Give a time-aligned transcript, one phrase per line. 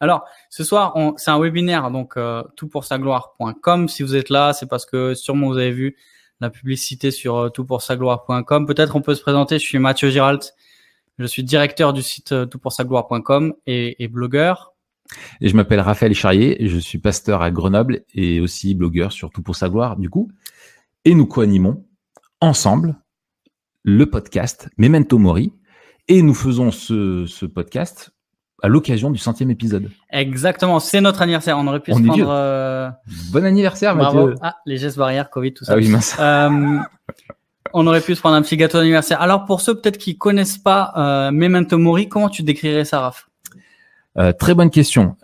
[0.00, 3.88] Alors, ce soir, c'est un webinaire, donc euh, toutpoursagloire.com.
[3.88, 5.96] Si vous êtes là, c'est parce que sûrement vous avez vu
[6.40, 8.66] la publicité sur euh, toutpoursagloire.com.
[8.66, 9.58] Peut-être on peut se présenter.
[9.58, 10.54] Je suis Mathieu Giralt.
[11.18, 14.74] Je suis directeur du site euh, toutpoursagloire.com et, et blogueur.
[15.40, 16.66] Et je m'appelle Raphaël Charrier.
[16.66, 20.30] Je suis pasteur à Grenoble et aussi blogueur sur Tout pour sa gloire, du coup.
[21.04, 21.84] Et nous co-animons
[22.40, 22.96] ensemble
[23.82, 25.52] le podcast Memento Mori.
[26.08, 28.13] Et nous faisons ce, ce podcast
[28.62, 29.90] à l'occasion du centième épisode.
[30.10, 31.58] Exactement, c'est notre anniversaire.
[31.58, 32.30] On aurait pu se prendre.
[32.30, 32.90] Euh...
[33.32, 34.34] Bon anniversaire, Mathieu.
[34.40, 35.74] Ah, les gestes barrières, Covid, tout ça.
[35.74, 36.16] Ah oui, mince.
[36.18, 36.78] Euh,
[37.72, 39.20] on aurait pu se prendre un petit gâteau d'anniversaire.
[39.20, 43.28] Alors pour ceux peut-être qui connaissent pas euh, Memento Mori, comment tu décrirais ça, Raph?
[44.38, 45.16] Très bonne question.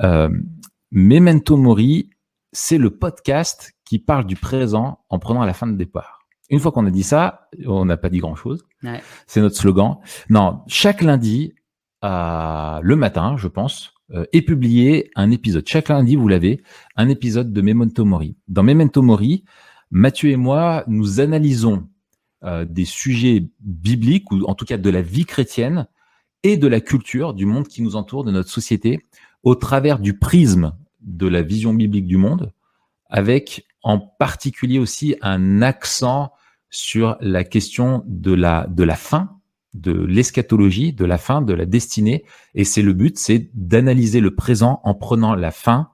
[0.90, 2.10] Memento Mori,
[2.52, 6.26] c'est le podcast qui parle du présent en prenant la fin de départ.
[6.48, 8.64] Une fois qu'on a dit ça, on n'a pas dit grand-chose.
[8.82, 9.00] Ouais.
[9.28, 9.98] C'est notre slogan.
[10.28, 11.54] Non, chaque lundi,
[12.02, 15.68] le matin, je pense, euh, est publié un épisode.
[15.68, 16.62] Chaque lundi, vous l'avez,
[16.96, 18.36] un épisode de Memento Mori.
[18.48, 19.44] Dans Memento Mori,
[19.92, 21.86] Mathieu et moi, nous analysons
[22.42, 25.86] euh, des sujets bibliques, ou en tout cas de la vie chrétienne,
[26.42, 29.06] et de la culture, du monde qui nous entoure, de notre société,
[29.44, 32.52] au travers du prisme de la vision biblique du monde,
[33.08, 36.32] avec en particulier aussi un accent
[36.68, 39.39] sur la question de la, de la fin,
[39.74, 42.24] de l'eschatologie, de la fin, de la destinée.
[42.54, 45.90] Et c'est le but, c'est d'analyser le présent en prenant la fin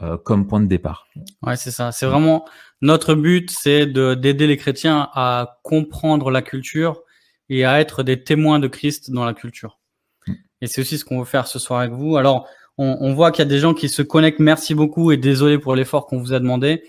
[0.00, 1.08] euh, comme point de départ.
[1.42, 1.92] Ouais, c'est ça.
[1.92, 2.44] C'est vraiment
[2.80, 7.02] notre but, c'est de d'aider les chrétiens à comprendre la culture
[7.48, 9.78] et à être des témoins de Christ dans la culture.
[10.26, 10.32] Mm.
[10.62, 12.16] Et c'est aussi ce qu'on veut faire ce soir avec vous.
[12.16, 12.46] Alors,
[12.76, 14.40] on, on voit qu'il y a des gens qui se connectent.
[14.40, 16.82] Merci beaucoup et désolé pour l'effort qu'on vous a demandé.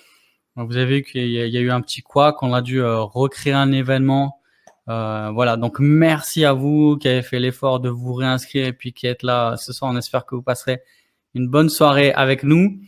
[0.55, 3.53] Vous avez vu qu'il y, a eu un petit quoi, qu'on a dû euh, recréer
[3.53, 4.38] un événement
[4.89, 8.91] euh, voilà, donc merci à vous qui avez fait l'effort de vous réinscrire et puis
[8.91, 9.91] qui êtes là ce soir.
[9.91, 10.81] On espère que vous passerez
[11.35, 12.79] une bonne soirée avec nous.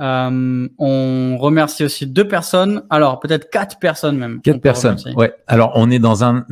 [0.00, 4.40] Euh, on remercie aussi deux personnes, alors peut-être quatre personnes même.
[4.40, 5.32] Quatre personnes, ouais.
[5.46, 6.44] Alors on est dans un,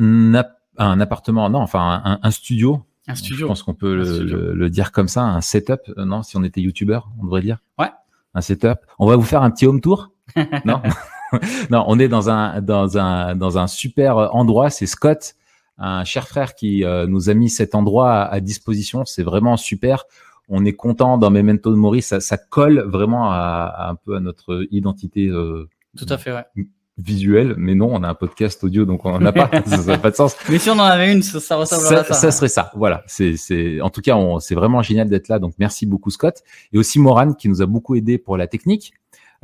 [0.77, 2.85] un appartement, non, enfin un, un studio.
[3.07, 3.39] Un studio.
[3.39, 5.81] Je pense qu'on peut le, le, dire comme ça, un setup.
[5.97, 7.57] Euh, non, si on était youtubeur, on devrait dire.
[7.77, 7.89] Ouais.
[8.33, 8.79] Un setup.
[8.97, 10.11] On va vous faire un petit home tour.
[10.65, 10.81] non?
[11.69, 14.69] non, on est dans un dans un dans un super endroit.
[14.69, 15.35] C'est Scott,
[15.77, 19.05] un cher frère qui euh, nous a mis cet endroit à, disposition.
[19.05, 20.05] C'est vraiment super.
[20.49, 22.07] On est content dans Memento de Maurice.
[22.07, 25.27] Ça, ça colle vraiment à, un peu à notre identité.
[25.27, 26.45] Euh, Tout à fait, ouais
[26.97, 29.97] visuel, mais non, on a un podcast audio, donc on n'en a pas, ça n'a
[29.97, 30.35] pas de sens.
[30.49, 32.13] Mais si on en avait une, ça, ça ressemblerait à ça.
[32.13, 33.03] Ça serait ça, voilà.
[33.07, 36.77] C'est, c'est, en tout cas, c'est vraiment génial d'être là, donc merci beaucoup Scott, et
[36.77, 38.93] aussi Moran qui nous a beaucoup aidé pour la technique.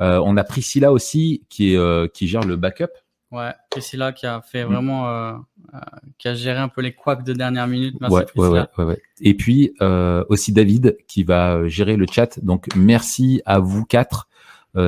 [0.02, 2.88] Euh, on a Priscilla aussi qui est euh, qui gère le backup.
[3.32, 4.68] Ouais, Priscilla qui a fait mm.
[4.68, 5.34] vraiment euh,
[6.18, 7.96] qui a géré un peu les couacs de dernière minute.
[8.00, 8.70] Merci ouais, Priscilla.
[8.78, 9.74] Ouais, ouais, Et puis
[10.30, 12.44] aussi David qui va gérer le chat.
[12.44, 14.28] Donc merci à vous quatre.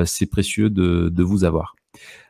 [0.04, 1.74] c'est précieux de, de vous avoir.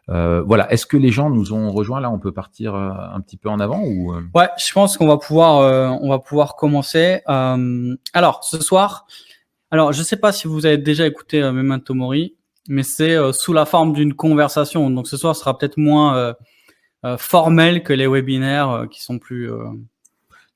[0.08, 0.70] Euh, voilà.
[0.72, 2.00] Est-ce que les gens nous ont rejoints?
[2.00, 5.18] Là On peut partir un petit peu en avant ou Ouais, je pense qu'on va
[5.18, 7.20] pouvoir on va pouvoir commencer.
[7.26, 9.06] alors ce soir,
[9.70, 12.34] alors je sais pas si vous avez déjà écouté Memento Mori
[12.68, 14.88] mais c'est euh, sous la forme d'une conversation.
[14.90, 16.34] Donc ce soir sera peut-être moins euh,
[17.04, 19.50] euh, formel que les webinaires qui sont plus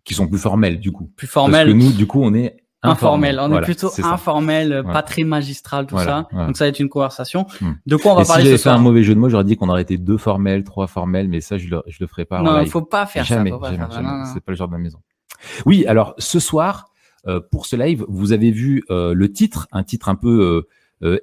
[0.04, 1.10] qui sont plus formels du coup.
[1.16, 1.66] Plus formels.
[1.66, 3.40] Parce que nous, du coup, on est informel.
[3.40, 6.28] On est plutôt informel, pas très magistral, tout ça.
[6.32, 7.46] Donc ça va être une conversation.
[7.60, 7.72] Hmm.
[7.86, 9.56] De quoi on va parler si j'avais fait un mauvais jeu de mots, j'aurais dit
[9.56, 12.42] qu'on aurait été deux formels, trois formels, mais ça, je le, je le ferai pas.
[12.42, 13.72] Non, il faut pas faire jamais, ça.
[13.72, 14.24] Jamais, jamais.
[14.32, 14.98] C'est pas le genre de ma maison.
[15.64, 16.92] Oui, alors ce soir,
[17.50, 20.68] pour ce live, vous avez vu le titre, un titre un peu euh,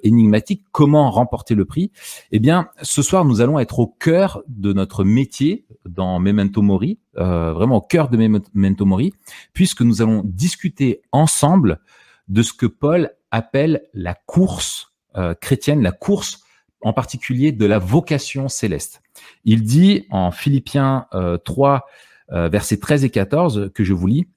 [0.02, 1.90] énigmatique, comment remporter le prix
[2.30, 6.98] Eh bien, ce soir, nous allons être au cœur de notre métier dans Memento Mori,
[7.18, 9.12] euh, vraiment au cœur de Memento Mori,
[9.52, 11.80] puisque nous allons discuter ensemble
[12.28, 16.42] de ce que Paul appelle la course euh, chrétienne, la course
[16.80, 19.02] en particulier de la vocation céleste.
[19.44, 21.06] Il dit en Philippiens
[21.44, 21.86] 3,
[22.28, 24.28] versets 13 et 14, que je vous lis,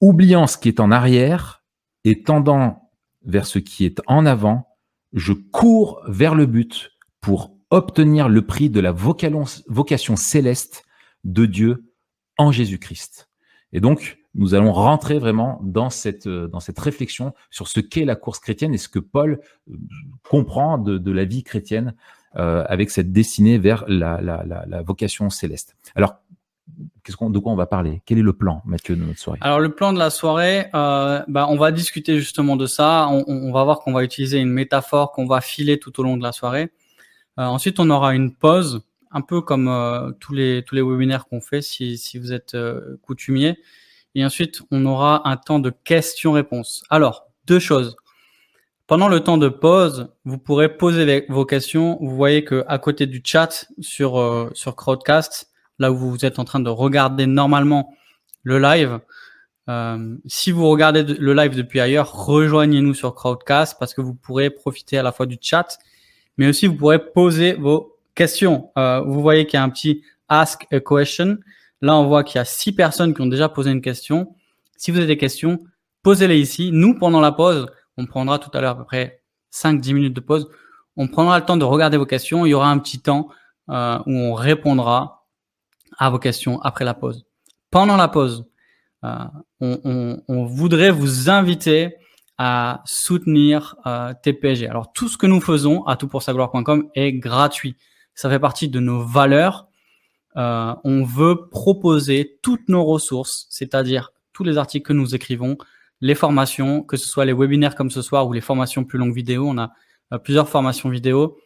[0.00, 1.62] oubliant ce qui est en arrière
[2.02, 2.90] et tendant
[3.24, 4.73] vers ce qui est en avant,
[5.14, 10.84] je cours vers le but pour obtenir le prix de la vocation céleste
[11.24, 11.92] de Dieu
[12.36, 13.30] en Jésus-Christ.
[13.72, 18.04] Et donc, nous allons rentrer vraiment dans cette, euh, dans cette réflexion sur ce qu'est
[18.04, 19.40] la course chrétienne et ce que Paul
[19.70, 19.76] euh,
[20.28, 21.94] comprend de, de la vie chrétienne
[22.36, 25.76] euh, avec cette destinée vers la, la, la, la vocation céleste.
[25.94, 26.16] Alors,
[26.66, 28.02] de quoi on va parler?
[28.06, 29.38] Quel est le plan, Mathieu, de notre soirée?
[29.42, 33.08] Alors, le plan de la soirée, euh, bah, on va discuter justement de ça.
[33.10, 36.16] On, on va voir qu'on va utiliser une métaphore qu'on va filer tout au long
[36.16, 36.70] de la soirée.
[37.38, 41.26] Euh, ensuite, on aura une pause un peu comme euh, tous les tous les webinaires
[41.26, 43.58] qu'on fait si si vous êtes euh, coutumier.
[44.14, 46.84] Et ensuite, on aura un temps de questions-réponses.
[46.90, 47.96] Alors, deux choses.
[48.86, 51.98] Pendant le temps de pause, vous pourrez poser vos questions.
[52.00, 56.38] Vous voyez que à côté du chat sur euh, sur Crowdcast, là où vous êtes
[56.38, 57.94] en train de regarder normalement
[58.42, 59.00] le live,
[59.68, 64.50] euh, si vous regardez le live depuis ailleurs, rejoignez-nous sur Crowdcast parce que vous pourrez
[64.50, 65.78] profiter à la fois du chat,
[66.36, 68.70] mais aussi vous pourrez poser vos Question.
[68.78, 71.38] Euh, vous voyez qu'il y a un petit Ask a question.
[71.80, 74.34] Là, on voit qu'il y a six personnes qui ont déjà posé une question.
[74.76, 75.58] Si vous avez des questions,
[76.02, 76.70] posez-les ici.
[76.72, 77.66] Nous, pendant la pause,
[77.96, 79.22] on prendra tout à l'heure à peu près
[79.52, 80.48] 5-10 minutes de pause.
[80.96, 82.46] On prendra le temps de regarder vos questions.
[82.46, 83.28] Il y aura un petit temps
[83.68, 85.23] euh, où on répondra
[85.98, 87.26] à vos questions après la pause.
[87.70, 88.46] Pendant la pause,
[89.04, 89.24] euh,
[89.60, 91.96] on, on, on, voudrait vous inviter
[92.38, 94.68] à soutenir euh, TPG.
[94.68, 97.76] Alors tout ce que nous faisons à toutpoursagloire.com est gratuit
[98.14, 99.68] ça fait partie de nos valeurs.
[100.36, 105.56] Euh, on veut proposer toutes nos ressources, c'est-à-dire tous les articles que nous écrivons,
[106.00, 109.14] les formations, que ce soit les webinaires comme ce soir ou les formations plus longues
[109.14, 109.46] vidéo.
[109.48, 109.72] On a
[110.12, 111.38] euh, plusieurs formations vidéo,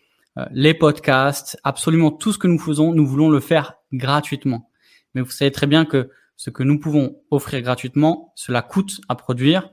[0.51, 4.71] les podcasts, absolument tout ce que nous faisons, nous voulons le faire gratuitement.
[5.15, 9.17] Mais vous savez très bien que ce que nous pouvons offrir gratuitement, cela coûte à
[9.17, 9.71] produire.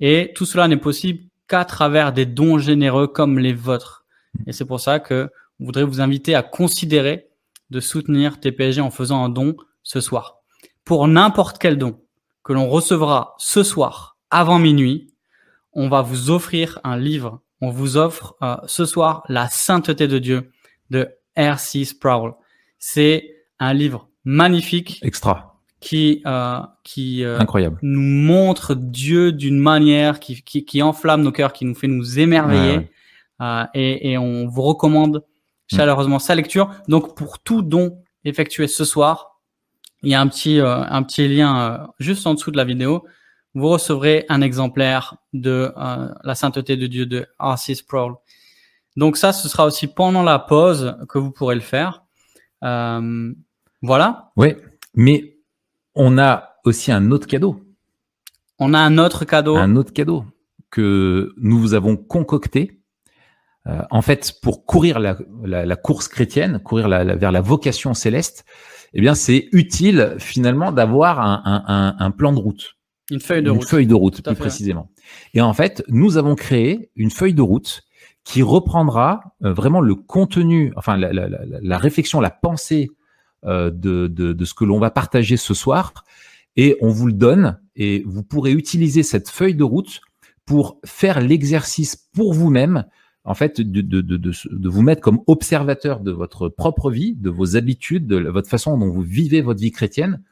[0.00, 4.04] Et tout cela n'est possible qu'à travers des dons généreux comme les vôtres.
[4.46, 7.28] Et c'est pour ça que on voudrait vous inviter à considérer
[7.70, 10.42] de soutenir TPG en faisant un don ce soir.
[10.84, 12.00] Pour n'importe quel don
[12.44, 15.12] que l'on recevra ce soir avant minuit,
[15.72, 17.40] on va vous offrir un livre.
[17.60, 20.52] On vous offre euh, ce soir La sainteté de Dieu
[20.90, 21.84] de R.C.
[21.84, 22.34] Sproul.
[22.78, 24.98] C'est un livre magnifique.
[25.02, 25.60] Extra.
[25.80, 27.78] Qui, euh, qui euh, Incroyable.
[27.82, 32.18] nous montre Dieu d'une manière qui, qui, qui, enflamme nos cœurs, qui nous fait nous
[32.18, 32.90] émerveiller.
[33.42, 35.22] Euh, et, et on vous recommande
[35.72, 35.76] Mm.
[35.76, 36.70] chaleureusement sa lecture.
[36.88, 39.40] Donc pour tout don effectué ce soir,
[40.02, 43.04] il y a un petit un petit lien juste en dessous de la vidéo.
[43.56, 47.74] Vous recevrez un exemplaire de euh, la sainteté de Dieu de R.C.
[47.74, 48.14] Sproul.
[48.96, 52.04] Donc ça, ce sera aussi pendant la pause que vous pourrez le faire.
[52.62, 54.30] voilà.
[54.36, 54.54] Oui,
[54.94, 55.38] mais
[55.96, 57.60] on a aussi un autre cadeau.
[58.58, 59.56] On a un autre cadeau.
[59.56, 60.24] Un autre cadeau
[60.70, 62.76] que nous vous avons concocté
[63.66, 67.94] euh, en fait, pour courir la, la, la course chrétienne, courir la, vers la vocation
[67.94, 68.44] céleste,
[68.94, 72.75] eh bien, c'est utile finalement d'avoir un, un, un, plan de route.
[73.10, 73.68] Une feuille de une route.
[73.68, 74.90] feuille de route, plus précisément.
[75.34, 77.82] Et en fait, nous avons créé une feuille de route
[78.24, 82.88] qui reprendra euh, vraiment le contenu, enfin la, la, la réflexion, la pensée
[83.44, 85.92] euh, de, de, de, ce que l'on va partager ce soir.
[86.56, 90.00] Et on vous le donne et vous pourrez utiliser cette feuille de route
[90.46, 92.86] pour faire l'exercice pour vous-même
[93.26, 98.18] en fait, de, vous mettre comme observateur de votre propre vie, de vos habitudes, de
[98.28, 100.22] votre façon dont vous vivez votre vie chrétienne,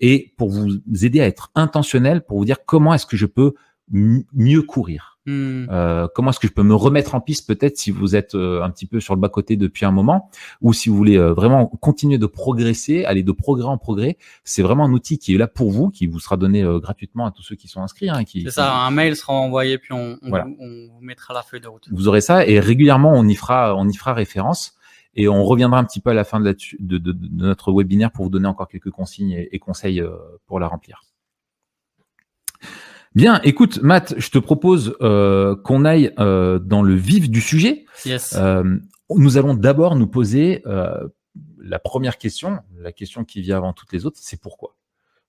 [0.00, 3.54] et pour vous aider à être intentionnel, pour vous dire comment est-ce que je peux
[3.90, 5.12] mieux courir.
[5.24, 5.66] Hmm.
[5.70, 8.60] Euh, comment est-ce que je peux me remettre en piste peut-être si vous êtes euh,
[8.64, 10.28] un petit peu sur le bas-côté depuis un moment
[10.60, 14.62] ou si vous voulez euh, vraiment continuer de progresser, aller de progrès en progrès, c'est
[14.62, 17.42] vraiment un outil qui est là pour vous, qui vous sera donné gratuitement à tous
[17.42, 18.10] ceux qui sont inscrits.
[18.10, 21.42] Hein, qui, c'est ça, un mail sera envoyé puis on, on, on, vous mettra la
[21.42, 21.88] feuille de route.
[21.92, 24.74] Vous aurez ça et régulièrement on y fera, on y fera référence.
[25.14, 27.72] Et on reviendra un petit peu à la fin de, la, de, de, de notre
[27.72, 30.02] webinaire pour vous donner encore quelques consignes et, et conseils
[30.46, 31.02] pour la remplir.
[33.14, 37.84] Bien, écoute, Matt, je te propose euh, qu'on aille euh, dans le vif du sujet.
[38.06, 38.34] Yes.
[38.38, 38.78] Euh,
[39.14, 41.08] nous allons d'abord nous poser euh,
[41.58, 44.76] la première question, la question qui vient avant toutes les autres, c'est pourquoi?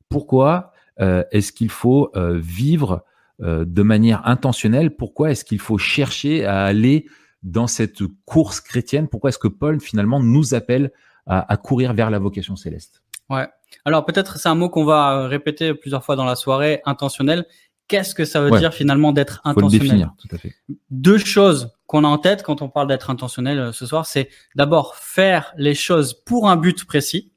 [0.07, 0.71] Pourquoi
[1.01, 3.03] euh, est-ce qu'il faut euh, vivre
[3.39, 4.95] de manière intentionnelle?
[4.95, 7.07] Pourquoi est-ce qu'il faut chercher à aller
[7.43, 10.91] dans cette course chrétienne Pourquoi est-ce que Paul finalement nous appelle
[11.25, 13.03] à, à courir vers la vocation céleste?
[13.29, 13.47] Ouais.
[13.85, 17.45] Alors peut-être c'est un mot qu'on va répéter plusieurs fois dans la soirée, intentionnel
[17.87, 20.09] qu'est-ce que ça veut dire finalement d'être intentionnel?
[20.17, 20.55] tout à fait.
[20.89, 24.29] Deux choses qu'on a en tête quand on parle d'être intentionnel euh, ce soir, c'est
[24.55, 27.31] d'abord faire les choses pour un but précis,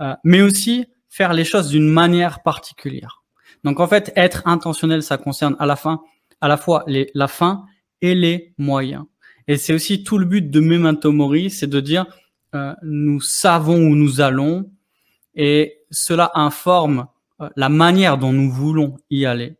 [0.00, 3.22] euh, mais aussi faire les choses d'une manière particulière.
[3.64, 6.00] Donc en fait, être intentionnel, ça concerne à la fin,
[6.40, 7.66] à la fois les, la fin
[8.04, 9.04] et les moyens.
[9.48, 12.04] Et c'est aussi tout le but de Memento Mori, c'est de dire
[12.54, 14.70] euh, nous savons où nous allons
[15.34, 17.06] et cela informe
[17.56, 19.56] la manière dont nous voulons y aller.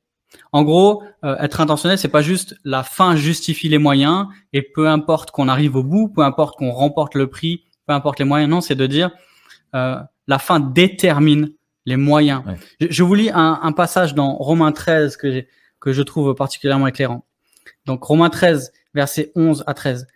[0.52, 5.32] En gros, être intentionnel, c'est pas juste la fin justifie les moyens et peu importe
[5.32, 8.50] qu'on arrive au bout, peu importe qu'on remporte le prix, peu importe les moyens.
[8.50, 9.10] Non, c'est de dire
[9.72, 11.50] la fin détermine
[11.86, 12.42] les moyens.
[12.80, 15.44] Je, vous lis un, un, passage dans Romains 13 que,
[15.80, 17.26] que je trouve particulièrement éclairant.
[17.86, 20.06] Donc Romains 13, versets 11 à 13.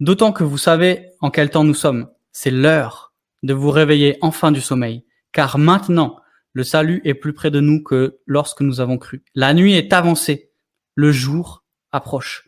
[0.00, 2.08] D'autant que vous savez en quel temps nous sommes.
[2.32, 3.12] C'est l'heure
[3.42, 5.04] de vous réveiller enfin du sommeil.
[5.32, 6.16] Car maintenant,
[6.52, 9.22] le salut est plus près de nous que lorsque nous avons cru.
[9.34, 10.50] La nuit est avancée.
[10.94, 12.44] Le jour approche.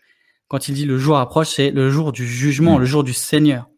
[0.48, 3.68] Quand il dit le jour approche, c'est le jour du jugement, le jour du Seigneur.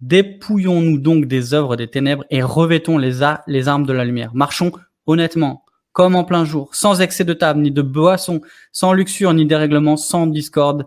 [0.00, 4.34] Dépouillons-nous donc des œuvres des ténèbres et revêtons les, les armes de la lumière.
[4.34, 4.72] Marchons
[5.06, 8.40] honnêtement, comme en plein jour, sans excès de table, ni de boisson,
[8.72, 10.86] sans luxure, ni dérèglement, sans discorde,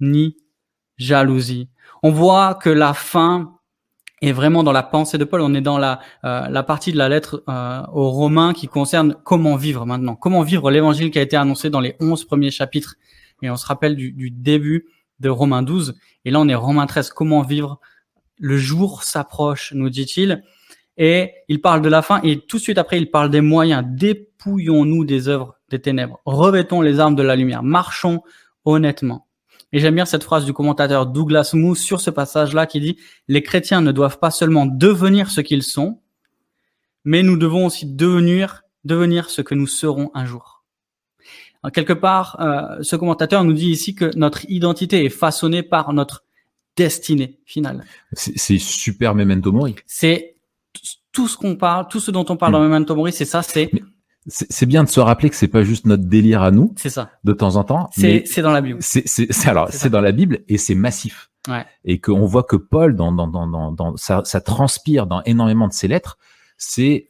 [0.00, 0.36] ni
[0.98, 1.68] jalousie.
[2.02, 3.58] On voit que la fin
[4.20, 5.40] est vraiment dans la pensée de Paul.
[5.40, 9.16] On est dans la, euh, la partie de la lettre euh, aux Romains qui concerne
[9.24, 12.96] comment vivre maintenant, comment vivre l'évangile qui a été annoncé dans les onze premiers chapitres.
[13.42, 14.86] Et on se rappelle du, du début
[15.18, 15.94] de Romains 12.
[16.24, 17.10] Et là, on est Romains 13.
[17.10, 17.80] Comment vivre
[18.38, 20.42] le jour s'approche, nous dit-il.
[20.96, 23.84] Et il parle de la fin et tout de suite après, il parle des moyens.
[23.86, 26.20] Dépouillons-nous des œuvres des ténèbres.
[26.26, 27.62] Revêtons les armes de la lumière.
[27.62, 28.22] Marchons
[28.64, 29.26] honnêtement.
[29.72, 33.42] Et j'aime bien cette phrase du commentateur Douglas Moo sur ce passage-là qui dit Les
[33.42, 36.00] chrétiens ne doivent pas seulement devenir ce qu'ils sont,
[37.04, 40.62] mais nous devons aussi devenir, devenir ce que nous serons un jour.
[41.72, 46.24] quelque part, euh, ce commentateur nous dit ici que notre identité est façonnée par notre
[46.76, 47.84] destinée finale.
[48.12, 49.76] C'est super Memento Mori.
[49.86, 50.31] C'est
[51.12, 52.64] tout ce qu'on parle, tout ce dont on parle dans hmm.
[52.64, 53.70] Memento Mori, c'est ça, c'est
[54.26, 56.72] c'est bien de se rappeler que c'est pas juste notre délire à nous.
[56.76, 57.10] C'est ça.
[57.24, 57.90] De temps en temps.
[57.92, 58.78] C'est c'est dans la Bible.
[58.80, 59.04] C'est
[59.46, 61.30] alors c'est dans la Bible et c'est massif.
[61.48, 61.66] Ouais.
[61.84, 65.66] Et qu'on voit que Paul dans dans dans dans, dans ça, ça transpire dans énormément
[65.66, 66.18] de ses lettres.
[66.56, 67.08] C'est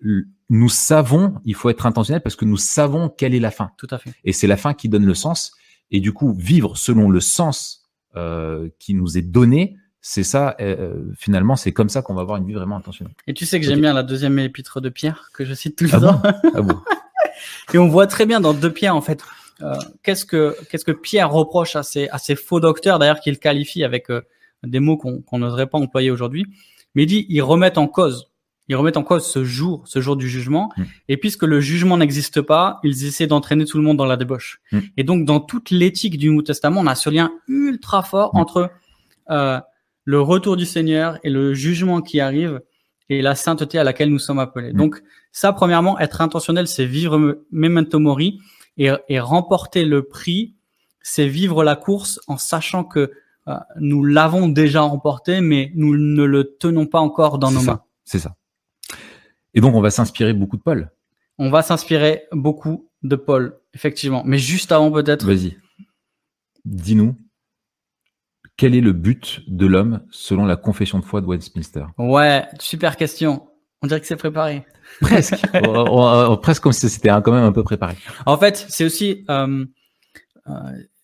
[0.48, 3.72] nous savons, il faut être intentionnel parce que nous savons quelle est la fin.
[3.76, 4.12] Tout à fait.
[4.24, 5.52] Et c'est la fin qui donne le sens.
[5.90, 10.94] Et du coup, vivre selon le sens euh, qui nous est donné, c'est ça, euh,
[11.16, 13.14] finalement, c'est comme ça qu'on va avoir une vie vraiment intentionnelle.
[13.28, 15.84] Et tu sais que j'aime bien la deuxième épître de Pierre, que je cite tout
[15.84, 16.22] le ah temps.
[16.54, 16.78] ah bon?
[17.72, 19.22] Et on voit très bien dans deux Pierre, en fait,
[19.62, 23.38] euh, qu'est-ce que qu'est-ce que Pierre reproche à ces, à ces faux docteurs, d'ailleurs, qu'il
[23.38, 24.22] qualifie avec euh,
[24.64, 26.46] des mots qu'on n'oserait pas employer aujourd'hui.
[26.94, 28.32] Mais il dit, ils remettent en cause
[28.68, 30.72] ils remettent en cause ce jour, ce jour du jugement.
[30.76, 30.82] Mm.
[31.08, 34.60] Et puisque le jugement n'existe pas, ils essaient d'entraîner tout le monde dans la débauche.
[34.70, 34.78] Mm.
[34.96, 38.38] Et donc, dans toute l'éthique du Nouveau Testament, on a ce lien ultra fort mm.
[38.38, 38.70] entre
[39.30, 39.60] euh,
[40.04, 42.60] le retour du Seigneur et le jugement qui arrive
[43.08, 44.72] et la sainteté à laquelle nous sommes appelés.
[44.72, 48.40] Donc, ça, premièrement, être intentionnel, c'est vivre memento mori
[48.76, 50.54] et, et remporter le prix,
[51.02, 53.10] c'est vivre la course en sachant que
[53.48, 57.82] euh, nous l'avons déjà remporté, mais nous ne le tenons pas encore dans nos mains.
[58.04, 58.36] C'est ça.
[59.54, 60.90] Et donc, on va s'inspirer beaucoup de Paul.
[61.38, 64.22] On va s'inspirer beaucoup de Paul, effectivement.
[64.24, 65.26] Mais juste avant, peut-être.
[65.26, 65.58] Vas-y.
[66.64, 67.16] Dis-nous,
[68.56, 72.96] quel est le but de l'homme selon la confession de foi de Westminster Ouais, super
[72.96, 73.48] question.
[73.82, 74.64] On dirait que c'est préparé.
[75.00, 75.34] Presque.
[76.42, 77.96] presque comme si c'était quand même un peu préparé.
[78.26, 79.64] En fait, c'est aussi euh,
[80.48, 80.52] euh,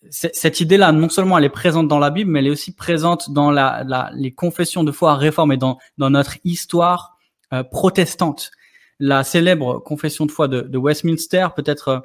[0.09, 0.91] cette idée-là.
[0.91, 3.83] Non seulement elle est présente dans la Bible, mais elle est aussi présente dans la,
[3.85, 7.17] la les confessions de foi réformées, dans dans notre histoire
[7.51, 8.51] euh, protestante.
[8.99, 12.03] La célèbre confession de foi de, de Westminster, peut-être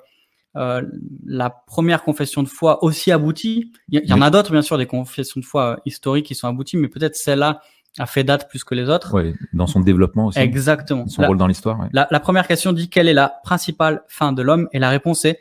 [0.57, 0.83] euh,
[1.27, 3.73] la première confession de foi aussi aboutie.
[3.89, 6.77] Il y, en a d'autres, bien sûr, des confessions de foi historiques qui sont abouties,
[6.77, 7.61] mais peut-être celle-là
[7.99, 9.15] a fait date plus que les autres.
[9.15, 10.39] Oui, dans son développement aussi.
[10.39, 11.07] Exactement.
[11.07, 11.89] Son rôle dans l'histoire.
[11.93, 15.25] La, la, première question dit quelle est la principale fin de l'homme Et la réponse
[15.25, 15.39] est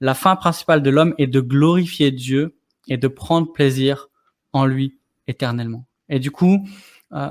[0.00, 2.56] la fin principale de l'homme est de glorifier Dieu
[2.88, 4.08] et de prendre plaisir
[4.52, 5.86] en lui éternellement.
[6.08, 6.66] Et du coup,
[7.12, 7.30] euh,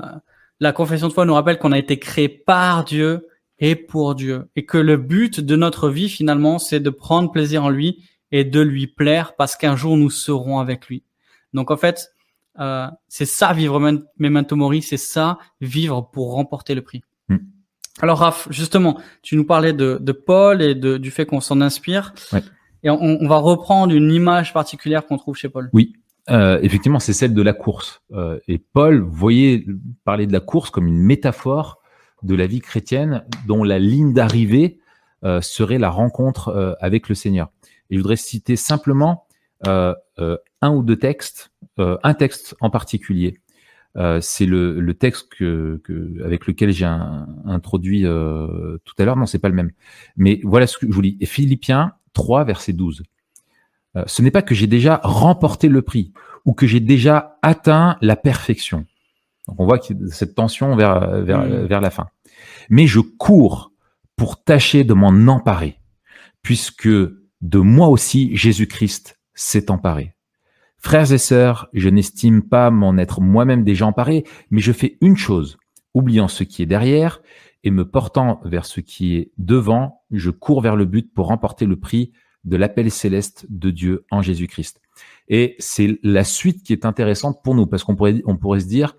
[0.60, 4.50] la confession de foi nous rappelle qu'on a été créé par Dieu et pour Dieu.
[4.56, 8.44] Et que le but de notre vie, finalement, c'est de prendre plaisir en lui et
[8.44, 11.04] de lui plaire parce qu'un jour nous serons avec lui.
[11.52, 12.10] Donc, en fait,
[12.58, 13.80] euh, c'est ça vivre
[14.18, 17.02] Memento Mori, c'est ça vivre pour remporter le prix.
[17.28, 17.38] Hmm.
[18.00, 22.12] Alors, Raph, justement, tu nous parlais de, Paul et de, du fait qu'on s'en inspire.
[22.82, 25.70] Et on, on, va reprendre une image particulière qu'on trouve chez Paul.
[25.72, 25.94] Oui.
[26.30, 28.02] Euh, effectivement, c'est celle de la course.
[28.12, 29.66] Euh, et Paul voyait
[30.04, 31.80] parler de la course comme une métaphore
[32.24, 34.78] de la vie chrétienne dont la ligne d'arrivée
[35.24, 37.50] euh, serait la rencontre avec le Seigneur.
[37.90, 39.26] Et je voudrais citer simplement
[39.66, 43.40] un ou deux textes, un texte en particulier.
[44.20, 46.84] c'est le, le, texte que, que, avec lequel j'ai
[47.46, 49.16] introduit tout à l'heure.
[49.16, 49.70] Non, c'est pas le même.
[50.16, 51.18] Mais voilà ce que je vous lis.
[51.24, 53.04] Philippiens 3, verset 12.
[53.96, 56.12] Euh, ce n'est pas que j'ai déjà remporté le prix
[56.44, 58.86] ou que j'ai déjà atteint la perfection.
[59.46, 59.78] Donc on voit
[60.10, 62.08] cette tension vers, vers, vers la fin.
[62.70, 63.72] Mais je cours
[64.16, 65.78] pour tâcher de m'en emparer,
[66.42, 70.14] puisque de moi aussi Jésus-Christ s'est emparé.
[70.78, 75.16] Frères et sœurs, je n'estime pas m'en être moi-même déjà emparé, mais je fais une
[75.16, 75.56] chose,
[75.94, 77.22] oubliant ce qui est derrière
[77.64, 81.64] et me portant vers ce qui est devant, je cours vers le but pour remporter
[81.64, 82.12] le prix
[82.44, 84.82] de l'appel céleste de Dieu en Jésus-Christ.
[85.28, 88.66] Et c'est la suite qui est intéressante pour nous, parce qu'on pourrait, on pourrait se
[88.66, 88.94] dire,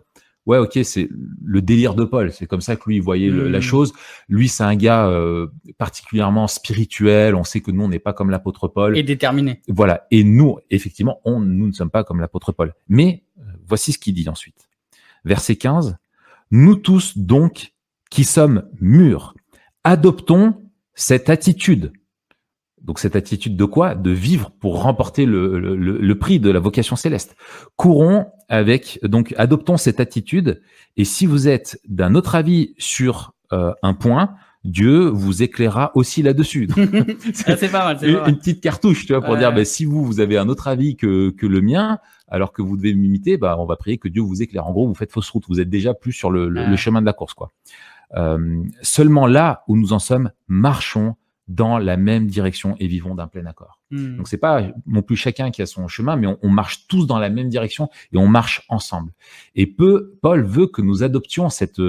[0.46, 1.10] ouais, ok, c'est
[1.44, 2.32] le délire de Paul.
[2.32, 3.62] C'est comme ça que lui voyait la mmh.
[3.62, 3.94] chose.
[4.30, 5.48] Lui, c'est un gars euh,
[5.78, 7.36] particulièrement spirituel.
[7.36, 8.98] On sait que nous, on n'est pas comme l'apôtre Paul.
[8.98, 9.62] Et déterminé.
[9.68, 10.06] Voilà.
[10.12, 12.74] Et nous, effectivement, on, nous ne sommes pas comme l'apôtre Paul.
[12.88, 14.70] Mais euh, voici ce qu'il dit ensuite.
[15.24, 15.98] Verset 15.
[16.52, 17.74] Nous tous, donc,
[18.12, 19.34] qui sommes mûrs,
[19.84, 20.56] adoptons
[20.94, 21.92] cette attitude
[22.86, 23.96] donc cette attitude de quoi?
[23.96, 27.36] De vivre pour remporter le, le, prix de la vocation céleste.
[27.76, 30.62] Courons avec, donc adoptons cette attitude.
[30.96, 36.22] Et si vous êtes d'un autre avis sur euh, un point, Dieu vous éclairera aussi
[36.22, 36.70] là-dessus.
[37.48, 37.98] Ah, c'est pas mal.
[38.04, 40.68] Une, une, petite cartouche, tu vois, pour dire, ben, si vous vous avez un autre
[40.68, 44.08] avis que, que le mien, alors que vous devez m'imiter, bah, on va prier que
[44.08, 44.66] Dieu vous éclaire.
[44.66, 45.44] En gros, vous faites fausse route.
[45.48, 47.52] Vous êtes déjà plus sur le, le chemin de la course, quoi.
[48.16, 51.16] Euh, seulement là où nous en sommes, marchons
[51.48, 53.80] dans la même direction et vivons d'un plein accord.
[53.92, 54.18] Hmm.
[54.18, 57.20] Donc c'est pas non plus chacun qui a son chemin, mais on, marche tous dans
[57.20, 59.12] la même direction et on marche ensemble.
[59.54, 61.82] Et peu, Paul veut que nous adoptions cette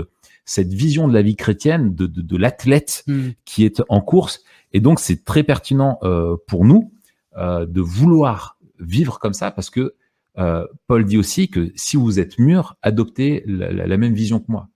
[0.45, 3.31] cette vision de la vie chrétienne de, de, de l'athlète hmm.
[3.45, 4.45] qui est en course.
[4.73, 6.93] Et donc c'est très pertinent euh, pour nous
[7.37, 9.95] euh, de vouloir vivre comme ça parce que
[10.39, 14.47] euh, Paul dit aussi que si vous êtes mûr, adoptez la, la même vision que
[14.49, 14.69] moi.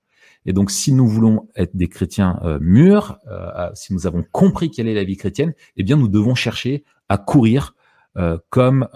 [0.47, 4.71] Et donc, si nous voulons être des chrétiens euh, mûrs, euh, si nous avons compris
[4.71, 7.75] quelle est la vie chrétienne, eh bien, nous devons chercher à courir
[8.17, 8.89] euh, comme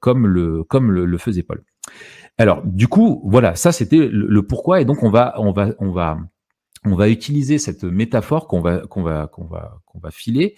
[0.00, 1.62] comme le comme le, faisait Paul.
[2.36, 4.80] Alors, du coup, voilà, ça c'était le, pourquoi.
[4.80, 6.18] Et donc, on va on va on va
[6.84, 10.56] on va utiliser cette métaphore qu'on va qu'on va qu'on va qu'on va filer.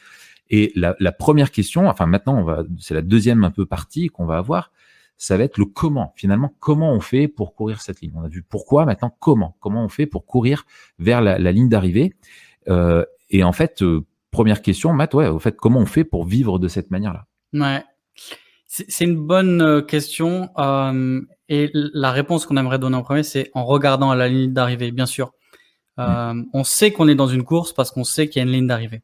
[0.53, 4.09] Et la, la première question, enfin maintenant, on va, c'est la deuxième un peu partie
[4.09, 4.73] qu'on va avoir
[5.21, 6.15] ça va être le comment.
[6.17, 8.13] Finalement, comment on fait pour courir cette ligne?
[8.17, 9.55] On a vu pourquoi, maintenant comment?
[9.61, 10.65] Comment on fait pour courir
[10.99, 12.15] vers la, ligne d'arrivée?
[12.69, 16.25] Euh, Et en fait, euh, première question, Matt, ouais, au fait, comment on fait pour
[16.25, 17.27] vivre de cette manière-là?
[17.53, 17.85] Ouais,
[18.67, 20.49] c'est une bonne euh, question.
[21.51, 24.91] et la réponse qu'on aimerait donner en premier, c'est en regardant à la ligne d'arrivée,
[24.91, 25.33] bien sûr.
[25.99, 26.45] Mm.
[26.55, 28.67] On sait qu'on est dans une course parce qu'on sait qu'il y a une ligne
[28.67, 29.03] d'arrivée.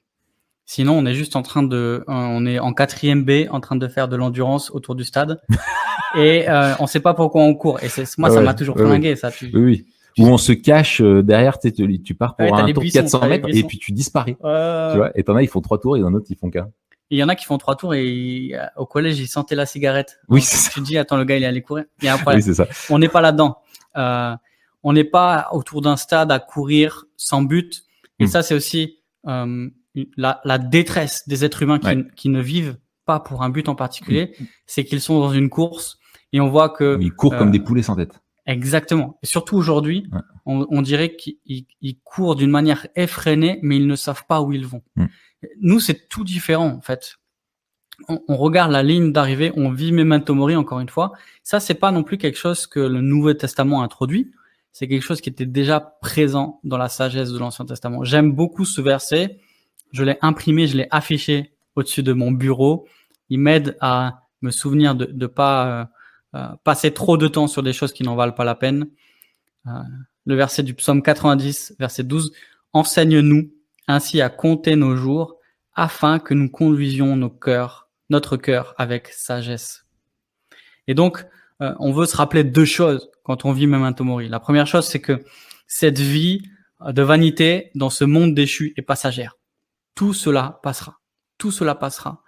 [0.69, 3.87] Sinon, on est juste en train de, on est en quatrième B, en train de
[3.87, 5.41] faire de l'endurance autour du stade,
[6.17, 7.83] et euh, on sait pas pourquoi on court.
[7.83, 9.31] Et c'est moi, ça m'a toujours flingué, ça.
[9.31, 9.47] Tu...
[9.55, 9.87] Oui, oui.
[10.19, 13.49] Où on se cache euh, derrière, tu, tu pars pour un tour de 400 mètres
[13.49, 14.33] et puis tu disparais.
[14.33, 16.69] Tu vois, et t'en as, ils font trois tours et en autre, ils font qu'un.
[17.11, 19.67] Il y en a qui font trois tours et euh, au collège, ils sentaient la
[19.67, 20.19] cigarette.
[20.29, 20.71] Oui, c'est ça.
[20.73, 21.85] Tu dis, attends, le gars, il est allé courir.
[22.03, 22.39] Il y a un problème.
[22.39, 22.67] Oui, c'est ça.
[22.91, 23.59] On n'est pas là-dedans.
[23.97, 24.35] Euh,
[24.83, 27.85] on n'est pas autour d'un stade à courir sans but.
[28.19, 28.29] Et hmm.
[28.29, 28.99] ça, c'est aussi
[29.29, 29.69] euh,
[30.17, 33.75] la, la, détresse des êtres humains qui, qui, ne vivent pas pour un but en
[33.75, 34.45] particulier, mm.
[34.67, 35.99] c'est qu'ils sont dans une course
[36.33, 38.21] et on voit que ils courent comme des euh, poulets sans tête.
[38.47, 39.19] Exactement.
[39.23, 40.09] Et surtout aujourd'hui,
[40.45, 44.67] on, on, dirait qu'ils courent d'une manière effrénée, mais ils ne savent pas où ils
[44.67, 44.83] vont.
[44.97, 45.07] Mm.
[45.61, 47.17] Nous, c'est tout différent en fait.
[48.09, 51.13] On, on regarde la ligne d'arrivée, on vit Memento Mori encore une fois.
[51.43, 54.33] Ça, c'est pas non plus quelque chose que le Nouveau Testament a introduit.
[54.73, 58.05] C'est quelque chose qui était déjà présent dans la sagesse de l'Ancien Testament.
[58.05, 59.39] J'aime beaucoup ce verset
[59.93, 62.87] je l'ai imprimé, je l'ai affiché au-dessus de mon bureau.
[63.29, 65.85] Il m'aide à me souvenir de ne pas euh,
[66.39, 68.89] euh, passer trop de temps sur des choses qui n'en valent pas la peine.
[69.67, 69.71] Euh,
[70.25, 72.33] le verset du psaume 90, verset 12,
[72.73, 73.51] Enseigne-nous
[73.89, 75.37] ainsi à compter nos jours
[75.75, 79.87] afin que nous conduisions nos cœurs, notre cœur avec sagesse.
[80.89, 81.25] Et donc,
[81.61, 84.29] on veut se rappeler deux choses quand on vit Memento Mori.
[84.29, 85.25] La première chose, c'est que
[85.67, 86.43] cette vie
[86.85, 89.37] de vanité dans ce monde déchu est passagère
[89.97, 91.01] tout cela passera.
[91.39, 92.23] Tout cela passera.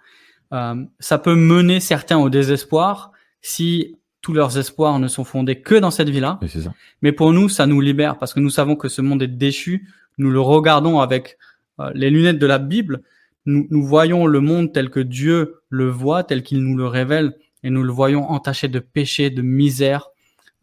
[0.51, 5.75] Euh, ça peut mener certains au désespoir si tous leurs espoirs ne sont fondés que
[5.75, 6.39] dans cette vie-là.
[7.01, 9.87] Mais pour nous, ça nous libère parce que nous savons que ce monde est déchu.
[10.17, 11.37] Nous le regardons avec
[11.79, 13.03] euh, les lunettes de la Bible.
[13.45, 17.37] Nous, nous, voyons le monde tel que Dieu le voit, tel qu'il nous le révèle,
[17.63, 20.09] et nous le voyons entaché de péché, de misère,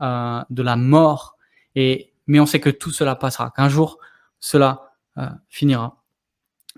[0.02, 1.36] euh, de la mort.
[1.74, 3.98] Et mais on sait que tout cela passera, qu'un jour
[4.40, 5.95] cela euh, finira.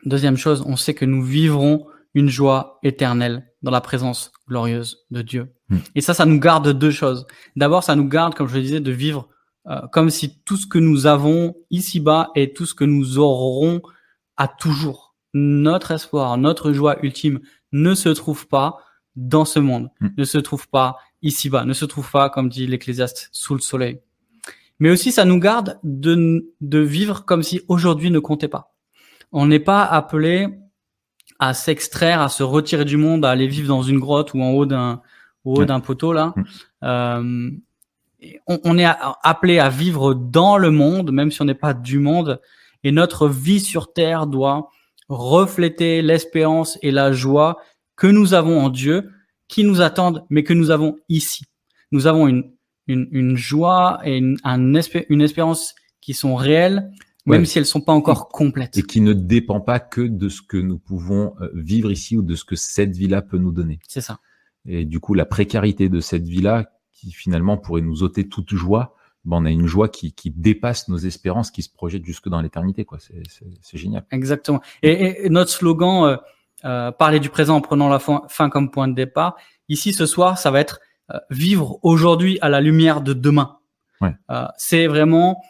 [0.04, 5.22] Deuxième chose, on sait que nous vivrons une joie éternelle dans la présence glorieuse de
[5.22, 5.52] Dieu.
[5.68, 5.78] Hmm.
[5.94, 7.26] Et ça, ça nous garde deux choses.
[7.56, 9.28] D'abord, ça nous garde, comme je le disais, de vivre
[9.68, 13.82] euh, comme si tout ce que nous avons ici-bas et tout ce que nous aurons
[14.36, 15.16] à toujours.
[15.34, 17.40] Notre espoir, notre joie ultime
[17.72, 18.78] ne se trouve pas
[19.16, 20.08] dans ce monde, hmm.
[20.16, 24.00] ne se trouve pas ici-bas, ne se trouve pas, comme dit l'Ecclésiaste, sous le soleil.
[24.80, 28.67] Mais aussi, ça nous garde de, de vivre comme si aujourd'hui ne comptait pas.
[29.32, 30.48] On n'est pas appelé
[31.38, 34.50] à s'extraire, à se retirer du monde, à aller vivre dans une grotte ou en
[34.50, 35.02] haut d'un
[35.44, 36.34] haut d'un poteau là.
[36.36, 36.44] Mm.
[36.84, 37.50] Euh,
[38.46, 38.86] on, on, est
[39.22, 42.40] appelé à vivre dans le monde, même si on n'est pas du monde.
[42.82, 44.70] Et notre vie sur terre doit
[45.08, 47.58] refléter l'espérance et la joie
[47.96, 49.10] que nous avons en Dieu,
[49.46, 51.44] qui nous attendent, mais que nous avons ici.
[51.90, 52.50] Nous avons une,
[52.86, 56.90] une, une joie et une, un une espérance qui sont réelles,
[57.28, 58.76] même si elles sont pas encore complètes.
[58.76, 62.22] Et qui ne dépend pas que de ce que nous pouvons euh, vivre ici ou
[62.22, 63.78] de ce que cette vie-là peut nous donner.
[63.88, 64.20] C'est ça.
[64.66, 68.96] Et du coup, la précarité de cette vie-là, qui finalement pourrait nous ôter toute joie,
[69.24, 72.40] ben on a une joie qui, qui, dépasse nos espérances, qui se projette jusque dans
[72.40, 72.84] l'éternité.
[72.84, 72.98] quoi.
[72.98, 74.04] C'est génial.
[74.10, 74.60] Exactement.
[74.82, 76.16] Et, et notre slogan, euh,
[76.64, 79.36] euh, parler du présent en prenant la fin, fin, comme point de départ,
[79.68, 83.58] ici ce soir, ça va être euh, vivre aujourd'hui à la lumière de demain.
[84.00, 84.14] Ouais.
[84.56, 85.42] C'est vraiment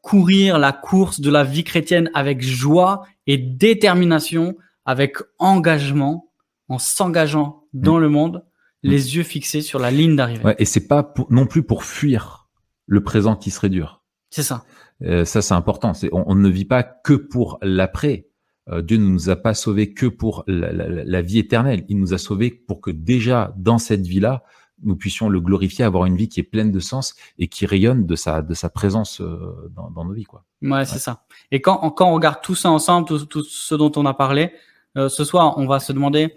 [0.00, 6.30] courir la course de la vie chrétienne avec joie et détermination, avec engagement,
[6.68, 8.00] en s'engageant dans mm.
[8.00, 8.44] le monde,
[8.82, 8.88] mm.
[8.88, 10.44] les yeux fixés sur la ligne d'arrivée.
[10.44, 12.48] Ouais, et c'est pas non plus pour fuir
[12.86, 14.02] le présent qui serait dur.
[14.30, 14.64] C'est ça.
[15.02, 15.94] Euh, ça, c'est important.
[15.94, 18.28] C'est, on, ne vit pas que pour l'après.
[18.68, 21.84] Euh, Dieu ne nous a pas sauvés que pour la, la, la, vie éternelle.
[21.88, 24.42] Il nous a sauvés pour que déjà dans cette vie-là,
[24.82, 28.06] nous puissions le glorifier, avoir une vie qui est pleine de sens et qui rayonne
[28.06, 30.44] de sa de sa présence euh, dans, dans nos vies, quoi.
[30.62, 31.24] Ouais, c'est ça.
[31.50, 34.52] Et quand quand on regarde tout ça ensemble, tout, tout ce dont on a parlé,
[34.96, 36.34] euh, ce soir, on va se demander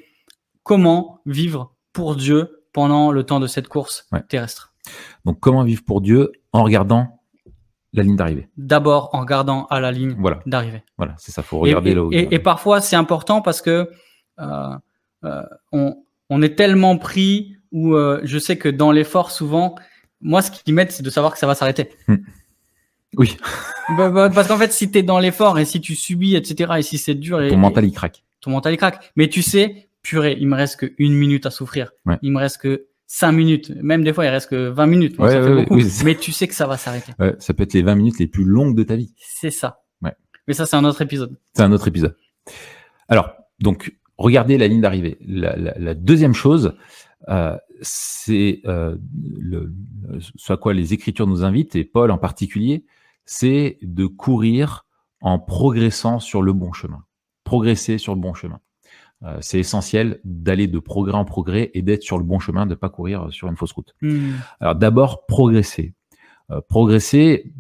[0.63, 4.73] comment vivre pour Dieu pendant le temps de cette course terrestre.
[5.25, 7.21] Donc, comment vivre pour Dieu en regardant
[7.93, 8.49] la ligne d'arrivée?
[8.58, 10.39] D'abord en regardant à la ligne voilà.
[10.45, 10.84] d'arrivée.
[10.97, 11.41] Voilà, c'est ça.
[11.41, 13.89] Faut regarder et, là et, et, parfois, c'est important parce que
[14.39, 14.78] euh,
[15.23, 19.76] euh, on, on est tellement pris où euh, je sais que dans l'effort, souvent,
[20.22, 21.90] moi, ce qui m'aide, c'est de savoir que ça va s'arrêter.
[22.08, 22.18] Hmm.
[23.18, 23.38] Oui.
[23.98, 26.74] Bah, bah, parce qu'en fait, si tu es dans l'effort et si tu subis, etc.,
[26.78, 27.42] et si c'est dur...
[27.42, 28.24] Et, ton mental, il craque.
[28.40, 29.12] Ton mental, il craque.
[29.16, 31.90] Mais tu sais, purée, il me reste que une minute à souffrir.
[32.06, 32.20] Ouais.
[32.22, 33.74] Il me reste que cinq minutes.
[33.82, 35.18] Même des fois, il reste que 20 minutes.
[35.18, 35.76] Ouais, ça ouais, fait beaucoup.
[35.76, 37.12] oui, mais tu sais que ça va s'arrêter.
[37.40, 39.14] ça peut être les 20 minutes les plus longues de ta vie.
[39.18, 39.82] C'est ça.
[40.02, 40.14] Ouais.
[40.48, 41.36] Mais ça, c'est un autre épisode.
[41.54, 42.16] C'est un autre épisode.
[43.10, 45.18] Alors, donc, regardez la ligne d'arrivée.
[45.26, 46.76] La, la, la, deuxième chose,
[47.82, 48.98] c'est euh,
[49.40, 49.74] le,
[50.36, 52.86] ce à quoi les Écritures nous invitent, et Paul en particulier,
[53.26, 54.86] c'est de courir
[55.22, 57.04] en progressant sur le bon chemin.
[57.44, 58.60] Progresser sur le bon chemin.
[59.24, 62.76] Euh, c'est essentiel d'aller de progrès en progrès et d'être sur le bon chemin, de
[62.76, 63.94] pas courir sur une fausse route.
[64.02, 64.32] Mmh.
[64.62, 65.94] Alors d'abord, progresser.
[66.52, 67.52] Euh, progresser,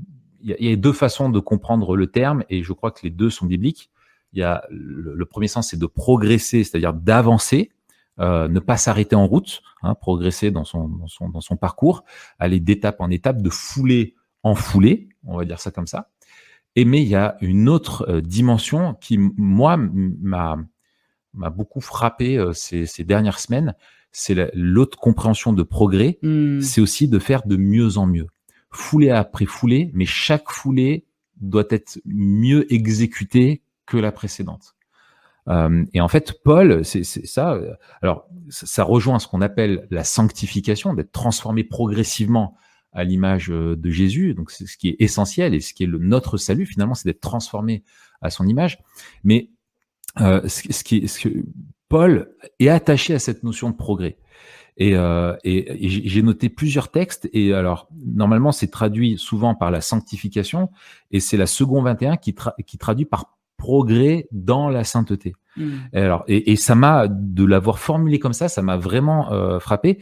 [0.41, 3.09] il y, y, a deux façons de comprendre le terme, et je crois que les
[3.09, 3.91] deux sont bibliques.
[4.31, 7.78] Il y a le, le premier sens, c'est de progresser, c'est-à-dire d'avancer, euh,
[8.19, 12.03] ne pas s'arrêter en route, hein, progresser dans son, dans son, dans son parcours,
[12.37, 16.09] aller d'étape en étape, de foulée en foulée, on va dire ça comme ça.
[16.75, 20.57] Et mais il y a une autre euh, dimension qui, moi, m'a
[21.33, 23.75] m'a beaucoup frappé euh, ces, ces, dernières semaines,
[24.11, 26.61] c'est l'autre compréhension de progrès, mmh.
[26.61, 28.27] c'est aussi de faire de mieux en mieux.
[28.71, 31.05] Foulée après foulée, mais chaque foulée
[31.39, 34.75] doit être mieux exécutée que la précédente.
[35.47, 37.59] Euh, et en fait, Paul, c'est ça.
[38.01, 42.55] Alors, ça rejoint ce qu'on appelle la sanctification, d'être transformé progressivement
[42.91, 44.33] à l'image de Jésus.
[44.33, 47.07] Donc, c'est ce qui est essentiel et ce qui est le, notre salut finalement, c'est
[47.07, 47.83] d'être transformé
[48.21, 48.79] à son image.
[49.23, 49.49] Mais
[50.21, 51.29] euh, ce, ce, qui, ce
[51.87, 54.17] Paul est attaché à cette notion de progrès.
[54.77, 57.29] Et, euh, et, j'ai noté plusieurs textes.
[57.33, 60.69] Et alors, normalement, c'est traduit souvent par la sanctification,
[61.11, 65.33] et c'est la seconde 21 qui, tra qui traduit par progrès dans la sainteté.
[65.57, 65.75] Mmh.
[65.93, 69.59] Et alors, et, et ça m'a de l'avoir formulé comme ça, ça m'a vraiment euh,
[69.59, 69.99] frappé.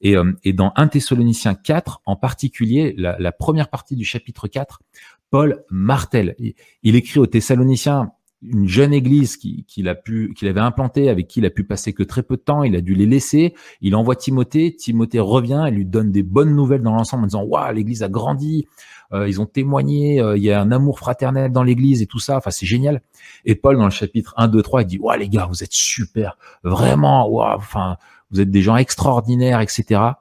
[0.00, 4.48] Et, euh, et, dans 1 Thessaloniciens 4, en particulier, la, la, première partie du chapitre
[4.48, 4.80] 4,
[5.28, 6.34] Paul martèle.
[6.38, 11.08] Il, il écrit aux Thessaloniciens une jeune église qu'il qui a pu, qu'il avait implantée,
[11.08, 12.62] avec qui il a pu passer que très peu de temps.
[12.62, 13.54] Il a dû les laisser.
[13.80, 14.74] Il envoie Timothée.
[14.74, 18.08] Timothée revient et lui donne des bonnes nouvelles dans l'ensemble en disant waouh, l'église a
[18.08, 18.66] grandi.
[19.12, 20.20] Euh, ils ont témoigné.
[20.20, 22.36] Euh, il y a un amour fraternel dans l'église et tout ça.
[22.36, 23.02] Enfin, c'est génial.
[23.44, 25.72] Et Paul, dans le chapitre 1, 2, 3, il dit waouh, les gars, vous êtes
[25.72, 26.36] super.
[26.64, 27.56] Vraiment, waouh.
[27.56, 27.96] Enfin,
[28.30, 30.12] vous êtes des gens extraordinaires, etc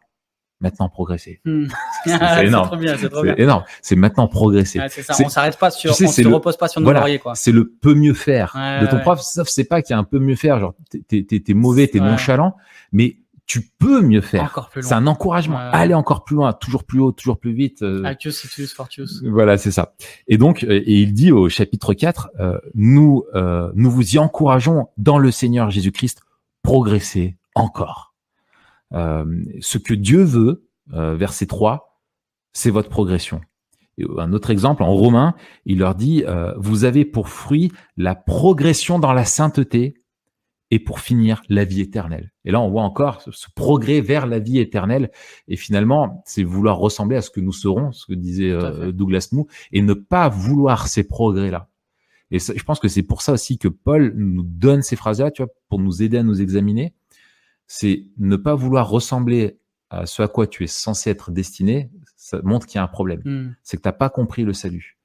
[0.59, 1.41] maintenant progresser.
[1.49, 1.67] Mmh.
[2.05, 2.79] C'est énorme.
[2.97, 3.63] C'est énorme.
[3.81, 4.79] C'est maintenant progresser.
[4.79, 5.15] Ouais, c'est ça.
[5.23, 7.19] On s'arrête pas sur, tu sais, on se le, repose pas sur nos voilà, lauriers,
[7.19, 7.33] quoi.
[7.35, 9.01] C'est le peu mieux faire ouais, de ton ouais.
[9.01, 9.19] prof.
[9.21, 10.59] Sauf c'est pas qu'il y a un peu mieux faire.
[10.59, 12.55] Genre, t'es, t'es, t'es mauvais, t'es nonchalant,
[12.91, 13.17] mais
[13.49, 14.69] tu peux mieux faire.
[14.79, 15.57] C'est un encouragement.
[15.57, 17.81] Aller encore plus loin, toujours plus haut, toujours plus vite.
[17.81, 18.03] Euh...
[18.03, 19.23] Actius, Itius, Fortius.
[19.23, 19.95] Voilà, c'est ça.
[20.27, 24.89] Et donc, et il dit au chapitre 4, euh, nous, euh, nous vous y encourageons
[24.97, 26.21] dans le Seigneur Jésus-Christ,
[26.61, 28.08] progresser encore.
[28.93, 29.25] Euh,
[29.59, 32.01] ce que Dieu veut, euh, verset 3,
[32.53, 33.41] c'est votre progression.
[34.17, 38.97] un autre exemple, en Romain, il leur dit, euh, vous avez pour fruit la progression
[38.97, 39.99] dans la sainteté
[40.71, 42.31] et pour finir la vie éternelle.
[42.45, 45.11] Et là, on voit encore ce, progrès vers la vie éternelle.
[45.47, 49.29] Et finalement, c'est vouloir ressembler à ce que nous serons, ce que disait euh, Douglas
[49.31, 51.69] Moo, et ne pas vouloir ces progrès-là.
[52.31, 55.41] Et je pense que c'est pour ça aussi que Paul nous donne ces phrases-là, tu
[55.41, 56.93] vois, pour nous aider à nous examiner.
[57.71, 59.59] C'est ne pas vouloir ressembler
[59.91, 62.87] à ce à quoi tu es censé être destiné, ça montre qu'il y a un
[62.87, 63.21] problème.
[63.23, 63.55] Hmm.
[63.63, 64.97] C'est que tu n'as pas compris le salut.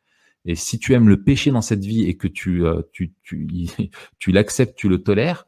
[0.46, 3.46] Et si tu aimes le péché dans cette vie et que tu, euh, tu, tu,
[4.18, 5.46] tu l'acceptes, tu le tolères,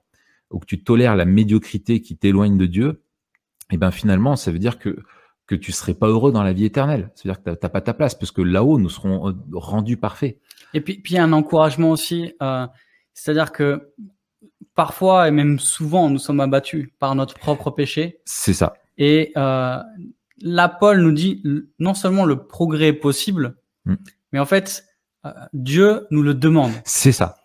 [0.50, 3.02] ou que tu tolères la médiocrité qui t'éloigne de Dieu,
[3.70, 4.96] et eh ben finalement, ça veut dire que
[5.46, 7.10] que tu serais pas heureux dans la vie éternelle.
[7.14, 10.38] C'est-à-dire que t'as pas ta place, parce que là-haut, nous serons euh, rendus parfaits.
[10.74, 12.66] Et puis, puis il y a un encouragement aussi, euh,
[13.14, 13.92] c'est-à-dire que
[14.74, 18.20] parfois et même souvent, nous sommes abattus par notre propre péché.
[18.24, 18.74] C'est ça.
[18.98, 19.78] Et euh,
[20.40, 21.42] là, Paul nous dit
[21.78, 23.94] non seulement le progrès est possible, hmm.
[24.32, 24.84] mais en fait,
[25.24, 26.72] euh, Dieu nous le demande.
[26.84, 27.36] C'est ça.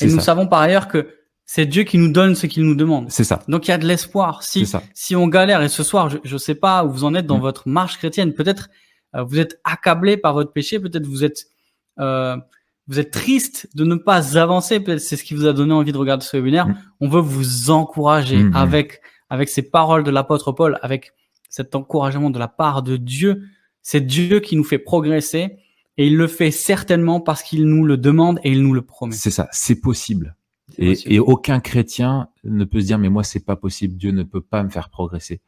[0.00, 1.08] Et nous savons par ailleurs que
[1.46, 3.10] c'est Dieu qui nous donne ce qu'il nous demande.
[3.10, 3.42] C'est ça.
[3.48, 4.42] Donc il y a de l'espoir.
[4.42, 7.26] Si si on galère et ce soir, je ne sais pas où vous en êtes
[7.26, 7.42] dans hmm.
[7.42, 8.68] votre marche chrétienne, peut-être
[9.14, 11.46] euh, vous êtes accablé par votre péché, peut-être vous êtes
[12.00, 12.36] euh,
[12.86, 15.98] vous êtes triste de ne pas avancer, c'est ce qui vous a donné envie de
[15.98, 16.68] regarder ce webinaire.
[16.68, 16.76] Hmm.
[17.00, 21.12] On veut vous encourager avec avec ces paroles de l'apôtre Paul, avec
[21.48, 23.42] cet encouragement de la part de Dieu.
[23.82, 25.56] C'est Dieu qui nous fait progresser
[25.96, 29.14] et il le fait certainement parce qu'il nous le demande et il nous le promet.
[29.14, 30.36] C'est ça, c'est possible.
[30.78, 34.40] Et, aucun chrétien ne peut se dire mais moi c'est pas possible, Dieu ne peut
[34.40, 35.40] pas me faire progresser.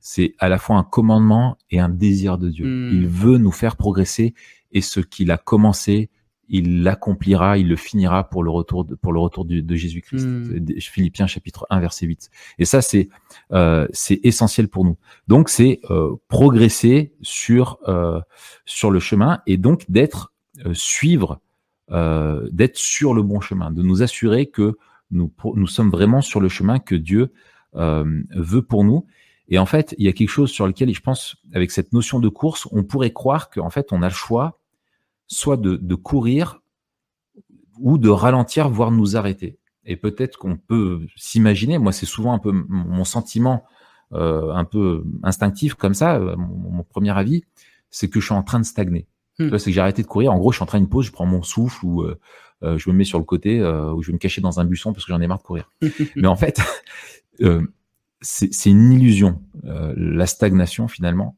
[0.00, 2.66] C'est à la fois un commandement et un désir de Dieu.
[2.66, 2.90] Hmm.
[2.92, 4.34] Il veut nous faire progresser
[4.72, 6.10] et ce qu'il a commencé,
[6.52, 10.24] il l'accomplira, il le finira pour le retour de, pour le retour de, Jésus-Christ.
[10.24, 10.66] Hmm.
[10.78, 12.30] Philippiens chapitre 1 verset 8.
[12.58, 13.08] Et ça c'est
[13.52, 14.96] euh, c'est essentiel pour nous.
[15.26, 18.20] Donc c'est euh, progresser sur euh,
[18.66, 20.32] sur le chemin et donc d'être
[20.66, 21.40] euh, suivre
[21.90, 24.76] euh, d'être sur le bon chemin, de nous assurer que
[25.10, 27.32] nous nous sommes vraiment sur le chemin que Dieu
[27.74, 29.06] euh, veut pour nous.
[29.48, 32.18] Et en fait, il y a quelque chose sur lequel, je pense, avec cette notion
[32.18, 34.61] de course, on pourrait croire qu'en fait, on a le choix
[35.32, 36.60] soit de, courir
[37.78, 39.58] ou de ralentir, voire nous arrêter.
[39.84, 43.64] Et peut-être qu'on peut, s'imaginer, moi c'est souvent un peu mon sentiment
[44.12, 47.44] euh, un peu instinctif comme ça, euh, mon, premier avis,
[47.90, 49.06] c'est que je suis en train de stagner.
[49.38, 49.56] Hmm.
[49.56, 50.32] C'est que j'ai arrêté de courir.
[50.32, 52.18] En gros, je suis en train de pause, je prends mon souffle ou euh,
[52.62, 55.04] je me mets sur le côté ou je vais me cacher dans un buisson parce
[55.04, 55.70] que j'en ai marre de courir.
[56.16, 56.60] Mais en fait,
[58.20, 61.36] c'est une illusion, la stagnation finalement,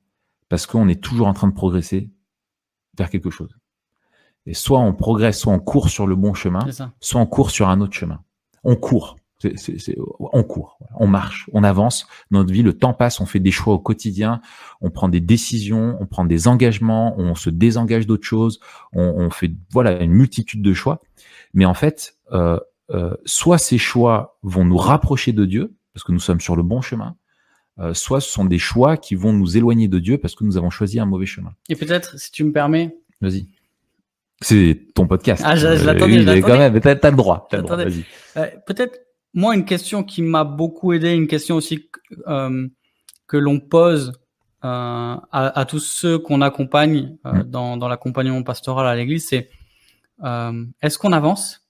[0.49, 2.11] parce qu'on est toujours en train de progresser
[2.99, 3.57] vers quelque chose.
[4.47, 6.67] Et soit on progresse, soit on court sur le bon chemin,
[7.01, 8.21] soit on court sur un autre chemin.
[8.63, 9.17] On court.
[10.33, 12.07] on court, on marche, on avance.
[12.31, 14.41] Dans notre vie, le temps passe, on fait des choix au quotidien,
[14.81, 18.61] on prend des décisions, on prend des engagements, on se désengage d'autres choses,
[18.93, 21.03] on, fait voilà une multitude de choix.
[21.53, 22.59] Mais en fait, euh,
[22.91, 26.63] euh, soit ces choix vont nous rapprocher de Dieu parce que nous sommes sur le
[26.63, 27.17] bon chemin,
[27.79, 30.57] euh, soit ce sont des choix qui vont nous éloigner de Dieu parce que nous
[30.57, 31.53] avons choisi un mauvais chemin.
[31.69, 33.49] Et peut-être, si tu me permets, vas-y.
[34.41, 35.43] C'est ton podcast.
[35.45, 36.27] Ah, je, je l'attendais.
[36.27, 37.47] Euh, quand même, t'as, le droit.
[37.51, 37.77] T'as le droit.
[37.77, 38.05] Vas-y.
[38.37, 38.99] Euh, peut-être,
[39.33, 41.89] moi, une question qui m'a beaucoup aidé, une question aussi
[42.27, 42.69] euh,
[43.27, 44.13] que l'on pose
[44.65, 47.43] euh, à, à, tous ceux qu'on accompagne euh, mm.
[47.45, 49.51] dans, dans l'accompagnement pastoral à l'église, c'est
[50.25, 51.69] euh, est-ce qu'on avance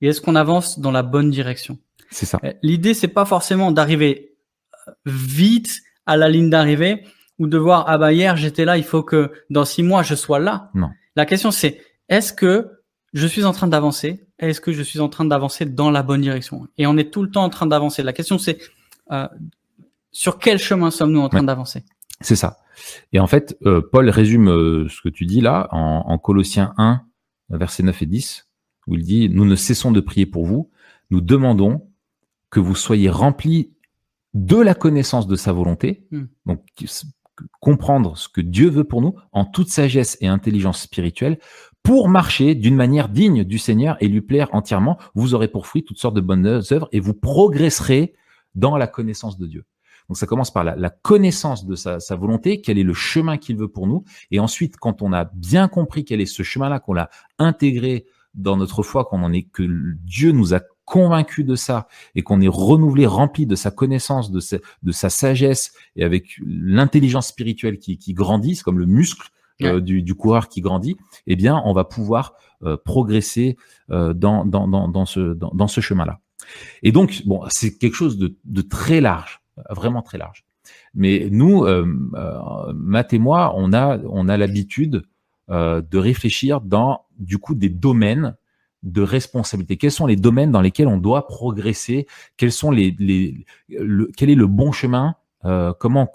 [0.00, 1.78] et est-ce qu'on avance dans la bonne direction?
[2.10, 2.40] C'est ça.
[2.62, 4.34] L'idée, c'est pas forcément d'arriver
[5.06, 7.04] vite à la ligne d'arrivée
[7.38, 10.14] ou de voir ah bah hier j'étais là, il faut que dans six mois je
[10.14, 10.70] sois là.
[10.74, 10.90] Non.
[11.16, 15.08] La question c'est est-ce que je suis en train d'avancer Est-ce que je suis en
[15.08, 16.66] train d'avancer dans la bonne direction?
[16.78, 18.02] Et on est tout le temps en train d'avancer.
[18.02, 18.58] La question, c'est
[19.12, 19.28] euh,
[20.10, 21.84] sur quel chemin sommes-nous en train d'avancer?
[22.20, 22.58] C'est ça.
[23.12, 26.74] Et en fait, euh, Paul résume euh, ce que tu dis là en, en Colossiens
[26.76, 27.02] 1,
[27.50, 28.48] versets 9 et 10,
[28.86, 30.70] où il dit, nous ne cessons de prier pour vous,
[31.10, 31.88] nous demandons
[32.50, 33.72] que vous soyez remplis
[34.34, 36.24] de la connaissance de sa volonté, hmm.
[36.46, 36.64] donc
[37.60, 41.38] comprendre ce que Dieu veut pour nous en toute sagesse et intelligence spirituelle
[41.84, 44.98] pour marcher d'une manière digne du Seigneur et lui plaire entièrement.
[45.14, 48.14] Vous aurez pour fruit toutes sortes de bonnes œuvres et vous progresserez
[48.54, 49.64] dans la connaissance de Dieu.
[50.08, 53.68] Donc ça commence par la, connaissance de sa, volonté, quel est le chemin qu'il veut
[53.68, 54.04] pour nous.
[54.30, 58.56] Et ensuite, quand on a bien compris quel est ce chemin-là, qu'on l'a intégré dans
[58.56, 59.62] notre foi, qu'on en est que
[60.02, 64.40] Dieu nous a convaincu de ça et qu'on est renouvelé, rempli de sa connaissance, de
[64.40, 69.30] sa, de sa sagesse et avec l'intelligence spirituelle qui, qui grandit, comme le muscle
[69.62, 73.56] euh, du, du, coureur qui grandit, eh bien, on va pouvoir euh, progresser
[73.90, 76.20] euh, dans, dans, dans, dans, ce, dans, dans ce chemin-là.
[76.82, 80.44] Et donc, bon, c'est quelque chose de, de, très large, vraiment très large.
[80.94, 81.66] Mais nous,
[82.74, 85.04] Matt et moi, on a, on a l'habitude
[85.50, 88.34] euh, de réfléchir dans du coup des domaines
[88.82, 89.76] de responsabilité.
[89.76, 92.06] Quels sont les domaines dans lesquels on doit progresser?
[92.38, 93.44] Quels sont les, les
[94.16, 95.16] quel est le bon chemin?
[95.78, 96.10] Comment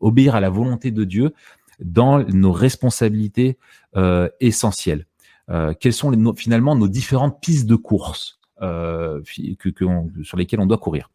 [0.00, 1.32] obéir à la volonté de Dieu?
[1.80, 3.58] Dans nos responsabilités
[3.96, 5.06] euh, essentielles
[5.50, 9.20] euh, Quelles sont les, finalement nos différentes pistes de course euh,
[9.58, 9.84] que, que
[10.22, 11.10] sur lesquelles on doit courir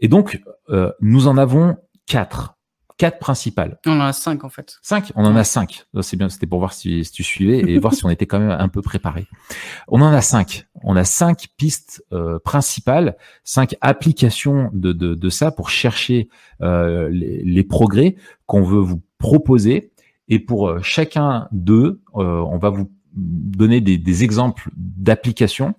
[0.00, 1.76] Et donc, euh, nous en avons
[2.06, 2.56] quatre
[3.00, 3.78] quatre principales.
[3.86, 4.78] On en a cinq en fait.
[4.82, 5.10] Cinq?
[5.14, 5.86] On en a cinq.
[6.02, 8.50] C'est bien, c'était pour voir si, tu suivais et voir si on était quand même
[8.50, 9.26] un peu préparé.
[9.88, 10.66] On en a cinq.
[10.82, 16.28] On a cinq pistes euh, principales, cinq applications de, de, de ça pour chercher
[16.60, 19.92] euh, les, les, progrès qu'on veut vous proposer.
[20.28, 25.74] Et pour euh, chacun d'eux, euh, on va vous donner des, des exemples d'applications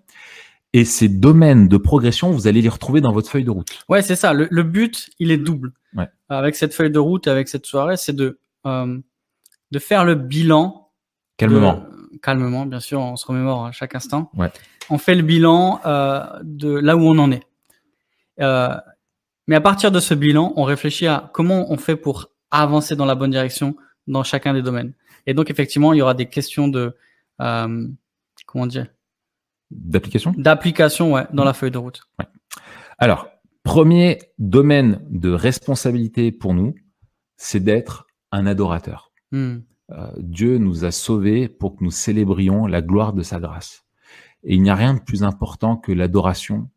[0.73, 3.67] et ces domaines de progression, vous allez les retrouver dans votre feuille de route.
[3.89, 4.31] Ouais, c'est ça.
[4.33, 5.73] Le, le, but, il est double.
[5.95, 6.07] Ouais.
[6.29, 8.97] Avec cette feuille de route, avec cette soirée, c'est de euh,
[9.71, 10.89] de faire le bilan.
[11.35, 11.85] Calmement.
[12.13, 14.31] De, calmement, bien sûr, on se remémore à chaque instant.
[14.35, 14.51] Ouais.
[14.89, 17.43] On fait le bilan euh, de là où on en est.
[18.39, 18.75] Euh,
[19.47, 23.05] mais à partir de ce bilan, on réfléchit à comment on fait pour avancer dans
[23.05, 23.75] la bonne direction
[24.07, 24.93] dans chacun des domaines.
[25.25, 26.95] Et donc, effectivement, il y aura des questions de
[27.41, 27.87] euh,
[28.45, 28.87] comment dire?
[29.71, 30.33] D'application?
[30.37, 32.01] D'application, ouais, dans la feuille de route.
[32.19, 32.25] Ouais.
[32.97, 33.27] Alors,
[33.63, 36.75] premier domaine de responsabilité pour nous,
[37.37, 39.11] c'est d'être un adorateur.
[39.31, 39.59] Hmm.
[39.91, 43.85] Euh, Dieu nous a sauvés pour que nous célébrions la gloire de sa grâce.
[44.43, 46.69] Et il n'y a rien de plus important que l'adoration.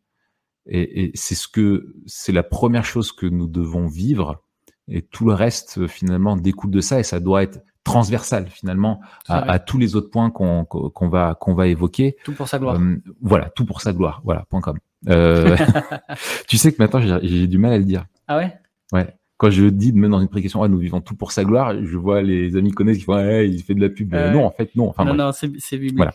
[0.65, 4.43] Et, et c'est ce que c'est la première chose que nous devons vivre.
[4.87, 6.99] Et tout le reste finalement découle de ça.
[6.99, 10.65] Et ça doit être transversal finalement à, à, tous les autres points qu'on
[11.07, 12.17] va qu'on va évoquer.
[12.25, 12.79] Tout pour sa gloire.
[12.81, 14.21] Euh, voilà, tout pour sa gloire.
[14.25, 14.77] Voilà, point com.
[15.07, 15.55] Euh,
[16.47, 18.05] tu sais que maintenant j'ai du mal à le dire.
[18.27, 18.57] Ah ouais?
[18.91, 19.15] Ouais.
[19.37, 21.75] Quand je dis de mettre dans une prédication, ah, nous vivons tout pour sa gloire,
[21.83, 24.13] je vois les amis connaissent qui font, il fait de la pub.
[24.13, 24.89] Euh, non, en fait, non.
[24.89, 25.97] Enfin, non, non, c'est biblique.
[25.97, 26.13] Voilà.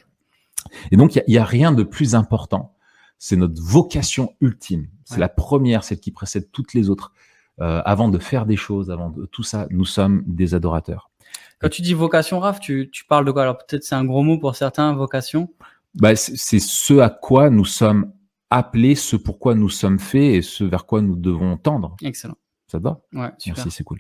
[0.91, 2.75] Et donc, il y, y a, rien de plus important.
[3.19, 4.89] C'est notre vocation ultime.
[5.05, 5.21] C'est ouais.
[5.21, 7.13] la première, celle qui précède toutes les autres.
[7.61, 11.11] Euh, avant de faire des choses, avant de tout ça, nous sommes des adorateurs.
[11.59, 13.43] Quand tu dis vocation, Raph, tu, tu parles de quoi?
[13.43, 15.53] Alors peut-être c'est un gros mot pour certains, vocation?
[15.95, 18.13] Bah, c'est ce à quoi nous sommes
[18.49, 21.97] appelés, ce pourquoi nous sommes faits et ce vers quoi nous devons tendre.
[22.03, 22.37] Excellent.
[22.67, 23.03] Ça te va?
[23.13, 23.65] Ouais, super.
[23.65, 23.99] Merci, c'est cool.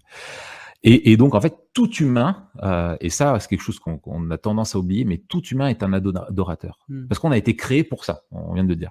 [0.82, 4.32] Et, et, donc en fait, tout humain, euh, et ça c'est quelque chose qu'on qu
[4.32, 6.78] a tendance à oublier, mais tout humain est un adorateur.
[6.88, 7.06] Hmm.
[7.08, 8.90] Parce qu'on a été créé pour ça, on vient de le dire.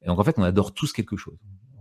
[0.00, 1.36] Et donc en fait, on adore tous quelque chose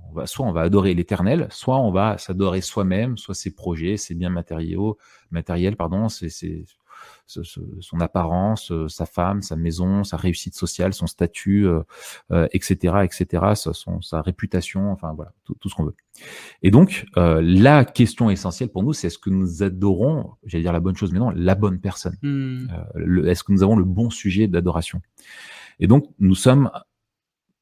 [0.09, 3.97] on va, soit on va adorer l'éternel, soit on va s'adorer soi-même, soit ses projets,
[3.97, 4.97] ses biens matériaux,
[5.31, 6.29] matériels, pardon, c'est
[7.27, 11.81] son apparence, euh, sa femme, sa maison, sa réussite sociale, son statut, euh,
[12.31, 15.95] euh, etc., etc., son, sa réputation, enfin voilà, tout, tout ce qu'on veut.
[16.63, 20.73] Et donc, euh, la question essentielle pour nous, c'est est-ce que nous adorons, j'allais dire
[20.73, 22.17] la bonne chose, mais non, la bonne personne.
[22.21, 22.67] Mm.
[22.95, 25.01] Euh, est-ce que nous avons le bon sujet d'adoration?
[25.79, 26.71] Et donc, nous sommes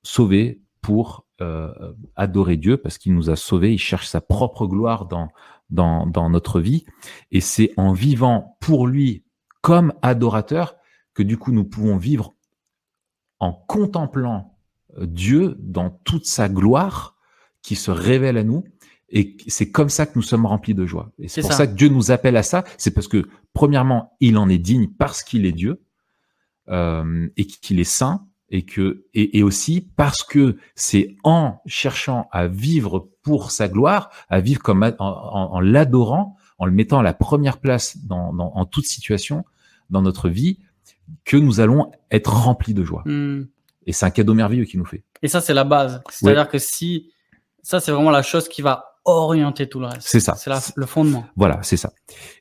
[0.01, 5.05] sauvés pour euh, adorer Dieu parce qu'il nous a sauvés, il cherche sa propre gloire
[5.05, 5.27] dans,
[5.69, 6.85] dans, dans notre vie.
[7.29, 9.25] Et c'est en vivant pour lui
[9.59, 10.77] comme adorateur
[11.13, 12.35] que du coup nous pouvons vivre
[13.39, 14.57] en contemplant
[14.97, 17.17] euh, Dieu dans toute sa gloire
[17.61, 18.63] qui se révèle à nous.
[19.09, 21.11] Et c'est comme ça que nous sommes remplis de joie.
[21.19, 21.57] Et c'est pour ça.
[21.57, 21.67] ça.
[21.67, 22.63] que Dieu nous appelle à ça.
[22.77, 25.83] C'est parce que, premièrement, il en est digne parce qu'il est Dieu
[26.69, 32.29] euh, et qu'il est saint et que et, et aussi parce que c'est en cherchant
[32.31, 36.99] à vivre pour sa gloire, à vivre comme en, en, en l'adorant, en le mettant
[36.99, 39.45] à la première place dans, dans, en toute situation
[39.89, 40.59] dans notre vie,
[41.25, 43.03] que nous allons être remplis de joie.
[43.05, 43.47] Mm.
[43.85, 45.03] Et c'est un cadeau merveilleux qu'il nous fait.
[45.21, 46.01] Et ça, c'est la base.
[46.09, 46.47] C'est-à-dire ouais.
[46.47, 47.11] que si
[47.63, 50.01] ça, c'est vraiment la chose qui va orienter tout le reste.
[50.01, 50.35] C'est ça.
[50.35, 51.25] C'est le fondement.
[51.35, 51.93] Voilà, c'est ça.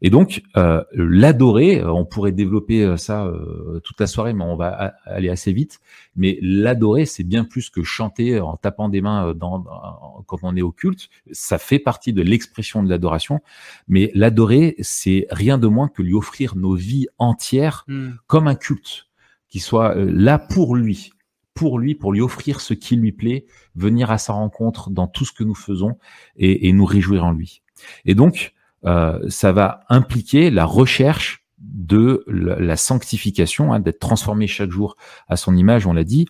[0.02, 4.44] Et donc, euh, l'adorer, euh, on pourrait développer euh, ça euh, toute la soirée, mais
[4.44, 5.81] on va aller assez vite.
[6.16, 10.57] Mais l'adorer, c'est bien plus que chanter en tapant des mains dans, dans, quand on
[10.57, 11.09] est au culte.
[11.31, 13.40] Ça fait partie de l'expression de l'adoration.
[13.87, 18.09] Mais l'adorer, c'est rien de moins que lui offrir nos vies entières mm.
[18.26, 19.07] comme un culte,
[19.48, 21.12] qui soit là pour lui
[21.57, 25.25] pour lui, pour lui offrir ce qui lui plaît, venir à sa rencontre dans tout
[25.25, 25.98] ce que nous faisons
[26.37, 27.63] et, et nous réjouir en lui.
[28.04, 28.52] Et donc,
[28.85, 34.96] euh, ça va impliquer la recherche de la, sanctification, hein, d'être transformé chaque jour
[35.29, 36.27] à son image, on l'a dit,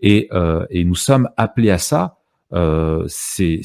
[0.00, 2.18] et, euh, et, nous sommes appelés à ça.
[2.54, 3.60] Euh, c'est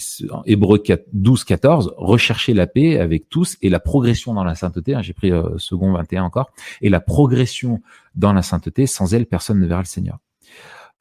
[0.46, 0.82] Hébreu
[1.14, 4.96] 12, 14, rechercher la paix avec tous et la progression dans la sainteté.
[4.96, 6.52] Hein, J'ai pris euh, second 21 encore.
[6.82, 7.82] Et la progression
[8.16, 10.18] dans la sainteté, sans elle, personne ne verra le Seigneur.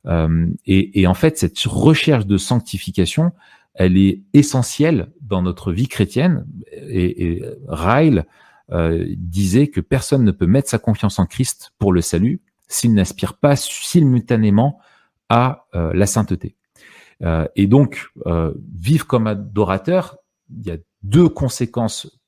[0.06, 3.32] Euh, et, et, en fait, cette recherche de sanctification,
[3.74, 6.46] elle est essentielle dans notre vie chrétienne.
[6.72, 8.26] Et, et Ryle
[8.72, 12.94] euh, disait que personne ne peut mettre sa confiance en Christ pour le salut s'il
[12.94, 14.78] n'aspire pas simultanément
[15.28, 16.56] à euh, la sainteté.
[17.22, 18.08] Euh, et donc,
[18.74, 20.16] vivre comme adorateur,
[20.48, 22.18] il y a deux conséquences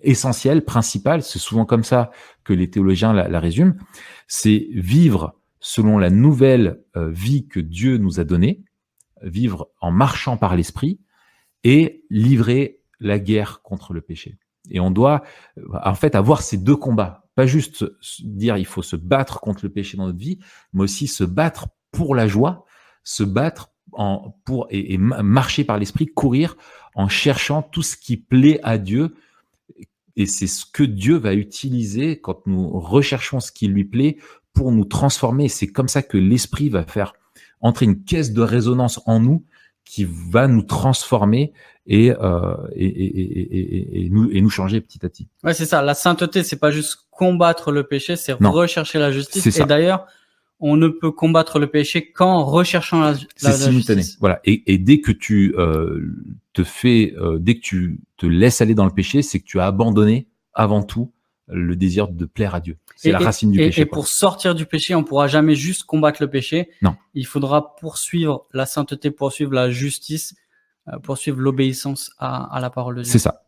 [0.00, 2.12] essentielles, principales, c'est souvent comme ça
[2.44, 3.74] que les théologiens la résument,
[4.28, 5.37] c'est vivre
[5.68, 8.64] selon la nouvelle vie que Dieu nous a donnée,
[9.20, 10.98] vivre en marchant par l'esprit
[11.62, 14.38] et livrer la guerre contre le péché.
[14.70, 15.22] Et on doit
[15.84, 17.84] en fait avoir ces deux combats, pas juste
[18.20, 20.38] dire il faut se battre contre le péché dans notre vie,
[20.72, 22.64] mais aussi se battre pour la joie,
[23.04, 26.56] se battre en, pour et, marcher par l'esprit, courir
[26.94, 29.16] en cherchant tout ce qui plaît à Dieu.
[30.16, 34.16] Et c'est ce que Dieu va utiliser quand nous recherchons ce qui lui plaît
[34.58, 35.48] pour nous transformer.
[35.48, 37.12] C'est comme ça que l'esprit va faire
[37.60, 39.44] entrer une caisse de résonance en nous
[39.84, 41.52] qui va nous transformer
[41.86, 45.28] et, euh, et, et, et, nous, et nous changer petit à petit.
[45.44, 45.80] Ouais, c'est ça.
[45.80, 49.46] La sainteté, c'est pas juste combattre le péché, c'est rechercher la justice.
[49.58, 50.06] Et d'ailleurs,
[50.58, 54.00] on ne peut combattre le péché qu'en recherchant la, la, simultané.
[54.00, 54.18] justice.
[54.18, 54.40] Voilà.
[54.44, 56.00] Et, dès que tu euh,
[56.52, 59.60] te fais, euh, dès que tu te laisses aller dans le péché, c'est que tu
[59.60, 61.12] as abandonné avant tout
[61.48, 62.76] le désir de plaire à Dieu.
[62.96, 63.82] C'est la racine du péché.
[63.82, 66.70] Et pour sortir du péché, on pourra jamais juste combattre le péché.
[66.82, 66.96] Non.
[67.14, 70.34] Il faudra poursuivre la sainteté, poursuivre la justice,
[70.88, 73.10] euh, poursuivre l'obéissance à, à, la parole de Dieu.
[73.10, 73.42] C'est ça.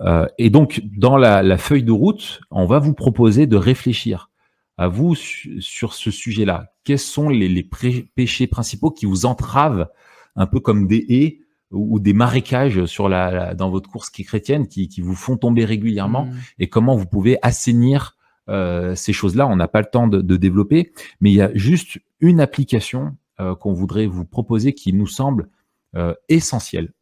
[0.00, 4.30] Euh, et donc, dans la, la, feuille de route, on va vous proposer de réfléchir
[4.76, 6.72] à vous sur ce sujet-là.
[6.84, 7.68] Quels sont les, les
[8.14, 9.88] péchés principaux qui vous entravent
[10.36, 11.40] un peu comme des haies
[11.70, 15.36] ou des marécages sur la, dans votre course qui est chrétienne qui, qui vous font
[15.36, 16.32] tomber régulièrement mmh.
[16.60, 18.16] et comment vous pouvez assainir
[18.48, 19.46] euh, ces choses-là.
[19.46, 23.14] On n'a pas le temps de, de, développer, mais il y a juste une application
[23.40, 25.50] euh, qu'on voudrait vous proposer qui nous semble
[25.96, 26.92] euh, essentielle,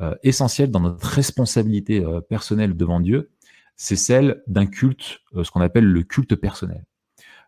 [0.00, 3.30] euh, essentielle dans notre responsabilité euh, personnelle devant Dieu.
[3.74, 6.84] C'est celle d'un culte, ce qu'on appelle le culte personnel.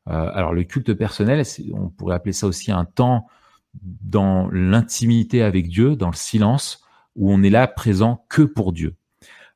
[0.07, 3.27] alors le culte personnel, on pourrait appeler ça aussi un temps
[3.75, 6.83] dans l'intimité avec Dieu, dans le silence,
[7.17, 8.97] où on est là présent que pour Dieu.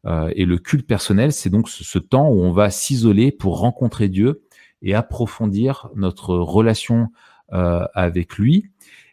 [0.07, 4.09] Euh, et le culte personnel, c'est donc ce, temps où on va s'isoler pour rencontrer
[4.09, 4.43] Dieu
[4.83, 7.09] et approfondir notre relation
[7.53, 8.71] euh, avec lui.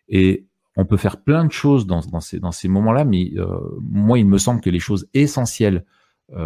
[0.09, 0.45] Et
[0.75, 4.61] on peut faire plein de choses dans, ces, moments-là, mais euh, moi, il me semble
[4.61, 5.85] que les choses essentielles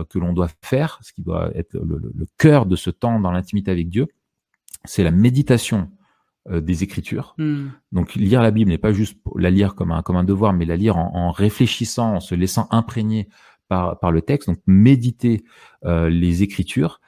[0.10, 3.70] que l'on doit faire, ce qui doit être le cœur de ce temps dans l'intimité
[3.70, 4.08] avec Dieu,
[4.84, 5.92] c'est la méditation
[6.50, 7.34] euh, des Écritures.
[7.38, 7.70] Hmm.
[7.92, 10.66] Donc lire la Bible n'est pas juste la lire comme un comme un devoir, mais
[10.66, 13.30] la lire en, en réfléchissant, en se laissant imprégner
[13.68, 14.50] par par le texte.
[14.50, 15.44] Donc méditer
[15.86, 17.02] euh, les Écritures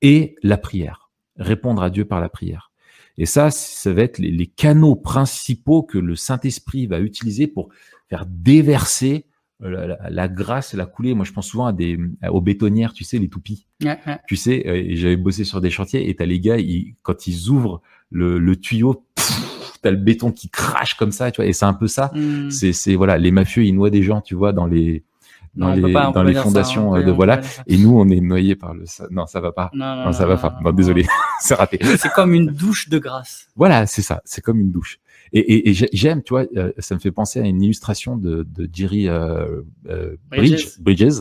[0.00, 2.70] et la prière, répondre à Dieu par la prière.
[3.16, 7.46] Et ça, ça va être les, les canaux principaux que le Saint Esprit va utiliser
[7.46, 7.70] pour
[8.08, 9.26] faire déverser
[9.62, 11.14] euh, la, grâce et la coulée.
[11.14, 13.68] Moi, je pense souvent à des aux bétonnières, tu sais, les toupies.
[14.26, 17.80] Tu sais, j'avais bossé sur des chantiers et t'as les gars, ils, quand ils ouvrent
[18.14, 19.04] le, le tuyau,
[19.82, 21.46] t'as le béton qui crache comme ça, tu vois.
[21.46, 22.10] Et c'est un peu ça.
[22.14, 22.50] Hmm.
[22.50, 25.04] C'est c'est voilà, les mafieux, ils noient des gens, tu vois, dans les
[25.56, 27.40] dans les, dans les fondations de voilà.
[27.66, 28.84] Et nous, on est noyés par le.
[29.10, 29.70] Non, ça va pas.
[29.74, 30.58] Non, ça va pas.
[30.62, 31.06] Non, désolé,
[31.40, 31.78] c'est raté.
[31.96, 33.48] C'est comme une douche de grâce.
[33.56, 34.20] Voilà, c'est ça.
[34.24, 34.98] C'est comme une douche.
[35.32, 38.46] Et, et, et j'aime, tu vois, euh, ça me fait penser à une illustration de,
[38.48, 40.78] de Jerry euh, euh, Bridges.
[40.80, 41.20] Bridges.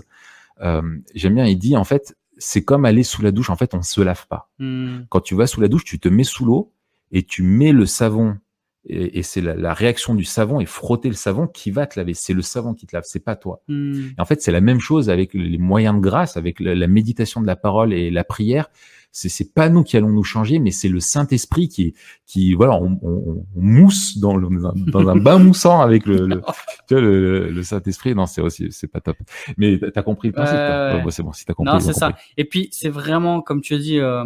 [1.16, 1.46] j'aime bien.
[1.46, 3.50] Il dit en fait, c'est comme aller sous la douche.
[3.50, 4.50] En fait, on se lave pas.
[4.60, 5.02] Hmm.
[5.10, 6.73] Quand tu vas sous la douche, tu te mets sous l'eau
[7.14, 8.38] et tu mets le savon
[8.86, 11.98] et, et c'est la, la, réaction du savon et frotter le savon qui va te
[11.98, 12.14] laver.
[12.14, 13.62] C'est le savon qui te lave, c'est pas toi.
[13.68, 13.94] Hmm.
[14.18, 17.40] Et en fait, c'est la même chose avec les moyens de grâce, avec la, méditation
[17.42, 18.70] de la parole et la prière.
[19.16, 21.94] C'est c'est pas nous qui allons nous changer, mais c'est le Saint Esprit qui
[22.26, 24.50] qui voilà, on, on, on mousse dans, le,
[24.92, 26.42] dans un bain moussant avec le le,
[26.90, 28.16] le, le Saint Esprit.
[28.16, 29.18] Non, c'est aussi c'est pas top.
[29.56, 30.56] Mais t'as compris le principe.
[30.56, 31.74] Euh, c'est bon, si t'as compris.
[31.74, 32.16] Non, c'est ça.
[32.38, 34.00] Et puis c'est vraiment comme tu as dit.
[34.00, 34.26] Euh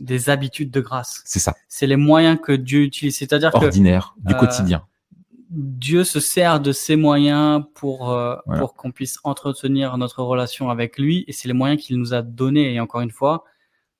[0.00, 1.22] des habitudes de grâce.
[1.24, 1.54] C'est ça.
[1.68, 3.16] C'est les moyens que Dieu utilise.
[3.16, 4.84] C'est-à-dire que ordinaire du euh, quotidien.
[5.52, 10.98] Dieu se sert de ces moyens pour euh, pour qu'on puisse entretenir notre relation avec
[10.98, 13.44] lui et c'est les moyens qu'il nous a donnés et encore une fois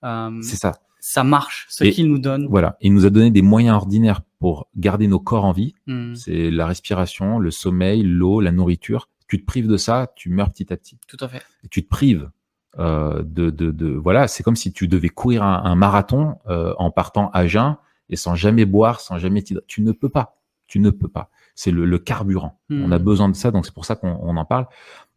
[0.02, 3.42] euh, c'est ça ça marche ce qu'il nous donne voilà il nous a donné des
[3.42, 6.14] moyens ordinaires pour garder nos corps en vie hmm.
[6.14, 10.50] c'est la respiration le sommeil l'eau la nourriture tu te prives de ça tu meurs
[10.52, 12.30] petit à petit tout à fait et tu te prives
[12.78, 16.74] euh, de, de, de, voilà, c'est comme si tu devais courir un, un marathon euh,
[16.78, 17.76] en partant à jeun
[18.08, 21.28] et sans jamais boire, sans jamais tu ne peux pas, tu ne peux pas.
[21.54, 22.60] C'est le, le, carburant.
[22.70, 23.02] On a hmm.
[23.02, 24.66] besoin de ça, donc c'est pour ça qu'on on en parle.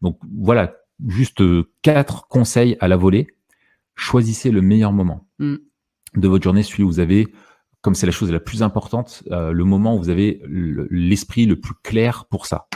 [0.01, 0.74] Donc voilà,
[1.08, 3.28] juste euh, quatre conseils à la volée.
[3.95, 5.56] Choisissez le meilleur moment hmm.
[6.16, 7.34] de votre journée, celui où vous avez,
[7.80, 11.76] comme c'est la chose la plus importante, le moment où vous avez l'esprit le plus
[11.84, 12.68] clair pour ça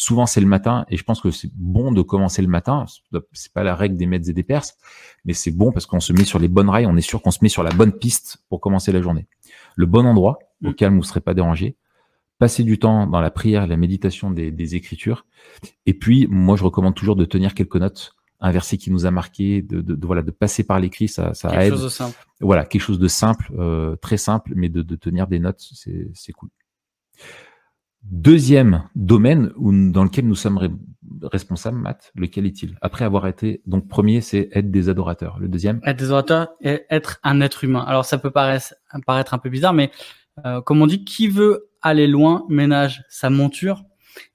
[0.00, 2.84] Souvent, c'est le matin, et je pense que c'est bon de commencer le matin.
[3.32, 4.76] C'est pas la règle des maîtres et des perses,
[5.24, 7.32] mais c'est bon parce qu'on se met sur les bonnes rails, on est sûr qu'on
[7.32, 9.26] se met sur la bonne piste pour commencer la journée.
[9.74, 10.74] Le bon endroit, au mm.
[10.74, 11.76] calme où vous ne serez pas dérangé.
[12.38, 15.26] Passer du temps dans la prière, la méditation des, des écritures.
[15.84, 19.10] Et puis, moi, je recommande toujours de tenir quelques notes un verset qui nous a
[19.10, 22.24] marqué, de, de, voilà, de passer par l'écrit, ça, ça quelque Chose de simple.
[22.40, 25.68] Voilà, quelque chose de simple, euh, très simple, mais de, de tenir des notes,
[26.14, 26.50] c'est cool.
[28.02, 30.78] Deuxième domaine où, dans lequel nous sommes
[31.22, 32.76] responsables, Matt, lequel est-il?
[32.80, 35.38] Après avoir été, donc premier, c'est être des adorateurs.
[35.40, 35.80] Le deuxième?
[35.84, 37.84] Être des adorateurs et être un être humain.
[37.86, 38.74] Alors ça peut paraître,
[39.06, 39.90] paraître un peu bizarre, mais
[40.44, 43.84] euh, comme on dit, qui veut aller loin ménage sa monture.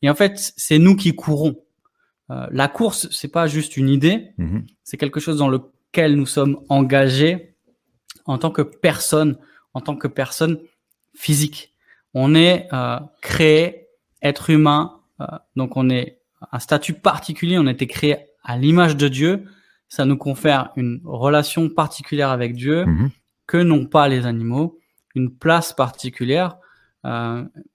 [0.02, 1.56] Et en fait, c'est nous qui courons.
[2.30, 4.66] Euh, la course, c'est pas juste une idée, mhm.
[4.84, 7.56] c'est quelque chose dans lequel nous sommes engagés
[8.26, 9.38] en tant que personne,
[9.74, 10.60] en tant que personne
[11.16, 11.73] physique.
[12.14, 13.88] On est euh, créé,
[14.22, 16.20] être humain, euh, donc on est
[16.52, 19.46] un statut particulier, on a été créé à l'image de Dieu.
[19.88, 23.10] Ça nous confère une relation particulière avec Dieu mhm.
[23.48, 24.80] que n'ont pas les animaux,
[25.16, 26.58] une place particulière,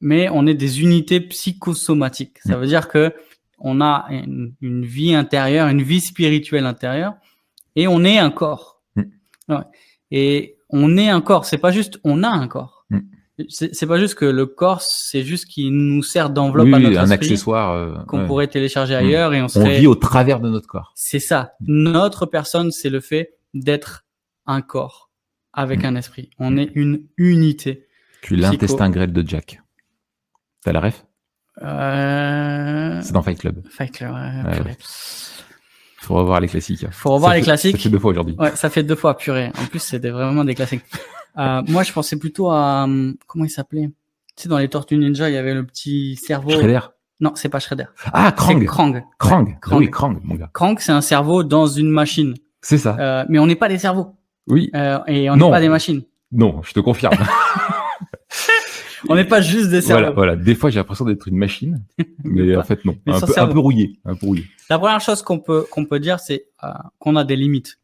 [0.00, 2.38] mais on est des unités psychosomatiques.
[2.44, 2.60] Ça mhm.
[2.60, 3.14] veut dire que
[3.58, 7.14] on a une, vie intérieure, une vie spirituelle intérieure,
[7.76, 8.80] et on est un corps.
[8.96, 9.54] Mm.
[10.10, 11.44] Et on est un corps.
[11.44, 12.77] C'est pas juste on a un corps.
[13.48, 17.10] C'est pas juste que le corps, c'est juste qui nous sert d'enveloppe à notre un
[17.10, 18.98] accessoire euh, qu'on pourrait télécharger mm.
[18.98, 19.76] ailleurs et on serait.
[19.76, 20.92] On vit au travers de notre corps.
[20.96, 21.52] C'est ça.
[21.60, 24.06] Notre personne, c'est le fait d'être
[24.46, 25.10] un corps
[25.52, 26.30] avec un esprit.
[26.38, 27.86] On est une unité.
[28.22, 29.60] Tu l'intestin grêle de Jack.
[30.64, 31.04] T'as la ref?
[31.62, 33.00] Euh...
[33.02, 33.62] C'est dans Fight Club.
[33.68, 34.60] Fight Club, ouais.
[34.64, 34.76] ouais.
[36.08, 36.86] Faut revoir les classiques.
[36.90, 37.76] Faut revoir les classiques.
[37.76, 38.34] Ça fait deux fois aujourd'hui.
[38.38, 39.52] Ouais, ça fait deux fois, purée.
[39.60, 40.82] En plus, c'était vraiment des classiques.
[41.38, 43.90] euh, moi, je pensais plutôt à, hum, comment il s'appelait?
[44.34, 46.48] Tu sais, dans les Tortues Ninja, il y avait le petit cerveau.
[46.48, 46.80] Shredder.
[47.20, 47.84] Non, c'est pas Shredder.
[48.10, 48.64] Ah, Krang.
[48.64, 49.02] Krang.
[49.18, 49.58] Krang.
[49.60, 49.78] Krang.
[49.78, 50.48] Oui, Krang, mon gars.
[50.54, 52.32] Krang, c'est un cerveau dans une machine.
[52.62, 52.96] C'est ça.
[52.98, 54.14] Euh, mais on n'est pas des cerveaux.
[54.46, 54.70] Oui.
[54.74, 56.04] Euh, et on n'est pas des machines.
[56.32, 57.18] Non, je te confirme.
[59.08, 60.00] on n'est pas juste des cerveaux.
[60.00, 60.36] Voilà, voilà.
[60.36, 61.82] Des fois, j'ai l'impression d'être une machine,
[62.24, 64.44] mais en fait non, un peu, un peu, rouillé, un peu rouillé.
[64.70, 66.68] La première chose qu'on peut qu'on peut dire, c'est euh,
[66.98, 67.78] qu'on a des limites.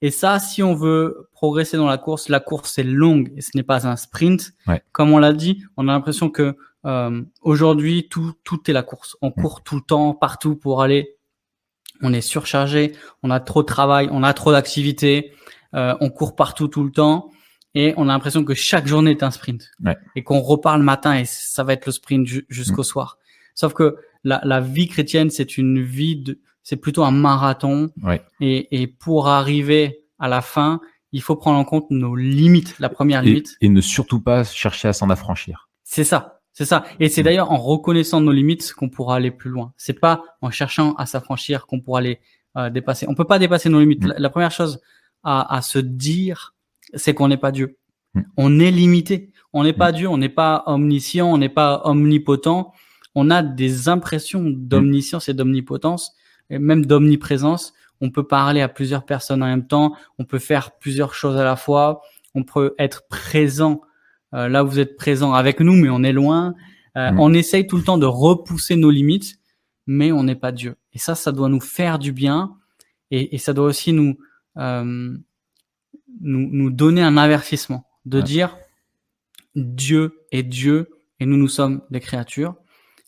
[0.00, 3.50] Et ça, si on veut progresser dans la course, la course est longue et ce
[3.54, 4.52] n'est pas un sprint.
[4.66, 4.82] Ouais.
[4.92, 9.16] Comme on l'a dit, on a l'impression que euh, aujourd'hui tout tout est la course.
[9.22, 9.34] On mm.
[9.34, 11.16] court tout le temps, partout pour aller.
[12.02, 15.32] On est surchargé, on a trop de travail, on a trop d'activités,
[15.74, 17.30] euh, on court partout tout le temps
[17.74, 19.96] et on a l'impression que chaque journée est un sprint ouais.
[20.14, 22.84] et qu'on repart le matin et ça va être le sprint jusqu'au mm.
[22.84, 23.18] soir.
[23.54, 27.90] Sauf que la, la vie chrétienne, c'est une vie de, c'est plutôt un marathon.
[28.02, 28.22] Ouais.
[28.40, 30.80] Et, et pour arriver à la fin,
[31.12, 33.56] il faut prendre en compte nos limites, la première limite.
[33.60, 35.68] Et, ne surtout pas chercher à s'en affranchir.
[35.84, 36.40] C'est ça.
[36.52, 36.84] C'est ça.
[37.00, 37.24] Et c'est mm.
[37.24, 39.72] d'ailleurs en reconnaissant nos limites qu'on pourra aller plus loin.
[39.76, 42.20] C'est pas en cherchant à s'affranchir qu'on pourra les
[42.56, 43.06] euh, dépasser.
[43.08, 44.04] On peut pas dépasser nos limites.
[44.04, 44.14] Mm.
[44.18, 44.80] La, première chose
[45.22, 46.54] à, à se dire,
[46.94, 47.78] c'est qu'on n'est pas Dieu.
[48.14, 48.22] Hmm.
[48.36, 49.30] On est limité.
[49.52, 49.96] On n'est pas hmm.
[49.96, 52.72] Dieu, on n'est pas omniscient, on n'est pas omnipotent.
[53.14, 56.14] On a des impressions d'omniscience et d'omnipotence,
[56.48, 57.74] et même d'omniprésence.
[58.00, 61.44] On peut parler à plusieurs personnes en même temps, on peut faire plusieurs choses à
[61.44, 62.00] la fois,
[62.34, 63.82] on peut être présent
[64.34, 66.54] euh, là vous êtes présent avec nous, mais on est loin.
[66.96, 67.20] Euh, hmm.
[67.20, 69.38] On essaye tout le temps de repousser nos limites,
[69.86, 70.76] mais on n'est pas Dieu.
[70.92, 72.56] Et ça, ça doit nous faire du bien,
[73.10, 74.16] et, et ça doit aussi nous
[74.58, 75.16] euh,
[76.22, 78.56] nous, nous donner un avertissement, de dire
[79.54, 80.88] Dieu est Dieu
[81.20, 82.54] et nous, nous sommes des créatures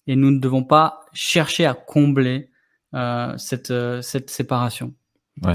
[0.07, 2.51] et nous ne devons pas chercher à combler
[2.95, 4.95] euh, cette, euh, cette séparation.
[5.43, 5.53] Ouais.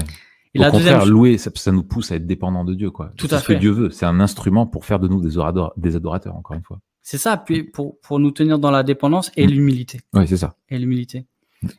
[0.54, 3.12] Et Au la contraire, louer, ça, ça, nous pousse à être dépendants de Dieu, quoi.
[3.16, 3.42] Tout à fait.
[3.42, 3.90] ce que Dieu veut.
[3.90, 6.80] C'est un instrument pour faire de nous des, adorateurs, des adorateurs, encore une fois.
[7.02, 9.50] C'est ça, puis pour, pour nous tenir dans la dépendance et mm.
[9.50, 10.00] l'humilité.
[10.12, 10.56] Oui, c'est ça.
[10.68, 11.26] Et l'humilité.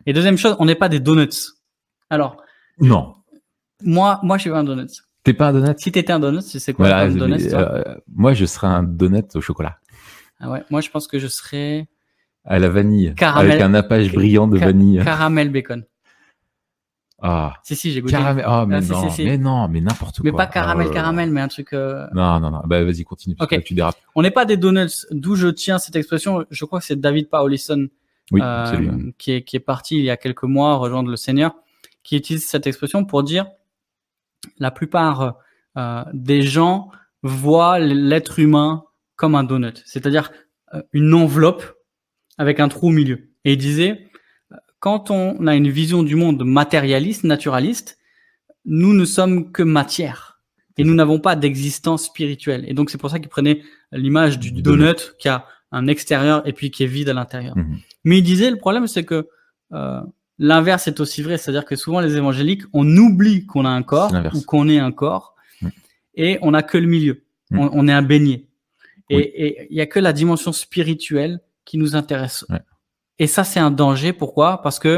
[0.06, 1.28] Et deuxième chose, on n'est pas des donuts.
[2.10, 2.38] Alors.
[2.80, 3.16] Non.
[3.84, 4.88] Moi, moi, je suis pas un donut.
[5.24, 5.76] T'es pas un donut?
[5.78, 8.84] Si t'étais un donut, tu sais quoi voilà, un donut euh, Moi, je serais un
[8.84, 9.78] donut au chocolat.
[10.41, 11.88] Ah ouais, moi je pense que je serais
[12.43, 15.01] à la vanille, caramel, avec un nappage brillant de vanille.
[15.03, 15.86] Caramel bacon.
[17.22, 17.53] Ah.
[17.61, 18.13] Si si, j'ai goûté.
[18.13, 18.43] Caramel.
[18.47, 20.24] Oh mais, ah, non, si, si, mais non, mais n'importe quoi.
[20.24, 21.74] Mais pas caramel oh caramel, mais un truc.
[21.74, 22.07] Euh...
[22.15, 22.61] Non non non.
[22.65, 23.36] Bah vas-y continue.
[23.36, 23.97] Parce que tu dérapes.
[24.15, 25.05] On n'est pas des donuts.
[25.11, 26.43] D'où je tiens cette expression?
[26.49, 27.88] Je crois que c'est David Paulison
[28.32, 31.53] oui, euh, qui est qui est parti il y a quelques mois rejoindre le Seigneur,
[32.01, 33.45] qui utilise cette expression pour dire
[34.58, 35.38] la plupart
[35.78, 36.89] euh, des gens
[37.24, 38.84] voient l'être humain
[39.16, 40.32] comme un donut, c'est-à-dire
[40.74, 41.64] euh, une enveloppe
[42.38, 43.30] avec un trou au milieu.
[43.46, 44.08] Et il disait,
[44.80, 48.00] quand on a une vision du monde matérialiste, naturaliste,
[48.66, 50.42] nous ne sommes que matière
[50.78, 52.66] et nous n'avons pas d'existence spirituelle.
[52.68, 53.62] Et donc c'est pour ça qu'il prenait
[53.92, 57.56] l'image du donut qui a un extérieur et puis qui est vide à l'intérieur.
[57.58, 57.78] Mhm.
[58.04, 59.28] Mais il disait le problème c'est que
[59.74, 60.02] euh,
[60.50, 64.12] l'inverse est aussi vrai, c'est-à-dire que souvent les évangéliques on oublie qu'on a un corps
[64.36, 65.72] ou qu'on est un corps Mhm.
[66.16, 67.16] et on n'a que le milieu,
[67.52, 67.60] Mhm.
[67.60, 68.39] on, on est un beignet.
[69.10, 69.22] Et- Oui.
[69.44, 72.46] Et il y a que la dimension spirituelle qui nous intéresse.
[72.50, 72.62] Ouais.
[73.20, 74.14] Et ça c'est un danger.
[74.14, 74.62] Pourquoi?
[74.64, 74.94] Parce que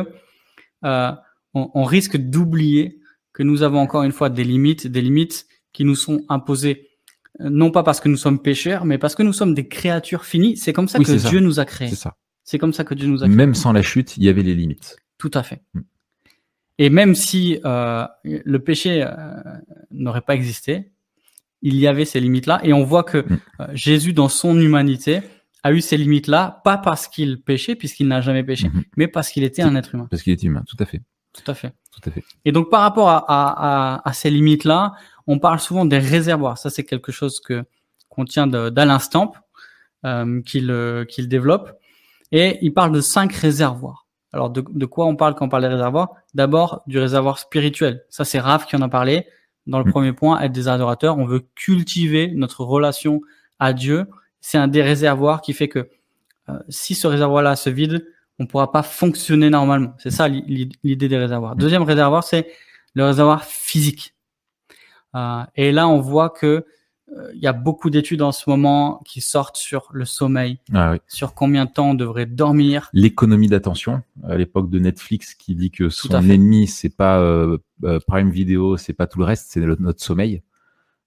[0.86, 1.12] euh,
[1.54, 3.00] on, on risque d'oublier
[3.34, 6.90] que nous avons encore une fois des limites, des limites qui nous sont imposées
[7.42, 10.24] euh, non pas parce que nous sommes pécheurs, mais parce que nous sommes des créatures
[10.24, 10.56] finies.
[10.56, 11.30] C'est comme ça Oui, que ça.
[11.30, 11.90] Dieu nous a créés.
[11.90, 12.16] C'est ça.
[12.44, 13.36] C'est comme ça que Dieu nous a créés.
[13.36, 14.98] Même sans la chute, il y avait les limites.
[15.24, 15.62] Tout à fait.
[15.74, 15.80] Mm.
[16.80, 19.12] Et même si euh, le péché euh,
[19.92, 20.92] n'aurait pas existé,
[21.62, 22.60] il y avait ces limites-là.
[22.64, 23.40] Et on voit que Mm.
[23.62, 25.22] euh, Jésus, dans son humanité,
[25.64, 28.84] a eu ces limites-là, pas parce qu'il péchait, puisqu'il n'a jamais péché, Mhm.
[28.98, 30.08] mais parce qu'il était un être humain.
[30.12, 30.62] Parce qu'il est humain.
[30.68, 31.02] Tout à fait.
[31.32, 31.72] Tout à fait.
[31.94, 32.24] Tout à fait.
[32.44, 34.92] Et donc par rapport à, à, à, à ces limites-là,
[35.26, 36.58] on parle souvent des réservoirs.
[36.58, 37.64] Ça, c'est quelque chose que
[38.10, 39.32] qu'on tient d'Alain Stamp,
[40.46, 41.72] qu'il qu'il développe.
[42.34, 44.03] Et il parle de cinq réservoirs.
[44.34, 46.10] Alors de, de quoi on parle quand on parle des réservoirs?
[46.34, 48.04] D'abord du réservoir spirituel.
[48.10, 49.28] Ça, c'est Raph qui en a parlé
[49.68, 49.92] dans le Mm.
[49.92, 51.18] premier point, être des adorateurs.
[51.18, 53.22] On veut cultiver notre relation
[53.60, 54.08] à Dieu.
[54.42, 55.88] C'est un des réservoirs qui fait que
[56.50, 58.06] euh, si ce réservoir-là se vide,
[58.40, 59.94] on pourra pas fonctionner normalement.
[60.00, 61.56] C'est ça l'i- l'i- l'idée des réservoirs.
[61.56, 62.48] Deuxième réservoir, c'est
[62.96, 64.16] le réservoir physique.
[65.16, 66.66] Euh, et là, on voit que
[67.34, 70.98] il y a beaucoup d'études en ce moment qui sortent sur le sommeil, Ah oui.
[71.08, 72.90] sur combien de temps on devrait dormir.
[72.94, 78.00] L'économie d'attention à l'époque de Netflix qui dit que son ennemi c'est pas euh, euh,
[78.08, 80.42] Prime Video, c'est pas tout le reste, c'est notre sommeil.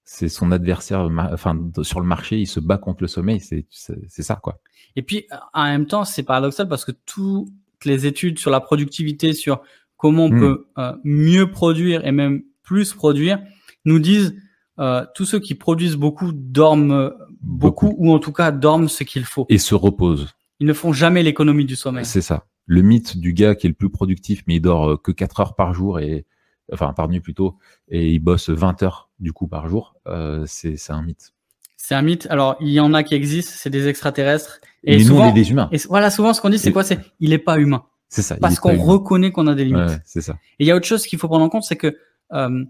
[0.08, 3.40] C'est son adversaire, enfin sur le marché, il se bat contre le sommeil.
[3.40, 4.60] C'est ça quoi.
[4.94, 7.48] Et puis, en même temps, c'est paradoxal parce que toutes
[7.84, 9.62] les études sur la productivité, sur
[9.96, 10.38] comment on Mm.
[10.40, 13.40] peut euh, mieux produire et même plus produire,
[13.84, 14.36] nous disent
[14.78, 17.10] euh, tous ceux qui produisent beaucoup dorment euh,
[17.40, 19.46] beaucoup, ou en tout cas dorment ce qu'il faut.
[19.48, 20.34] Et se repose.
[20.60, 22.04] Ils ne font jamais l'économie du sommeil.
[22.04, 22.46] C'est ça.
[22.66, 25.40] Le mythe du gars qui est le plus productif, mais il dort euh, que 4
[25.40, 26.26] heures par jour et
[26.72, 27.56] enfin par nuit plutôt,
[27.88, 31.32] et il bosse 20 heures du coup par jour, euh, c'est un mythe.
[31.76, 32.26] C'est un mythe.
[32.30, 34.60] Alors, il y en a qui existent, c'est des extraterrestres.
[34.82, 35.68] Et mais nous on est des humains.
[35.72, 36.82] et voilà, souvent ce qu'on dit, c'est quoi?
[36.82, 37.84] C'est il est pas humain.
[38.08, 38.36] C'est ça.
[38.36, 39.88] Parce qu'on reconnaît qu'on a des limites.
[39.88, 40.34] Ouais, c'est ça.
[40.58, 41.96] Et il y a autre chose qu'il faut prendre en compte, c'est que,
[42.32, 42.64] euh,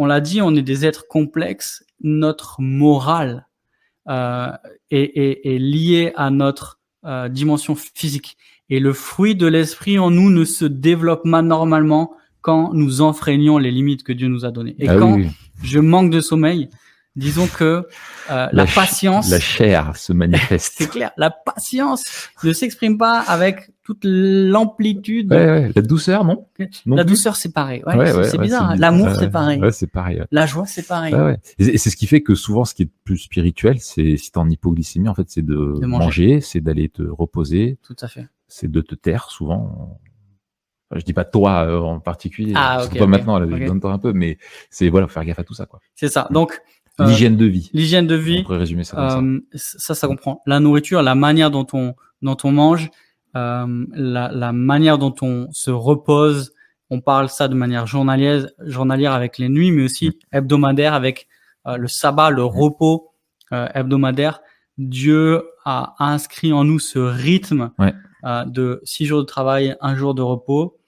[0.00, 1.84] on l'a dit, on est des êtres complexes.
[2.02, 3.46] Notre morale
[4.08, 4.48] euh,
[4.90, 8.36] est, est, est liée à notre euh, dimension physique.
[8.70, 13.58] Et le fruit de l'esprit en nous ne se développe pas normalement quand nous enfreignons
[13.58, 14.74] les limites que Dieu nous a données.
[14.78, 15.28] Et Ah quand oui.
[15.62, 16.70] je manque de sommeil,
[17.16, 17.86] disons que
[18.30, 20.88] euh, la, ch- patience, la chair se c'est manifeste.
[20.90, 22.04] clair, la patience
[22.42, 25.32] ne s'exprime pas avec toute l'amplitude.
[25.32, 25.70] ouais, ouais.
[25.74, 26.46] La douceur, non?
[26.86, 27.82] Non la douceur, c'est pareil.
[27.86, 28.70] Ouais, Ouais, c'est ouais, c'est ouais, bizarre.
[28.70, 28.74] hein.
[28.74, 29.60] c'est- L'amour, c'est pareil.
[29.60, 30.22] Ouais, c'est pareil.
[30.30, 31.14] La joie, c'est pareil.
[31.14, 31.38] Ouais, ouais.
[31.58, 34.38] Et c'est ce qui fait que souvent, ce qui est plus spirituel, c'est si t'es
[34.38, 36.04] en hypoglycémie, en fait, c'est de, De manger.
[36.04, 38.26] manger, c'est d'aller te reposer, Tout à fait.
[38.48, 39.98] c'est de te taire souvent.
[40.90, 43.46] Enfin, je dis pas toi euh, en particulier, Ah, surtout ok, pas ok, maintenant, là,
[43.48, 43.64] je ok.
[43.66, 44.38] donne toi un peu, mais
[44.70, 45.80] c'est voilà, faut faire gaffe à tout ça, quoi.
[45.94, 46.26] C'est ça.
[46.32, 46.60] Donc,
[47.00, 47.70] euh, L'hygiène de vie.
[47.72, 49.18] l'hygiène de On vie, pourrait résumer ça comme ça.
[49.18, 52.90] euh, ça, ça comprend la nourriture, la manière dont on dont on mange,
[53.36, 56.52] euh, la, la manière dont on se repose.
[56.90, 59.84] On parle ça de manière journalière, journalière avec les nuits, mais Mm.
[59.84, 61.28] aussi hebdomadaire avec
[61.66, 63.12] euh, le sabbat, le repos
[63.52, 64.40] euh, hebdomadaire.
[64.78, 67.94] Dieu a inscrit en nous ce rythme Ouais.
[68.24, 70.78] euh, de six jours de travail, un jour de repos,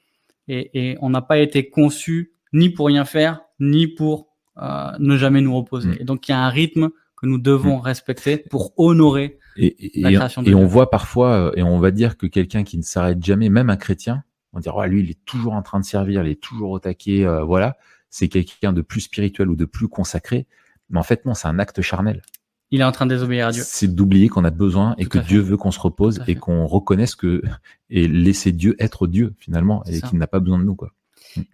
[0.49, 4.29] et, et on n'a pas été conçu ni pour rien faire, ni pour
[4.61, 5.91] euh, ne jamais nous reposer.
[5.91, 5.97] Mm.
[6.01, 9.39] Et donc il y a un rythme que nous devons respecter pour honorer.
[9.57, 13.49] Et, on voit parfois, euh, et on va dire que quelqu'un qui ne s'arrête jamais,
[13.49, 16.23] même un chrétien, on va dire, ouais, lui, il est toujours en train de servir,
[16.25, 17.77] il est toujours au taquet, euh, voilà,
[18.11, 20.47] c'est quelqu'un de plus spirituel ou de plus consacré.
[20.91, 22.23] Mais en fait, non, c'est un acte charnel.
[22.71, 23.63] Il est en train de désobéir à Dieu.
[23.65, 25.27] C'est d'oublier qu'on a besoin et Tout que fait.
[25.27, 27.43] Dieu veut qu'on se repose et qu'on reconnaisse que,
[27.91, 30.93] et laisser Dieu être Dieu, finalement, et qu'il n'a pas besoin de nous, quoi.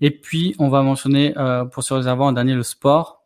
[0.01, 3.24] Et puis, on va mentionner, euh, pour se réserver en dernier, le sport.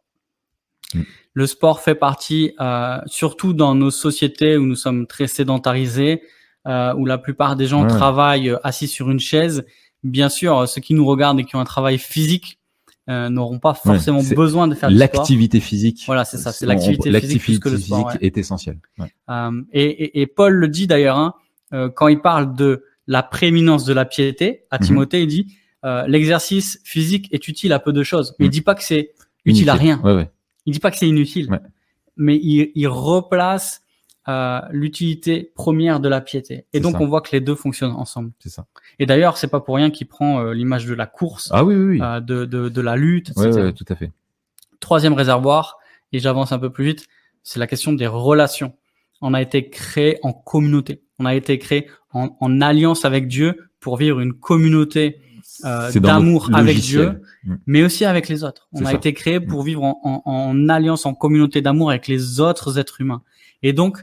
[0.94, 1.02] Mm.
[1.34, 6.22] Le sport fait partie, euh, surtout dans nos sociétés où nous sommes très sédentarisés,
[6.68, 7.88] euh, où la plupart des gens Ouais.
[7.88, 9.64] travaillent assis sur une chaise.
[10.04, 12.58] Bien sûr, euh, ceux qui nous regardent et qui ont un travail physique
[13.10, 15.08] euh, n'auront pas forcément besoin de faire du sport.
[15.16, 16.04] L'activité physique.
[16.06, 18.26] Voilà, c'est ça, c'est l'activité physique plus que le sport, physique ouais.
[18.28, 18.78] est essentielle.
[19.28, 21.34] Euh, et, et- et Paul le dit d'ailleurs, hein,
[21.72, 24.84] euh, quand il parle de la prééminence de la piété, à Mhm.
[24.86, 25.46] Timothée, il dit
[25.84, 28.36] euh, l'exercice physique est utile à peu de choses.
[28.38, 28.52] Mais il Mhm.
[28.52, 29.10] dit pas que c'est
[29.44, 30.00] utile à rien.
[30.04, 30.30] Ouais, ouais.
[30.66, 31.50] Il dit pas que c'est inutile.
[31.50, 31.60] Ouais.
[32.16, 33.82] Mais il, il replace
[34.28, 36.66] euh, l'utilité première de la piété.
[36.72, 37.02] Et donc ça.
[37.02, 38.30] on voit que les deux fonctionnent ensemble.
[38.38, 38.66] C'est ça.
[38.98, 41.74] Et d'ailleurs, c'est pas pour rien qu'il prend euh, l'image de la course, Ah oui,
[41.74, 42.00] oui, oui.
[42.02, 43.48] euh, de, de, de la lutte, etc.
[43.50, 44.12] ouais, ouais, tout à fait.
[44.80, 45.78] Troisième réservoir,
[46.12, 47.06] et j'avance un peu plus vite,
[47.42, 48.74] c'est la question des relations.
[49.20, 51.02] on a été créé en communauté.
[51.18, 55.18] On a été créé en, en alliance avec Dieu pour vivre une communauté
[55.64, 57.54] euh, d'amour avec Dieu, mm.
[57.66, 58.68] mais aussi avec les autres.
[58.72, 59.66] On a été créé pour mm.
[59.66, 63.22] vivre en, en, en alliance, en communauté d'amour avec les autres êtres humains.
[63.62, 63.98] Et donc,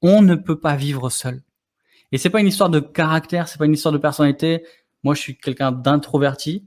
[0.00, 1.42] on ne peut pas vivre seul.
[2.12, 4.64] Et c'est pas une histoire de caractère, c'est pas une histoire de personnalité.
[5.02, 6.66] Moi, je suis quelqu'un d'introverti.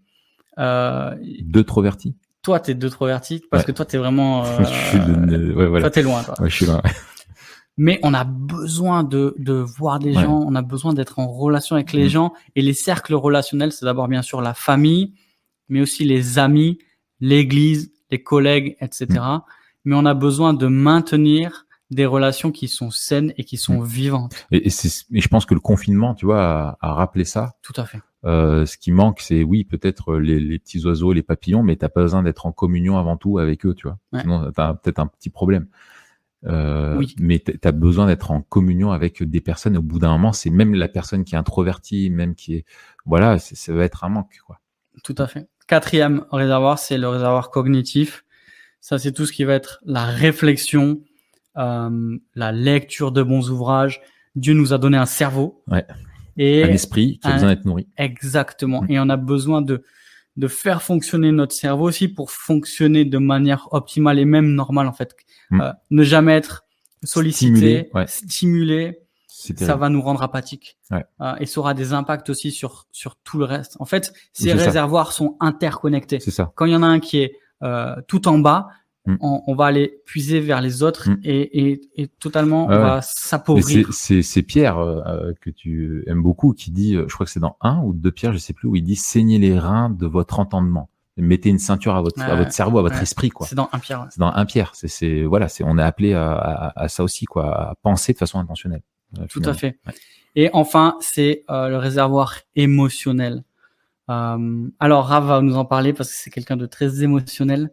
[0.58, 2.16] Euh, D'eutroverti.
[2.42, 4.46] Toi, t'es d'introverti parce que toi, t'es vraiment.
[4.46, 5.54] Euh, je suis de...
[5.54, 5.84] ouais, voilà.
[5.84, 6.24] Toi, t'es loin.
[6.24, 6.36] Toi.
[6.40, 6.82] Ouais, je suis loin.
[7.78, 11.76] Mais on a besoin de, de voir des gens, on a besoin d'être en relation
[11.76, 12.10] avec les mm.
[12.10, 12.34] gens.
[12.56, 15.14] Et les cercles relationnels, c'est d'abord bien sûr la famille,
[15.68, 16.78] mais aussi les amis,
[17.20, 19.08] l'église, les collègues, etc.
[19.10, 19.40] Mm.
[19.86, 23.86] Mais on a besoin de maintenir des relations qui sont saines et qui sont mm.
[23.86, 24.48] vivantes.
[24.52, 27.56] Et, et, je pense que le confinement, tu vois, a, rappelé ça.
[27.62, 28.00] Tout à fait.
[28.24, 31.90] Euh, ce qui manque, c'est oui, peut-être les, les, petits oiseaux, les papillons, mais t'as
[31.90, 34.00] pas besoin d'être en communion avant tout avec eux, tu vois.
[34.14, 34.22] Ouais.
[34.22, 35.68] Sinon, t'as peut-être un petit problème.
[36.46, 37.16] Euh, oui.
[37.20, 39.78] Mais tu as besoin d'être en communion avec des personnes.
[39.78, 42.66] Au bout d'un moment, c'est même la personne qui est introvertie, même qui est,
[43.06, 44.60] voilà, ça va être un manque, quoi.
[45.04, 45.48] Tout à fait.
[45.68, 48.24] Quatrième réservoir, c'est le réservoir cognitif.
[48.80, 51.02] Ça, c'est tout ce qui va être la réflexion,
[51.58, 54.02] euh, la lecture de bons ouvrages.
[54.36, 55.64] Dieu nous a donné un cerveau.
[55.68, 55.86] Ouais.
[56.38, 57.88] Et un esprit qui a besoin d'être nourri.
[57.98, 58.84] Exactement.
[58.84, 58.92] Mm.
[58.92, 59.84] Et on a besoin de,
[60.38, 64.94] de faire fonctionner notre cerveau aussi pour fonctionner de manière optimale et même normale en
[64.94, 65.16] fait.
[65.50, 65.62] Mm.
[65.62, 66.66] Euh, ne jamais être
[67.04, 70.78] sollicité, stimulé, ça va nous rendre apathiques.
[70.92, 71.06] Ouais.
[71.22, 73.78] Euh, et ça aura des impacts aussi sur sur tout le reste.
[73.80, 76.20] En fait, ces réservoirs sont interconnectés.
[76.20, 76.52] Ça.
[76.56, 78.68] Quand il y en a un qui est euh, tout en bas,
[79.08, 79.18] Mm.
[79.20, 81.20] on, va aller puiser vers les autres mm.
[81.24, 83.90] et, et, totalement on va s'appauvrir.
[83.94, 87.40] C'est Pierre euh, euh, que tu aimes beaucoup qui dit, euh, je crois que c'est
[87.40, 90.08] dans un ou deux Pierre, je sais plus, où il dit saignez les reins de
[90.08, 90.90] votre entendement.
[91.18, 93.46] Mettez une ceinture à votre, à votre cerveau, à votre esprit, quoi.
[93.46, 94.08] C'est dans un Pierre.
[94.10, 94.72] C'est dans un Pierre.
[94.74, 98.38] C'est, voilà, c'est, on est appelé à, à, ça aussi, quoi, à penser de façon
[98.40, 98.82] intentionnelle.
[99.30, 99.80] Tout à fait.
[100.36, 103.44] Et enfin, c'est le réservoir émotionnel.
[104.08, 107.72] alors, Rav va nous en parler parce que c'est quelqu'un de très émotionnel.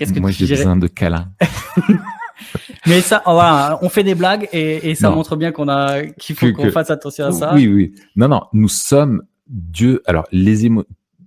[0.00, 1.30] Qu'est-ce que Moi, j'ai besoin de câlins.
[2.86, 6.34] Mais ça, voilà, on fait des blagues et, et ça montre bien qu'on a qu'il
[6.34, 7.54] faut qu'on fasse attention à ça.
[7.54, 7.94] Oui, oui.
[8.16, 10.02] Non, non, nous sommes Dieu.
[10.06, 10.84] Alors, les émo...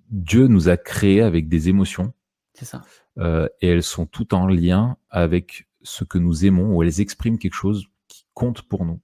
[0.09, 2.13] Dieu nous a créés avec des émotions.
[2.55, 2.81] C'est ça.
[3.19, 7.37] Euh, et elles sont toutes en lien avec ce que nous aimons, ou elles expriment
[7.37, 8.99] quelque chose qui compte pour nous.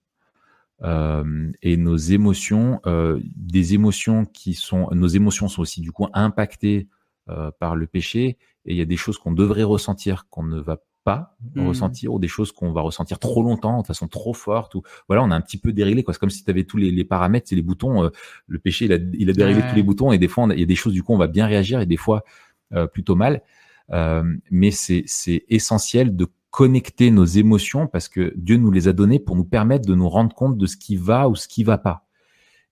[0.82, 6.08] Euh, et nos émotions, euh, des émotions qui sont, nos émotions sont aussi du coup
[6.14, 6.88] impactées
[7.60, 8.40] par le péché
[8.70, 11.68] et il y a des choses qu'on devrait ressentir qu'on ne va pas mmh.
[11.68, 15.24] ressentir ou des choses qu'on va ressentir trop longtemps de façon trop forte ou voilà
[15.24, 16.14] on a un petit peu déréglé quoi.
[16.14, 18.10] C'est comme si tu avais tous les, les paramètres c'est les boutons euh,
[18.48, 20.64] le péché il a, il a déréglé tous les boutons et des fois il y
[20.64, 22.24] a des choses du coup on va bien réagir et des fois
[22.74, 23.42] euh, plutôt mal.
[23.92, 28.94] Euh, mais c'est c'est essentiel de connecter nos émotions parce que Dieu nous les a
[28.94, 31.64] données pour nous permettre de nous rendre compte de ce qui va ou ce qui
[31.64, 32.06] va pas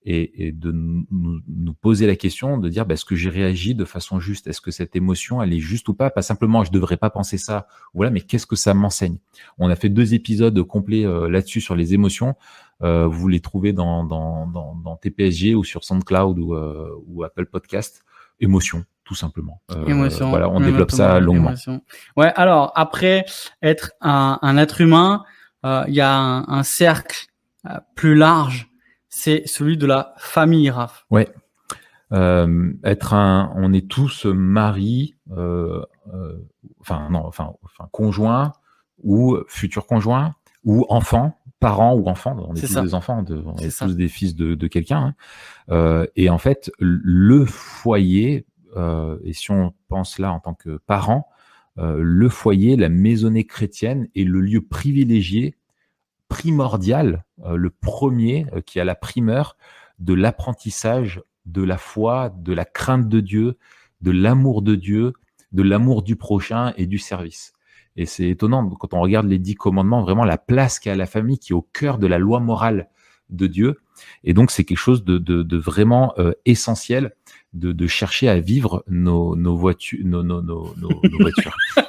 [0.03, 3.75] et, et de nous, nous, poser la question de dire bah, est-ce que j'ai réagi
[3.75, 4.47] de façon juste?
[4.47, 6.09] Est-ce que cette émotion elle est juste ou pas?
[6.09, 7.67] Pas simplement je devrais pas penser ça.
[7.93, 9.17] Voilà, mais qu'est-ce que ça m'enseigne?
[9.57, 12.35] On a fait deux épisodes complets euh, là-dessus sur les émotions.
[12.83, 17.23] Euh, vous les trouvez dans, dans, dans, dans, TPSG ou sur SoundCloud ou, euh, ou
[17.23, 18.03] Apple Podcast.
[18.39, 19.61] Émotion, tout simplement.
[19.71, 21.55] Euh, voilà, on développe ça longuement.
[22.15, 22.31] Ouais.
[22.35, 23.25] Alors après
[23.63, 25.23] être un, un être humain,
[25.63, 27.25] il y a un, un cercle
[27.95, 28.69] plus large
[29.09, 31.05] c'est celui de la famille, Raph.
[31.09, 31.27] Ouais.
[32.13, 35.83] Euh, être un, on est tous mari, euh,
[36.13, 36.37] euh,
[36.79, 38.53] enfin non, enfin, enfin conjoint
[39.03, 40.33] ou futur conjoint
[40.63, 42.35] ou enfant, parents ou enfants.
[42.47, 45.13] On est, tous des enfants, de, on est, tous des fils de, de quelqu'un.
[45.69, 46.05] Hein.
[46.15, 48.45] et en fait, le foyer,
[49.23, 51.29] et si on pense là en tant que parent,
[51.77, 55.55] le foyer, la maisonnée chrétienne est le lieu privilégié
[56.27, 59.57] primordial, euh, le premier euh, qui a la primeur
[59.99, 63.57] de l'apprentissage de la foi, de la crainte de Dieu,
[64.01, 65.13] de l'amour de Dieu,
[65.51, 67.53] de l'amour du prochain et du service.
[67.95, 71.39] Et c'est étonnant quand on regarde les dix commandements, vraiment la place qu'a la famille
[71.39, 72.89] qui est au cœur de la loi morale
[73.29, 73.79] de Dieu.
[74.23, 77.15] Et donc c'est quelque chose de, vraiment euh, essentiel
[77.53, 81.55] de, chercher à vivre nos, voitures, nos, nos, nos voitures.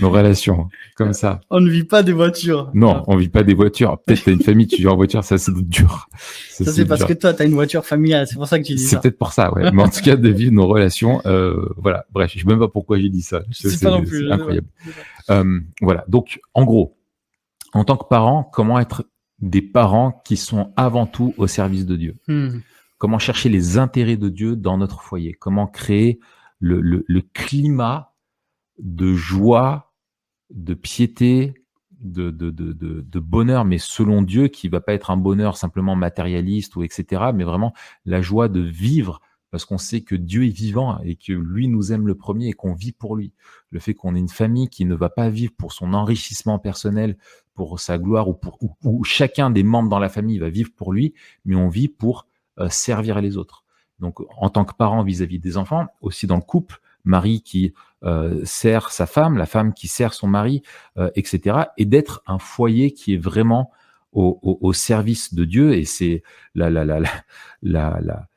[0.00, 1.40] nos relations, comme ça.
[1.50, 2.70] On ne vit pas des voitures.
[2.74, 3.98] Non, on vit pas des voitures.
[4.04, 6.08] Peut-être t'as une famille, tu vis en voiture, ça c'est dur.
[6.50, 8.82] Ça, c'est parce que toi t'as une voiture familiale, c'est pour ça que tu dis
[8.82, 8.90] ça.
[8.90, 9.70] C'est peut-être pour ça, ouais.
[9.72, 12.06] Mais en tout cas, de vivre nos relations, euh, voilà.
[12.12, 13.42] Bref, je sais même pas pourquoi j'ai dit ça.
[13.50, 14.30] C'est pas non plus.
[14.30, 14.66] incroyable.
[15.30, 16.04] Euh, voilà.
[16.08, 16.96] Donc, en gros,
[17.74, 19.04] en tant que parent, comment être
[19.40, 22.16] des parents qui sont avant tout au service de Dieu?
[22.26, 22.58] Hmm.
[22.98, 25.32] Comment chercher les intérêts de Dieu dans notre foyer?
[25.32, 26.18] Comment créer
[26.58, 28.12] le, le, le climat
[28.80, 29.87] de joie
[30.50, 31.54] de piété
[32.00, 35.96] de, de, de, de, bonheur, mais selon Dieu, qui va pas être un bonheur simplement
[35.96, 37.72] matérialiste ou etc., mais vraiment
[38.04, 39.20] la joie de vivre
[39.50, 42.52] parce qu'on sait que Dieu est vivant et que lui nous aime le premier et
[42.52, 43.32] qu'on vit pour lui.
[43.70, 47.16] Le fait qu'on ait une famille qui ne va pas vivre pour son enrichissement personnel,
[47.54, 50.92] pour sa gloire ou pour ou, chacun des membres dans la famille va vivre pour
[50.92, 52.26] lui, mais on vit pour
[52.58, 53.64] euh, servir les autres.
[54.00, 57.72] Donc en tant que parent vis-à-vis des enfants, aussi dans le couple, Marie qui
[58.04, 60.62] euh, sert sa femme, la femme qui sert son mari,
[60.96, 61.58] euh, etc.
[61.76, 63.70] Et d'être un foyer qui est vraiment
[64.12, 65.74] au, au, au service de Dieu.
[65.74, 66.22] Et c'est
[66.54, 67.00] la, la, la,
[67.62, 68.28] la, la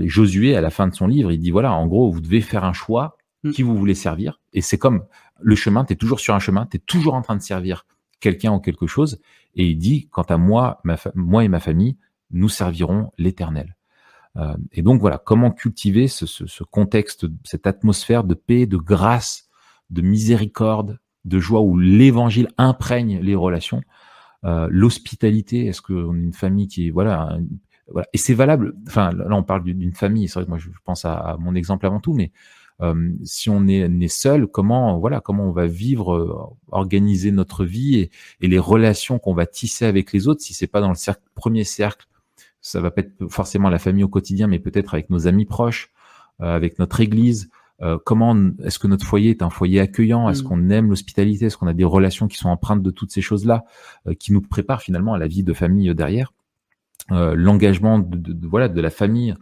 [0.00, 2.64] Josué, à la fin de son livre, il dit voilà, en gros, vous devez faire
[2.64, 3.50] un choix mm.
[3.52, 4.40] qui vous voulez servir.
[4.52, 5.04] Et c'est comme
[5.40, 7.86] le chemin, tu es toujours sur un chemin, tu es toujours en train de servir
[8.20, 9.20] quelqu'un ou quelque chose.
[9.54, 11.96] Et il dit, quant à moi, ma moi et ma famille,
[12.30, 13.76] nous servirons l'éternel.
[14.36, 18.76] Euh, et donc voilà, comment cultiver ce, ce, ce, contexte, cette atmosphère de paix, de
[18.76, 19.48] grâce,
[19.90, 23.82] de miséricorde, de joie où l'évangile imprègne les relations.
[24.44, 27.38] Euh, L'hospitalité, est-ce qu'on est une famille qui voilà
[27.90, 28.06] voilà.
[28.12, 28.74] Et c'est valable.
[28.86, 30.28] Enfin, là, on parle d'une famille.
[30.28, 32.32] C'est vrai que moi, je pense à, mon exemple avant tout, mais
[32.80, 36.36] euh, si on est né seul, comment voilà, comment on va vivre, euh,
[36.70, 38.10] organiser notre vie et,
[38.40, 40.42] et les relations qu'on va tisser avec les autres.
[40.42, 42.06] Si c'est pas dans le cercle, premier cercle,
[42.70, 45.90] ça va pas être forcément la famille au quotidien, mais peut-être avec nos amis proches,
[46.40, 47.50] euh, avec notre Église.
[47.80, 50.28] Euh, comment est-ce que notre foyer est un foyer accueillant?
[50.28, 50.46] Est-ce mm.
[50.46, 51.46] qu'on aime l'hospitalité?
[51.46, 53.64] Est-ce qu'on a des relations qui sont empreintes de toutes ces choses-là,
[54.18, 56.32] qui nous préparent finalement à la vie de famille derrière?
[57.10, 59.34] Euh, l'engagement de, de, voilà de la famille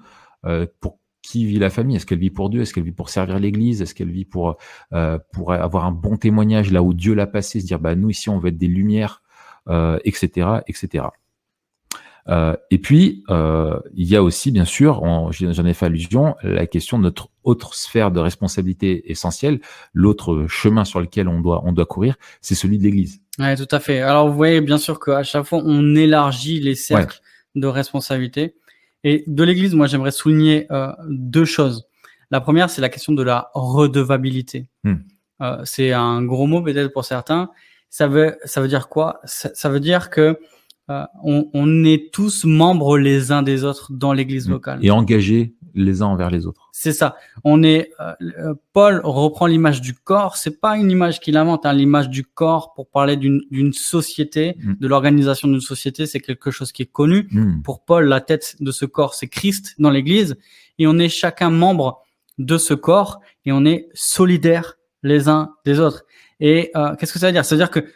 [0.45, 1.97] euh, pour qui vit la famille?
[1.97, 2.61] Est-ce qu'elle vit pour Dieu?
[2.63, 3.83] Est-ce qu'elle vit pour servir l'Église?
[3.83, 4.57] Est-ce qu'elle vit pour
[4.93, 8.11] euh, pour avoir un bon témoignage là où Dieu l'a passé Se dire bah nous
[8.11, 9.23] ici on veut être des lumières,
[9.69, 11.07] euh, etc., etc.
[12.29, 16.67] Euh, et puis euh, il y a aussi bien sûr, j'en ai fait allusion, la
[16.67, 19.61] question de notre autre sphère de responsabilité essentielle,
[19.93, 23.21] l'autre chemin sur lequel on doit on doit courir, c'est celui de l'Église.
[23.39, 24.01] Ouais, tout à fait.
[24.01, 27.21] Alors vous voyez bien sûr qu'à chaque fois on élargit les cercles
[27.57, 28.55] de responsabilité.
[29.03, 31.87] Et de l'Église, moi, j'aimerais souligner euh, deux choses.
[32.31, 34.67] La première, c'est la question de la redevabilité.
[34.85, 34.97] Hmm.
[35.43, 37.51] Euh, c'est un gros mot peut-être pour certains.
[37.89, 39.21] Ça veut, ça veut dire quoi?
[39.25, 40.39] Ça, ça, veut dire que
[40.89, 44.53] on, on, est tous membres les uns des autres dans l'Église hmm.
[44.53, 44.79] locale.
[44.83, 46.69] Et engagés les uns envers les autres.
[46.73, 47.17] C'est ça.
[47.45, 50.37] On est euh, euh, Paul reprend l'image du corps.
[50.37, 51.67] C'est pas une image qu'il invente.
[51.67, 51.75] Hein.
[51.75, 54.75] L'image du corps pour parler d'une société, mm.
[54.81, 57.29] de l'organisation d'une société, c'est quelque chose qui est connu.
[57.31, 57.63] Mm.
[57.63, 60.37] Pour Paul, la tête de ce corps, c'est Christ dans l'Église,
[60.79, 62.03] et on est chacun membre
[62.39, 66.05] de ce corps et on est solidaires les uns des autres.
[66.41, 67.45] Et euh, qu'est-ce que ça veut dire?
[67.45, 67.87] Ça veut dire que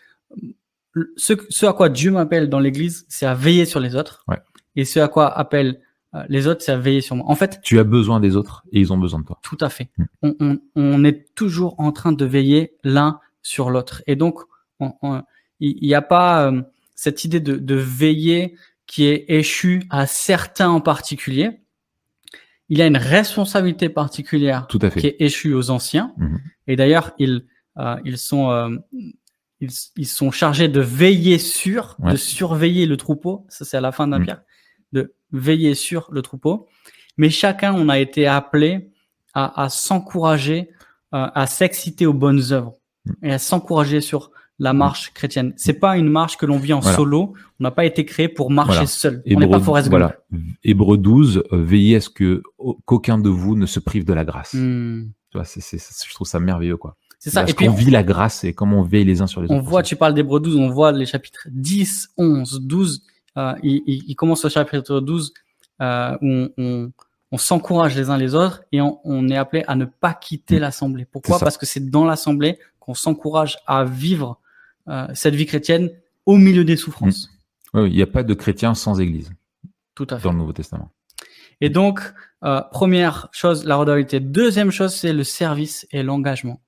[1.17, 4.25] ce, ce à quoi Dieu m'appelle dans l'Église, c'est à veiller sur les autres.
[4.29, 4.39] Ouais.
[4.77, 5.81] Et ce à quoi appelle
[6.15, 7.27] euh, les autres, c'est à veiller sur moi.
[7.29, 9.39] En fait, tu as besoin des autres et ils ont besoin de toi.
[9.43, 9.91] Tout à fait.
[9.97, 10.05] Mm.
[10.23, 14.03] On, on, on, est toujours en train de veiller l'un sur l'autre.
[14.07, 14.41] Et donc,
[15.61, 16.63] il n'y a pas euh,
[16.95, 21.61] cette idée de, de, veiller qui est échue à certains en particulier.
[22.69, 25.01] Il y a une responsabilité particulière Tout à fait.
[25.01, 26.13] qui est échue aux anciens.
[26.19, 26.39] Mm-hmm.
[26.69, 27.45] Et d'ailleurs, ils,
[27.79, 28.77] euh, ils sont euh,
[29.61, 33.47] ils, ils, sont chargés de veiller sur, de surveiller le troupeau.
[33.49, 34.25] Ça, c'est à la fin d'un mm.
[34.25, 34.43] pierre
[34.93, 36.67] de veiller sur le troupeau.
[37.17, 38.91] Mais chacun, on a été appelé
[39.35, 40.71] à, à s'encourager,
[41.15, 43.13] euh, à s'exciter aux bonnes œuvres mm.
[43.27, 45.55] et à s'encourager sur la marche chrétienne.
[45.57, 47.33] C'est pas une marche que l'on vit en solo.
[47.59, 49.23] On n'a pas été créé pour marcher seul.
[49.27, 50.17] on n'est pas Forrest Voilà.
[50.63, 52.43] Hébreu 12, euh, veillez à ce que
[52.85, 54.53] qu'aucun de vous ne se prive de la grâce.
[54.53, 55.09] Mm.
[55.31, 56.97] Tu vois, c'est, je trouve ça merveilleux, quoi.
[57.21, 57.45] C'est ça.
[57.47, 59.55] et puis on vit la grâce et comment on veille les uns sur les autres.
[59.55, 63.03] On voit, tu parles d'Hébreu 12, on voit les chapitres 10, 11, 12
[63.37, 65.33] euh, il, il, commence au chapitre 12
[65.83, 66.93] euh, où on,
[67.31, 70.57] on, s'encourage les uns les autres et on, on, est appelé à ne pas quitter
[70.57, 70.61] mm.
[70.61, 71.05] l'assemblée.
[71.05, 71.39] Pourquoi?
[71.39, 74.41] Parce que c'est dans l'assemblée qu'on s'encourage à vivre
[74.89, 75.91] euh, cette vie chrétienne
[76.27, 77.29] au milieu des souffrances.
[77.29, 77.81] Mm.
[77.81, 79.31] Oui, il n'y a pas de chrétien sans Église.
[79.95, 80.25] Tout à fait.
[80.25, 80.91] Dans le Nouveau Testament.
[81.61, 82.01] Et donc,
[82.43, 84.19] euh, première chose, la redevabilité.
[84.19, 86.61] Deuxième chose, c'est le service et l'engagement.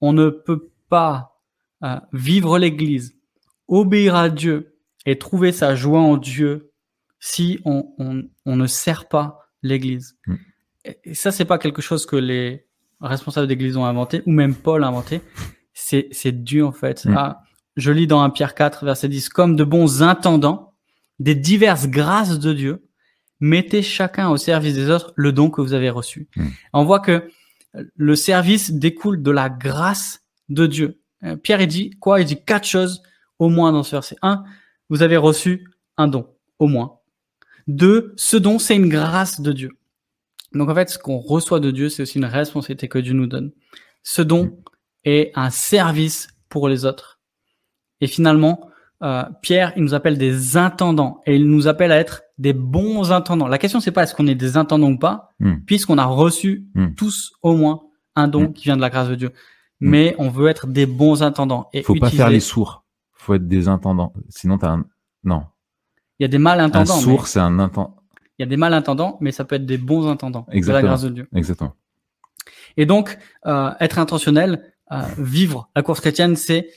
[0.00, 1.40] On ne peut pas
[1.84, 3.16] euh, vivre l'Église,
[3.66, 4.76] obéir à Dieu
[5.06, 6.72] et trouver sa joie en Dieu
[7.20, 10.16] si on, on, on ne sert pas l'Église.
[10.26, 10.34] Mm.
[11.04, 12.66] Et ça, c'est pas quelque chose que les
[13.00, 15.20] responsables d'Église ont inventé, ou même Paul a inventé.
[15.72, 17.06] C'est, c'est Dieu, en fait.
[17.14, 17.42] Ah,
[17.76, 20.74] je lis dans 1 Pierre 4, verset 10, comme de bons intendants
[21.18, 22.88] des diverses grâces de Dieu,
[23.40, 26.28] mettez chacun au service des autres le don que vous avez reçu.
[26.36, 26.46] Mm.
[26.72, 27.28] On voit que
[27.72, 31.00] le service découle de la grâce de Dieu.
[31.24, 32.20] Euh, Pierre, il dit quoi?
[32.20, 33.02] Il dit quatre choses
[33.38, 34.16] au moins dans ce verset.
[34.22, 34.44] Un,
[34.88, 36.98] vous avez reçu un don, au moins.
[37.66, 39.70] Deux, ce don, c'est une grâce de Dieu.
[40.52, 43.26] Donc en fait, ce qu'on reçoit de Dieu, c'est aussi une responsabilité que Dieu nous
[43.26, 43.52] donne.
[44.02, 44.58] Ce don
[45.04, 47.20] est un service pour les autres.
[48.00, 48.70] Et finalement,
[49.02, 53.12] euh, Pierre, il nous appelle des intendants et il nous appelle à être des bons
[53.12, 53.46] intendants.
[53.48, 55.56] La question, c'est pas est-ce qu'on est des intendants ou pas, Hmm.
[55.66, 56.94] puisqu'on a reçu Hmm.
[56.94, 57.82] tous au moins
[58.16, 58.52] un don Hmm.
[58.52, 59.32] qui vient de la grâce de Dieu.
[59.80, 61.68] Mais on veut être des bons intendants.
[61.72, 62.84] Et Faut pas faire les sourds.
[63.12, 64.12] Faut être des intendants.
[64.28, 64.84] Sinon, t'as un,
[65.22, 65.44] non.
[66.18, 66.96] Il y a des mal Un intendants.
[66.96, 67.94] mais- sourd, c'est un intendant.
[68.38, 70.56] Il y a des mal intendants, mais ça peut être des bons intendants de la
[70.56, 70.88] Exactement.
[70.88, 71.28] grâce de Dieu.
[71.34, 71.74] Exactement.
[72.76, 76.68] Et donc, euh, être intentionnel, euh, vivre la course chrétienne, c'est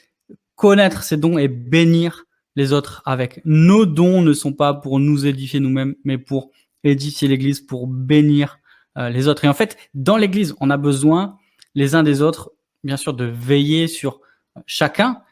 [0.62, 3.42] connaître ses dons et bénir les autres avec.
[3.46, 6.52] Nos dons ne sont pas pour nous édifier nous-mêmes, mais pour
[6.84, 8.60] édifier l'Église, pour bénir
[9.00, 9.44] euh, les autres.
[9.44, 11.38] Et en fait, dans l'Église, on a besoin
[11.74, 12.52] les uns des autres,
[12.84, 14.22] bien sûr, de veiller sur
[14.68, 15.24] chacun,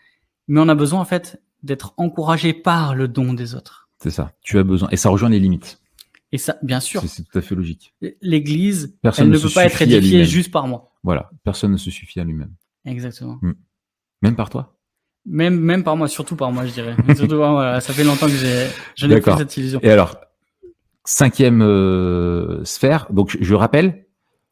[0.48, 3.88] mais on a besoin en fait d'être encouragé par le don des autres.
[4.02, 4.34] C'est ça.
[4.42, 4.90] Tu as besoin.
[4.90, 5.80] Et ça rejoint les limites.
[6.32, 7.94] Et ça, bien sûr, C'est tout à fait logique.
[8.22, 10.92] l'Église, Personne elle ne ne peut pas être édifiée juste par moi.
[11.04, 11.30] Voilà.
[11.44, 12.54] Personne ne se suffit à lui-même.
[12.86, 13.40] Exactement.
[14.24, 14.79] Même par toi.
[15.26, 16.96] Même, même par moi, surtout par moi, je dirais.
[17.16, 17.82] surtout par moi, voilà.
[17.82, 19.38] Ça fait longtemps que j'ai, je n'ai plus D'accord.
[19.38, 19.80] cette illusion.
[19.84, 20.18] Et alors,
[21.06, 23.08] cinquième euh, sphère.
[23.12, 24.06] Donc, je, rappelle,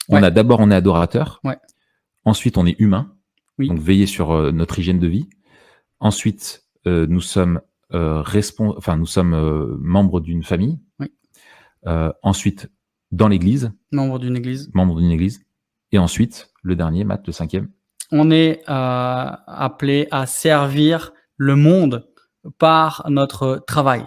[0.09, 0.23] on Ouais.
[0.23, 1.39] a d'abord, on est adorateur.
[1.43, 1.57] Ouais.
[2.25, 3.13] Ensuite, on est humain.
[3.59, 3.69] Oui.
[3.69, 5.27] Donc, veiller sur euh, notre hygiène de vie.
[5.99, 7.61] Ensuite, euh, nous sommes
[7.91, 10.77] respons- enfin, nous sommes membres d'une famille.
[10.99, 11.07] Oui.
[12.21, 12.69] Ensuite,
[13.13, 14.69] dans l'église, Membre d'une église.
[14.73, 15.41] membre d'une église.
[15.93, 17.69] Et ensuite, le dernier, Matt, le cinquième.
[18.11, 22.07] On est euh, appelé à servir le monde
[22.57, 24.05] par notre travail.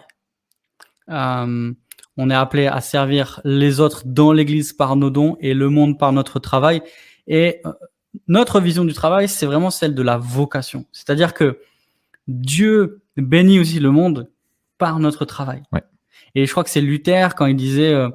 [1.11, 1.73] Euh,
[2.17, 5.99] on est appelé à servir les autres dans l'église par nos dons et le monde
[5.99, 6.83] par notre travail.
[7.27, 7.73] Et euh,
[8.29, 10.87] notre vision du travail, c'est vraiment celle de la vocation.
[10.93, 11.61] C'est-à-dire que
[12.27, 14.31] Dieu bénit aussi le monde
[14.79, 15.63] par notre travail.
[15.73, 15.83] Ouais.
[16.35, 18.09] Et je crois que c'est Luther quand il disait euh,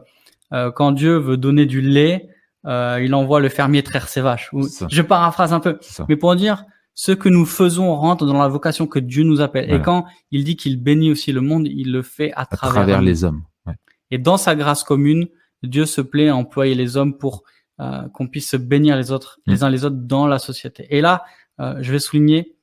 [0.53, 2.29] euh, quand Dieu veut donner du lait,
[2.65, 4.49] euh, il envoie le fermier traire ses vaches.
[4.53, 8.47] Ou- je paraphrase un peu, mais pour dire ce que nous faisons rentre dans la
[8.47, 9.65] vocation que Dieu nous appelle.
[9.65, 9.81] Voilà.
[9.81, 13.01] Et quand il dit qu'il bénit aussi le monde, il le fait à, À travers,
[13.01, 13.43] les hommes.
[13.65, 13.73] Ouais.
[14.11, 15.27] Et dans sa grâce commune,
[15.61, 17.43] Dieu se plaît à employer les hommes pour
[17.81, 19.51] euh, qu'on puisse se bénir les autres, Mm.
[19.51, 20.87] les uns les autres dans la société.
[20.89, 21.25] Et là,
[21.59, 22.55] euh, je vais souligner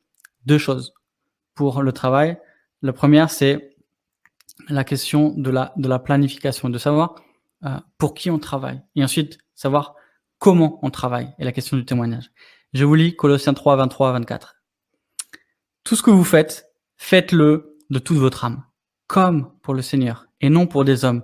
[0.47, 0.95] deux choses
[1.55, 2.39] pour le travail.
[2.81, 3.75] La première, c'est
[4.71, 7.17] la question de la, de la planification, de savoir
[7.67, 8.81] euh, pour qui on travaille.
[8.97, 9.95] Et ensuite, savoir
[10.39, 12.33] comment on travaille et la question du témoignage.
[12.73, 14.57] Je vous lis Colossiens 3, 23 à 24.
[15.85, 18.65] Tout ce que vous faites, faites-le de toute votre âme,
[19.07, 21.23] comme pour le Seigneur, et non pour des hommes,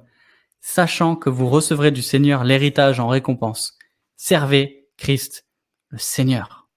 [0.61, 3.77] sachant que vous recevrez du Seigneur l'héritage en récompense.
[4.17, 5.47] Servez Christ,
[5.89, 6.69] le Seigneur.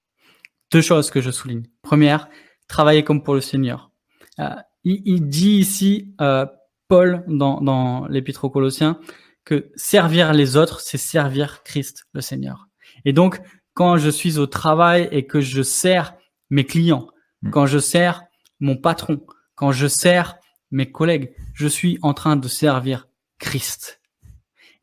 [0.72, 1.66] Deux choses que je souligne.
[1.82, 2.28] Première,
[2.66, 3.92] travaillez comme pour le Seigneur.
[4.40, 6.46] Euh, il, il dit ici, euh,
[6.88, 8.98] Paul, dans, dans l'Épître aux Colossiens,
[9.44, 12.68] que servir les autres, c'est servir Christ, le Seigneur.
[13.04, 13.40] Et donc,
[13.74, 16.14] quand je suis au travail et que je sers
[16.50, 17.08] mes clients,
[17.42, 17.50] Mm.
[17.50, 18.22] quand je sers
[18.60, 19.20] mon patron,
[19.56, 20.36] quand je sers
[20.70, 23.08] mes collègues, je suis en train de servir
[23.40, 24.00] Christ.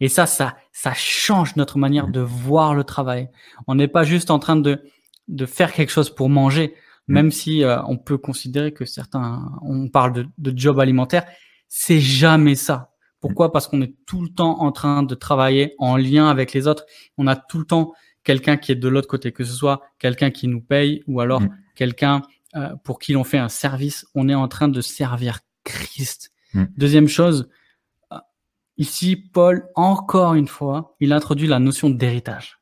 [0.01, 2.11] Et ça, ça, ça change notre manière Mm.
[2.11, 3.29] de voir le travail.
[3.67, 4.81] On n'est pas juste en train de,
[5.29, 6.73] de faire quelque chose pour manger,
[7.07, 7.13] Mm.
[7.13, 11.25] même si euh, on peut considérer que certains, on parle de, de job alimentaire,
[11.69, 12.91] c'est jamais ça.
[13.19, 13.51] Pourquoi?
[13.51, 16.85] Parce qu'on est tout le temps en train de travailler en lien avec les autres.
[17.17, 17.93] On a tout le temps
[18.23, 21.41] quelqu'un qui est de l'autre côté, que ce soit quelqu'un qui nous paye ou alors
[21.41, 21.49] Mm.
[21.75, 22.21] quelqu'un
[22.55, 24.07] euh, pour qui l'on fait un service.
[24.15, 26.31] On est en train de servir Christ.
[26.53, 26.63] Mm.
[26.77, 27.49] Deuxième chose,
[28.11, 28.17] euh,
[28.77, 32.59] ici, Paul, encore une fois, il introduit la notion d'héritage.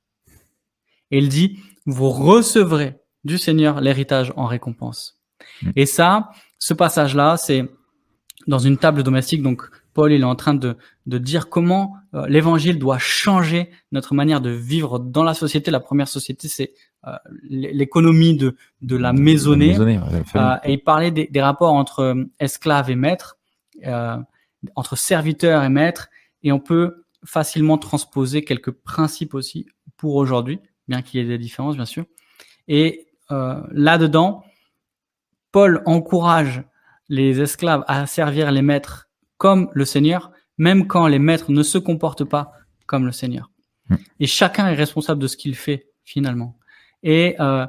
[1.12, 5.20] Et il dit, vous recevrez du Seigneur l'héritage en récompense.
[5.62, 5.72] Mm.
[5.76, 7.70] Et ça, ce passage-là, c'est
[8.48, 9.42] dans une table domestique.
[9.42, 10.78] Donc, Paul, il est en train de,
[11.08, 15.72] de dire comment euh, l'évangile doit changer notre manière de vivre dans la société.
[15.72, 16.76] La première société, c'est
[17.08, 17.14] euh,
[17.50, 19.74] l'économie de, de la maisonnée.
[19.76, 20.54] la.
[20.54, 23.40] Euh, et il parlait des, des rapports entre esclaves et maîtres,
[23.88, 24.18] euh,
[24.76, 26.10] entre serviteurs et maîtres,
[26.44, 29.66] et on peut facilement transposer quelques principes aussi
[29.98, 32.06] pour aujourd'hui, bien qu'il y ait des différences, bien sûr.
[32.68, 34.44] Et euh, là-dedans,
[35.52, 36.62] Paul encourage
[37.10, 39.07] les esclaves à servir les maîtres
[39.38, 42.54] comme le Seigneur, même quand les maîtres ne se comportent pas
[42.86, 43.52] comme le Seigneur.
[43.90, 43.96] Hmm.
[44.20, 46.58] Et chacun est responsable de ce qu'il fait finalement.
[47.04, 47.66] Et euh,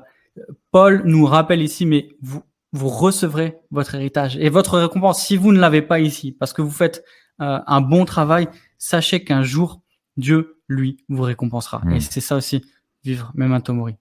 [0.70, 2.42] Paul nous rappelle ici, mais vous,
[2.72, 5.22] vous recevrez votre héritage et votre récompense.
[5.22, 7.04] Si vous ne l'avez pas ici, parce que vous faites
[7.40, 8.48] euh, un bon travail,
[8.78, 9.82] sachez qu'un jour,
[10.16, 11.80] Dieu, lui, vous récompensera.
[11.84, 11.92] Mm.
[11.92, 12.64] Et c'est ça aussi,
[13.04, 13.94] vivre memento mori.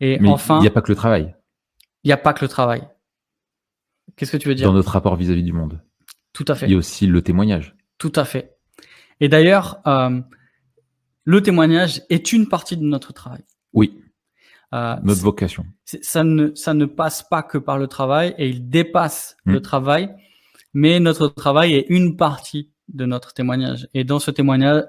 [0.00, 1.34] Et Mais enfin, il n'y a pas que le travail
[2.04, 2.82] il n'y a pas que le travail.
[4.16, 4.66] Qu'est-ce que tu veux dire?
[4.66, 5.80] Dans notre rapport vis-à-vis du monde.
[6.32, 6.66] Tout à fait.
[6.66, 7.74] Il y a aussi le témoignage.
[7.98, 8.56] Tout à fait.
[9.20, 10.20] Et d'ailleurs, euh,
[11.24, 13.44] le témoignage est une partie de notre travail.
[13.72, 13.98] Oui.
[14.74, 15.66] Euh, notre vocation.
[15.84, 19.62] Ça ne, ça ne passe pas que par le travail et il dépasse le mm.
[19.62, 20.14] travail,
[20.72, 23.88] mais notre travail est une partie de notre témoignage.
[23.92, 24.84] Et dans ce témoignage,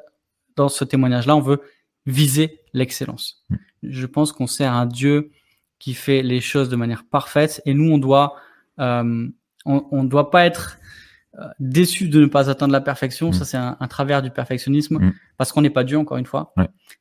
[0.56, 1.62] dans ce témoignage-là, on veut
[2.06, 3.44] viser l'excellence.
[3.50, 3.56] Mm.
[3.84, 5.32] Je pense qu'on sert un Dieu
[5.80, 8.36] qui fait les choses de manière parfaite et nous, on doit,
[8.80, 9.28] euh,
[9.66, 10.78] on, ne doit pas être
[11.60, 13.30] déçu de ne pas atteindre la perfection.
[13.30, 13.34] Mm.
[13.34, 16.54] Ça, c'est un, travers du perfectionnisme parce qu'on n'est pas Dieu, encore une fois.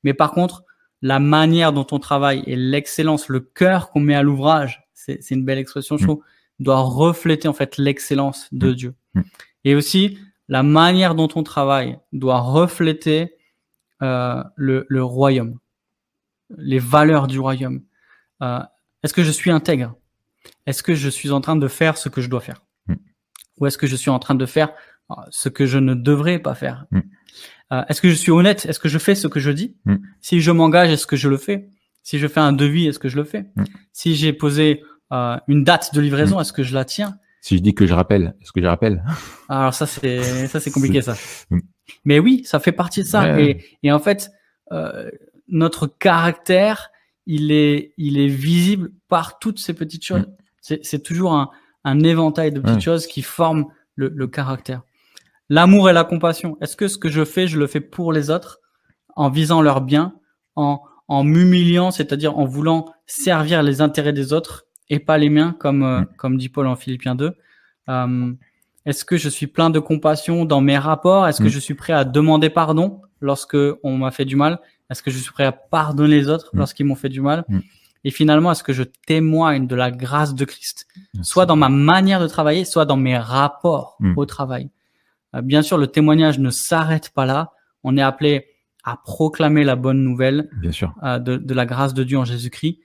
[0.05, 0.65] Mais par contre,
[1.03, 5.45] la manière dont on travaille et l'excellence, le cœur qu'on met à l'ouvrage, c'est une
[5.45, 6.07] belle expression, je mm.
[6.07, 6.23] trouve,
[6.61, 8.75] doit refléter en fait l'excellence de mm.
[8.75, 8.95] Dieu.
[9.15, 9.21] Mm.
[9.65, 10.19] Et aussi,
[10.49, 13.35] la manière dont on travaille doit refléter
[14.03, 15.59] euh, le, le, royaume,
[16.57, 17.83] les valeurs du royaume.
[18.43, 18.61] Euh,
[19.03, 19.95] est-ce que je suis intègre?
[20.67, 22.63] Est-ce que je suis en train de faire ce que je dois faire?
[23.59, 24.73] Ou est-ce que je suis en train de faire
[25.11, 26.87] euh, ce que je ne devrais pas faire
[27.73, 29.97] euh, est-ce que je suis honnête Est-ce que je fais ce que je dis mm.
[30.21, 31.71] Si je m'engage, est-ce que je le fais
[32.03, 33.65] Si je fais un devis, est-ce que je le fais mm.
[33.93, 34.83] Si j'ai posé
[35.13, 36.41] euh, une date de livraison, mm.
[36.43, 39.03] est-ce que je la tiens Si je dis que je rappelle, est-ce que je rappelle
[39.49, 41.15] Alors ça c'est ça c'est compliqué ça.
[42.05, 43.41] Mais oui, ça fait partie de ça.
[43.41, 44.31] Et, et, en fait,
[44.71, 45.11] euh,
[45.49, 46.91] notre caractère,
[47.27, 50.27] il est il est visible par toutes ces petites choses.
[50.61, 51.51] C'est toujours un,
[51.85, 53.67] un éventail de petites choses qui forment
[53.97, 54.83] le, le caractère.
[55.49, 56.57] L'amour et la compassion.
[56.61, 58.61] Est-ce que ce que je fais, je le fais pour les autres,
[59.17, 60.15] en visant leur bien,
[60.57, 65.55] en, en m'humiliant, c'est-à-dire en voulant servir les intérêts des autres et pas les miens,
[65.59, 66.07] comme, euh, mm.
[66.17, 67.33] comme dit Paul en Philippiens 2.
[67.89, 68.33] Euh,
[68.87, 71.27] est-ce que je suis plein de compassion dans mes rapports?
[71.27, 71.51] Est-ce que mm.
[71.51, 74.59] je suis prêt à demander pardon lorsque on m'a fait du mal?
[74.91, 76.59] Est-ce que je suis prêt à pardonner les autres mm.
[76.59, 77.45] lorsqu'ils m'ont fait du mal?
[78.05, 80.87] Et finalement, est-ce que je témoigne de la grâce de Christ,
[81.23, 84.71] soit dans ma manière de travailler, soit dans mes rapports au travail
[85.35, 87.53] euh, bien sûr, le témoignage ne s'arrête pas là.
[87.83, 88.47] On est appelé
[88.85, 90.95] à proclamer la bonne nouvelle bien sûr.
[91.03, 92.81] Euh, de, de, la grâce de Dieu en Jésus-Christ.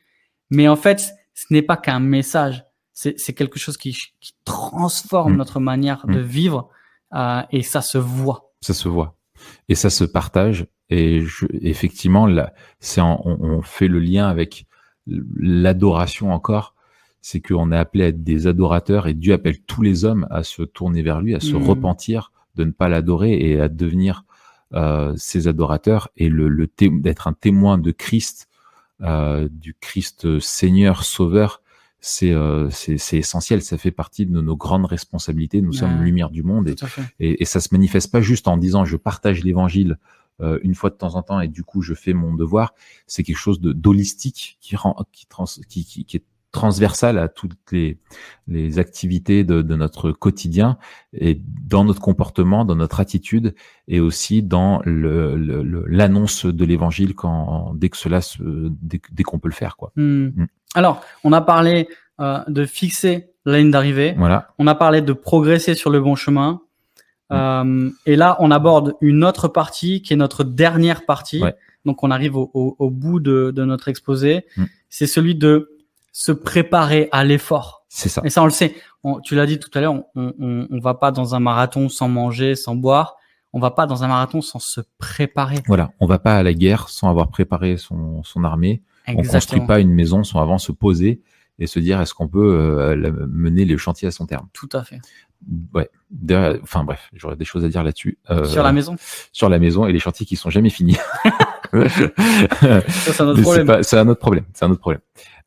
[0.50, 2.64] Mais en fait, ce n'est pas qu'un message,
[2.94, 5.38] c'est quelque chose qui, qui transforme mm.
[5.38, 6.26] notre manière de mm.
[6.26, 6.70] vivre
[7.14, 8.54] euh, et ça se voit.
[8.62, 9.16] Ça se voit
[9.70, 10.66] et ça se partage.
[10.90, 14.67] Et je, effectivement, là, c'est on, on, fait le lien avec
[15.36, 16.74] l'adoration encore.
[17.22, 20.44] C'est qu'on est appelé à être des adorateurs et Dieu appelle tous les hommes à
[20.44, 21.68] se tourner vers lui, à se mm.
[21.68, 24.24] repentir de ne pas l'adorer et à devenir
[24.74, 28.50] euh, ses adorateurs et le, le d'être un témoin de Christ,
[29.02, 31.62] euh, du Christ Seigneur Sauveur,
[32.00, 33.62] c'est euh, c'est essentiel.
[33.62, 35.62] Ça fait partie de nos, grandes responsabilités.
[35.62, 36.76] Nous sommes lumière du monde et,
[37.20, 39.98] et, et, ça se manifeste pas juste en disant je partage l'Évangile
[40.42, 42.74] euh, une fois de temps en temps et du coup je fais mon devoir.
[43.08, 47.28] C'est quelque chose de d'holistique qui rend qui, trans, qui, qui, qui est transversale à
[47.28, 48.00] toutes les,
[48.48, 50.78] les activités de, de, notre quotidien
[51.14, 53.54] et dans notre comportement, dans notre attitude
[53.88, 58.42] et aussi dans l'annonce le, de l'évangile quand dès que cela se,
[58.82, 59.92] dès, dès qu'on peut le faire quoi.
[59.98, 60.28] Hmm.
[60.28, 60.48] Hmm.
[60.74, 64.16] Alors, on a parlé euh, de fixer la ligne d'arrivée.
[64.18, 64.50] Voilà.
[64.58, 66.62] On a parlé de progresser sur le bon chemin.
[67.32, 71.44] Euh, et là, on aborde une autre partie qui est notre dernière partie.
[71.86, 74.46] Donc, on arrive au, au, au bout de, de, notre exposé.
[74.90, 75.78] C'est celui de
[76.12, 77.86] se préparer à l'effort.
[77.90, 78.22] C'est ça.
[78.26, 78.76] Et ça, on le sait.
[79.24, 82.10] tu l'as dit tout à l'heure, on, on, on, va pas dans un marathon sans
[82.10, 83.18] manger, sans boire.
[83.54, 85.58] On va pas dans un marathon sans se préparer.
[85.68, 88.82] Voilà, on va pas à la guerre sans avoir préparé son, son armée.
[89.06, 89.30] Exactement.
[89.30, 91.22] On construit pas une maison sans avant se poser
[91.60, 94.48] et se dire est-ce qu'on peut euh, mener le chantier à son terme?
[94.54, 95.00] Tout à fait.
[95.74, 95.90] Ouais.
[96.64, 98.18] Enfin bref, j'aurais des choses à dire là-dessus.
[98.30, 98.96] Euh, sur la maison?
[99.32, 100.98] Sur la maison et les chantiers qui sont jamais finis.
[101.74, 103.84] c'est un autre problème.
[103.84, 104.46] C'est un autre problème.
[104.54, 105.02] C'est un autre problème.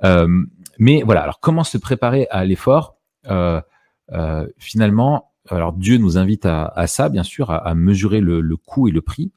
[0.05, 0.45] Euh,
[0.79, 2.97] mais voilà, alors comment se préparer à l'effort?
[3.29, 3.61] Euh,
[4.13, 8.41] euh, Finalement, alors Dieu nous invite à, à ça, bien sûr, à, à mesurer le,
[8.41, 9.33] le, coût et le prix.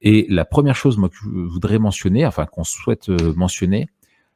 [0.00, 3.88] Et la première chose moi, que je voudrais mentionner, enfin qu'on souhaite euh, mentionner,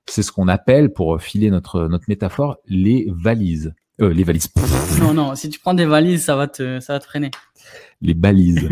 [0.07, 3.73] c'est ce qu'on appelle, pour filer notre, notre métaphore, les valises.
[4.03, 4.49] Euh, les valises.
[5.01, 7.31] Non, non, si tu prends des valises, ça va te, ça va te freiner.
[8.01, 8.69] Les balises.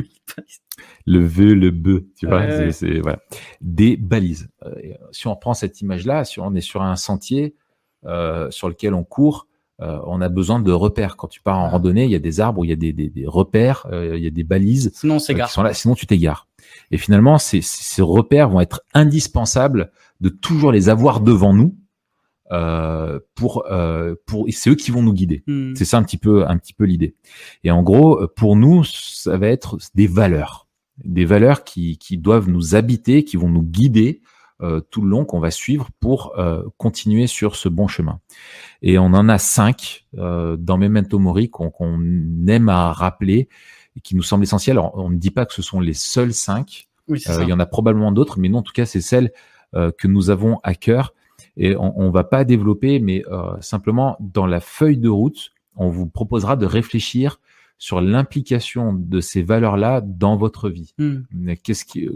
[1.07, 3.21] le vœu, le bœuf, tu vois, c'est voilà.
[3.61, 4.49] Des balises.
[4.65, 4.75] Euh,
[5.13, 7.55] si on prend cette image-là, si on est sur un sentier
[8.07, 9.47] euh, sur lequel on court,
[9.83, 11.17] euh, on a besoin de repères.
[11.17, 13.09] Quand tu pars en randonnée, il y a des arbres, il y a des, des,
[13.09, 15.73] des repères, euh, il y a des balises sinon, sont là.
[15.73, 16.49] Sinon, tu t'égares.
[16.91, 19.91] Et finalement, ces, ces repères vont être indispensables
[20.21, 21.80] de toujours les avoir devant nous euh,
[23.35, 25.43] pour euh, pour c'est eux qui vont nous guider.
[25.47, 25.75] Hmm.
[25.75, 27.15] C'est ça un petit peu un petit peu l'idée.
[27.65, 30.69] Et en gros, pour nous, ça va être des valeurs,
[31.05, 34.23] des valeurs qui qui doivent nous habiter, qui vont nous guider
[34.63, 38.21] euh, tout le long, qu'on va suivre pour euh, continuer sur ce bon chemin.
[38.83, 41.99] Et on en a cinq euh, dans Memento Mori qu'on qu'on
[42.47, 43.49] aime à rappeler
[43.97, 44.77] et qui nous semblent essentiels.
[44.77, 46.89] Alors, on ne dit pas que ce sont les seuls cinq.
[47.09, 49.33] Oui, il y en a probablement d'autres, mais non, en tout cas, c'est celles
[49.73, 51.13] que nous avons à cœur
[51.57, 55.89] Et on, on va pas développer, mais euh, simplement dans la feuille de route, on
[55.89, 57.41] vous proposera de réfléchir
[57.81, 60.93] sur l'implication de ces valeurs-là dans votre vie.
[60.99, 61.23] Hmm.
[61.65, 62.09] Qu'est-ce qui,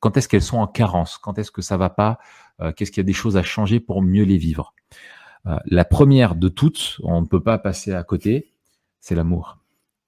[0.00, 1.16] quand est-ce qu'elles sont en carence?
[1.16, 2.18] Quand est-ce que ça va pas?
[2.60, 4.74] Euh, Qu'est-ce qu'il y a des choses à changer pour mieux les vivre?
[5.46, 8.52] Euh, La première de toutes, on ne peut pas passer à côté,
[8.98, 9.58] c'est l'amour.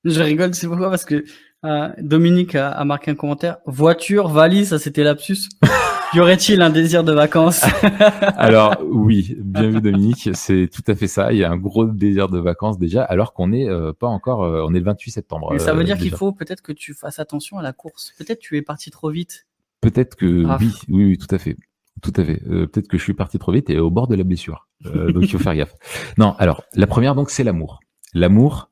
[0.05, 0.91] Je rigole, c'est pourquoi?
[0.91, 1.25] Parce que
[1.65, 3.59] euh, Dominique a, a, marqué un commentaire.
[3.67, 5.49] Voiture, valise, ça c'était lapsus.
[6.15, 7.65] y aurait-il un désir de vacances?
[8.37, 11.33] Alors oui, bien vu Dominique, c'est tout à fait ça.
[11.33, 14.45] Il y a un gros désir de vacances déjà, alors qu'on n'est euh, pas encore,
[14.45, 15.51] euh, on est le 28 septembre.
[15.53, 18.15] Mais ça veut euh, dire qu'il faut peut-être que tu fasses attention à la course.
[18.19, 19.47] Peut-être tu es parti trop vite.
[19.81, 20.61] Peut-être que Raph.
[20.61, 21.57] oui, oui, oui, tout à fait.
[22.03, 22.43] Tout à fait.
[22.49, 24.69] Euh, Peut-être que je suis parti trop vite et au bord de la blessure.
[24.87, 25.75] Euh, donc il faut faire gaffe.
[26.19, 27.81] Non, alors la première donc c'est l'amour.
[28.15, 28.71] L'amour,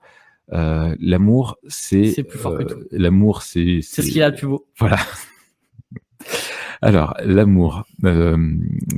[0.53, 2.81] euh, l'amour c'est C'est plus fort que tout.
[2.93, 4.67] L'amour c'est C'est ce qu'il y a de plus beau.
[4.79, 4.99] Voilà.
[6.83, 8.37] Alors l'amour, euh,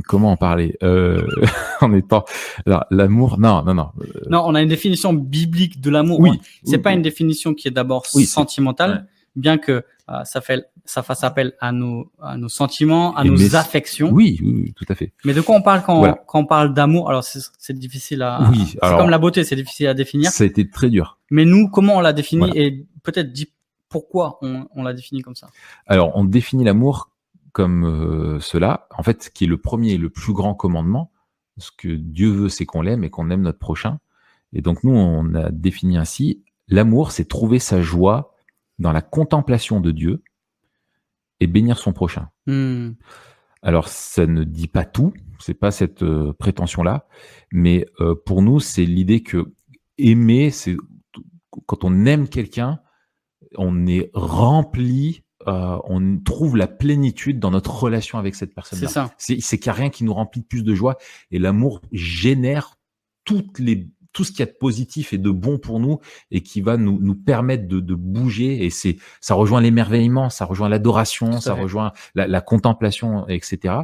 [0.07, 0.77] comment en parler?
[0.83, 1.27] Euh,
[1.81, 2.25] en étant
[2.67, 6.21] alors l'amour non non non euh, Non, on a une définition biblique de l'amour.
[6.21, 6.39] oui hein.
[6.65, 9.07] C'est pas une définition qui est d'abord Oui, sentimentale,
[9.37, 13.29] bien que euh, ça fait ça fasse appel à nos à nos sentiments, à Et
[13.29, 14.11] nos mais- affections.
[14.11, 16.19] oui, oui tout à fait Mais de quoi on parle quand Voilà.
[16.27, 17.09] quand on parle d'amour?
[17.11, 18.49] Alors c'est difficile à.
[18.51, 20.31] Oui, c'est alors- comme la beauté, c'est difficile à définir.
[20.31, 22.41] ça a été très dur Mais nous, comment on l'a défini?
[22.47, 22.55] Voilà.
[22.61, 23.53] et peut-être dit
[23.91, 25.49] pourquoi on, on l'a défini comme ça.
[25.87, 27.11] Alors, on définit l'amour
[27.53, 31.13] comme euh, cela, en fait, qui est le premier et le plus grand commandement.
[31.57, 33.99] Ce que Dieu veut, c'est qu'on l'aime et qu'on aime notre prochain.
[34.53, 38.35] Et donc, nous, on a défini ainsi, l'amour, c'est trouver sa joie
[38.79, 40.23] dans la contemplation de Dieu
[41.41, 42.31] et bénir son prochain.
[42.47, 42.93] Hmm.
[43.63, 47.07] Alors, ça ne dit pas tout, c'est pas cette euh, prétention-là,
[47.53, 49.53] mais euh, pour nous, c'est l'idée que
[49.99, 50.77] aimer, c'est
[51.67, 52.81] quand on aime quelqu'un,
[53.57, 58.89] on est rempli, euh, on trouve la plénitude dans notre relation avec cette C'est personne-là.
[58.89, 59.15] ça.
[59.19, 60.97] C'est c'est qu'il n'y a rien qui nous remplit de plus de joie,
[61.31, 62.77] et l'amour génère
[63.25, 66.01] toutes les tout ce qu'il y a de positif et de bon pour nous
[66.31, 70.45] et qui va nous, nous permettre de, de bouger et c'est ça rejoint l'émerveillement, ça
[70.45, 73.75] rejoint l'adoration, ça rejoint la, la contemplation, etc.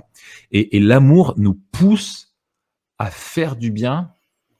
[0.51, 2.35] Et, et l'amour nous pousse
[2.99, 4.11] à faire du bien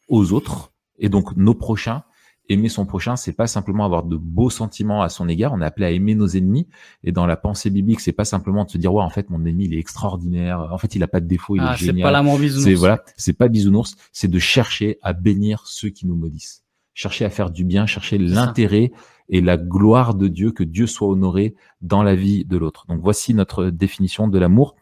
[0.09, 2.05] aux autres et donc nos prochains.
[2.51, 5.55] Aimer son prochain, c'est pas simplement avoir de beaux sentiments à son égard.
[5.55, 6.67] On est appelé à aimer nos ennemis.
[7.03, 9.45] Et dans la pensée biblique, c'est pas simplement de se dire ouais en fait mon
[9.47, 10.69] ennemi il est extraordinaire.
[10.71, 12.03] En fait il a pas de défaut, il Ah, est c'est génial.
[12.03, 12.65] pas l'amour bisounours.
[12.65, 16.63] C'est voilà, c'est pas bisounours, c'est de chercher à bénir ceux qui nous maudissent.
[16.93, 18.93] Chercher à faire du bien, chercher l'intérêt
[19.31, 22.85] et la gloire de Dieu, que Dieu soit honoré dans la vie de l'autre.
[22.89, 24.77] Donc voici notre définition de l'amour.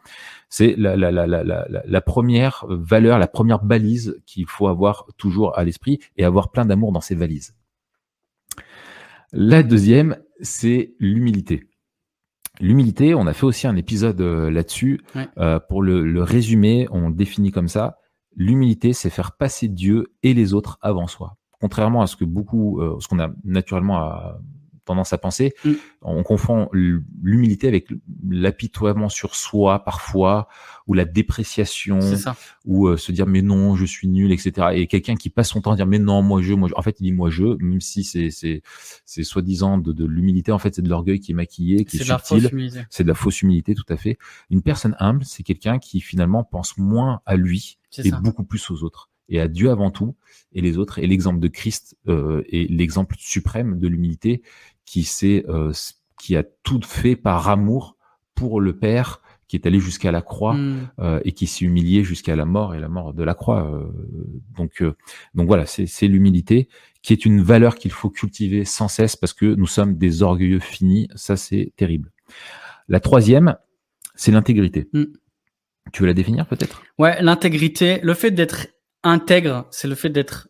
[0.55, 5.07] C'est la, la, la, la, la, la première valeur, la première balise qu'il faut avoir
[5.17, 7.55] toujours à l'esprit et avoir plein d'amour dans ses valises.
[9.33, 11.71] La deuxième, c'est l'humilité.
[12.61, 15.01] L'humilité, on a fait aussi un épisode euh, là-dessus.
[15.15, 15.27] Ouais.
[15.39, 17.97] Euh, pour le, le résumer, on le définit comme ça.
[18.37, 21.39] L'humilité, c'est faire passer Dieu et les autres avant soi.
[21.63, 24.39] Contrairement à ce que beaucoup, euh, ce qu'on a naturellement à-
[24.85, 25.73] tendance à penser, Mm.
[26.03, 27.89] on confond l'humilité avec
[28.29, 30.49] l'apitoiement sur soi parfois,
[30.87, 32.01] ou la dépréciation,
[32.65, 34.69] ou euh, se dire mais non, je suis nul, etc.
[34.75, 36.75] Et quelqu'un qui passe son temps à dire mais non, moi je, moi je.
[36.77, 38.63] En fait, il dit moi je, même si c'est c'est
[39.05, 42.09] c'est soi-disant de, de l'humilité, en fait c'est de l'orgueil qui est maquillé, qui est,
[42.09, 42.87] la subtil.
[42.91, 44.19] C'est de la fausse humilité, tout à fait.
[44.51, 48.21] Une personne humble, c'est quelqu'un qui finalement pense moins à lui et ça.
[48.21, 49.11] beaucoup plus aux autres.
[49.29, 50.15] Et à Dieu avant tout,
[50.53, 50.99] et les autres.
[50.99, 54.43] Et l'exemple de Christ euh, est l'exemple suprême de l'humilité
[54.85, 55.73] qui s'est, euh,
[56.21, 57.97] qui a tout fait par amour
[58.35, 60.89] pour le Père, qui est allé jusqu'à la croix Hmm.
[61.01, 63.71] euh, et qui s'est humilié jusqu'à la mort et la mort de la croix.
[63.71, 63.87] euh,
[64.57, 64.97] donc, euh,
[65.35, 66.69] donc voilà, c'est l'humilité
[67.03, 70.61] qui est une valeur qu'il faut cultiver sans cesse parce que nous sommes des orgueilleux
[70.61, 71.09] finis.
[71.17, 72.11] Ça, c'est terrible.
[72.89, 73.57] La troisième,
[74.15, 74.89] c'est l'intégrité.
[74.93, 75.05] Mm.
[75.93, 76.83] Tu veux la définir peut-être?
[76.99, 78.69] Ouais, l'intégrité, le fait d'être
[79.03, 80.49] intègre, c'est le fait d'être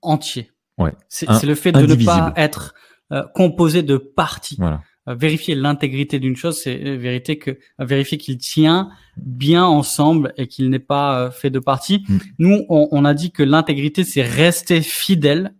[0.00, 0.50] entier.
[0.78, 0.92] Ouais.
[1.08, 2.74] C'est le fait de ne pas être
[3.12, 4.56] euh, composé de parties.
[4.58, 4.82] Voilà.
[5.08, 10.32] Euh, vérifier l'intégrité d'une chose, c'est euh, vérifier que euh, vérifier qu'il tient bien ensemble
[10.36, 12.04] et qu'il n'est pas fait de parties.
[12.08, 12.18] Mm.
[12.38, 15.54] Nous, on, on a dit que l'intégrité, c'est rester fidèle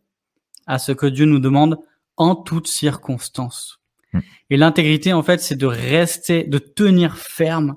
[0.67, 1.79] à ce que Dieu nous demande
[2.17, 3.81] en toutes circonstances.
[4.13, 4.19] Mm.
[4.51, 7.75] Et l'intégrité, en fait, c'est de rester, de tenir ferme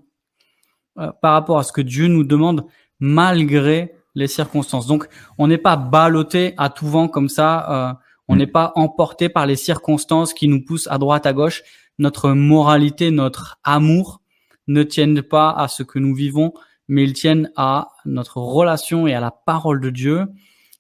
[1.00, 2.68] euh, par rapport à ce que Dieu nous demande
[3.00, 4.86] malgré les circonstances.
[4.86, 5.08] Donc,
[5.40, 8.00] on n'est pas ballotté à tout vent comme ça.
[8.28, 8.38] On Mm.
[8.40, 11.64] n'est pas emporté par les circonstances qui nous poussent à droite, à gauche.
[12.00, 14.22] Notre moralité, notre amour
[14.68, 16.54] ne tiennent pas à ce que nous vivons,
[16.88, 20.26] mais ils tiennent à notre relation et à la parole de Dieu.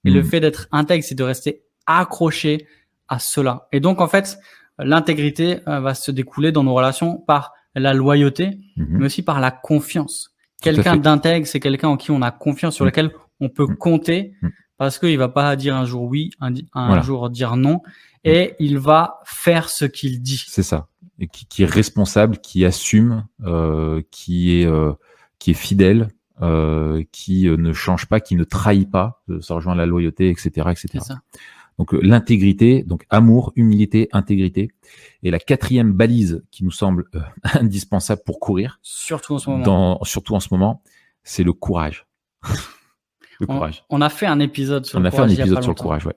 [0.06, 0.26] Et le Mm.
[0.26, 2.68] fait d'être intègre, c'est de rester accroché
[3.08, 3.68] à cela.
[3.72, 4.38] Et donc, en fait,
[4.80, 8.88] l'intégrité euh, va se découler dans nos relations par la loyauté, Mhm.
[9.00, 10.32] mais aussi par la confiance.
[10.62, 14.34] Quelqu'un d'intègre, c'est quelqu'un en qui on a confiance, sur lequel on peut compter,
[14.78, 17.82] parce qu'il va pas dire un jour oui, un, jour dire non,
[18.24, 20.44] et il va faire ce qu'il dit.
[20.48, 20.88] C'est ça.
[21.20, 24.94] Et qui, qui, est responsable, qui assume, euh, qui est euh,
[25.40, 26.10] qui est fidèle,
[26.42, 30.30] euh, qui euh, ne change pas, qui ne trahit pas, euh, ça rejoint la loyauté,
[30.30, 31.00] etc., etc.
[31.00, 31.22] Ça.
[31.78, 34.72] Donc euh, l'intégrité, donc amour, humilité, intégrité.
[35.24, 37.06] Et la quatrième balise qui nous semble
[37.44, 40.82] indispensable pour courir, surtout en ce moment, dans, surtout en ce moment,
[41.24, 42.06] c'est le courage.
[43.40, 43.84] le courage.
[43.90, 45.22] On a fait un épisode sur on le courage.
[45.22, 46.16] On a fait un épisode sur le courage, ouais.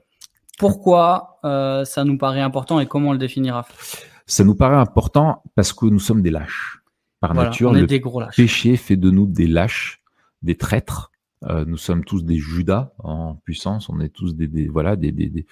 [0.58, 3.66] Pourquoi euh, ça nous paraît important et comment on le définira?
[4.26, 6.80] Ça nous paraît important parce que nous sommes des lâches.
[7.20, 7.86] Par nature, le
[8.36, 10.02] péché fait de nous des lâches,
[10.42, 11.10] des traîtres.
[11.44, 13.88] Euh, nous sommes tous des Judas en puissance.
[13.88, 15.46] On est tous des, des voilà des des, des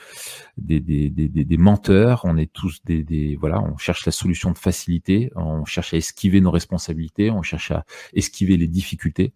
[0.59, 2.23] des, des, des, des, menteurs.
[2.25, 3.61] On est tous des, des voilà.
[3.61, 5.31] On cherche la solution de facilité.
[5.37, 7.31] On cherche à esquiver nos responsabilités.
[7.31, 7.85] On cherche à
[8.15, 9.33] esquiver les difficultés.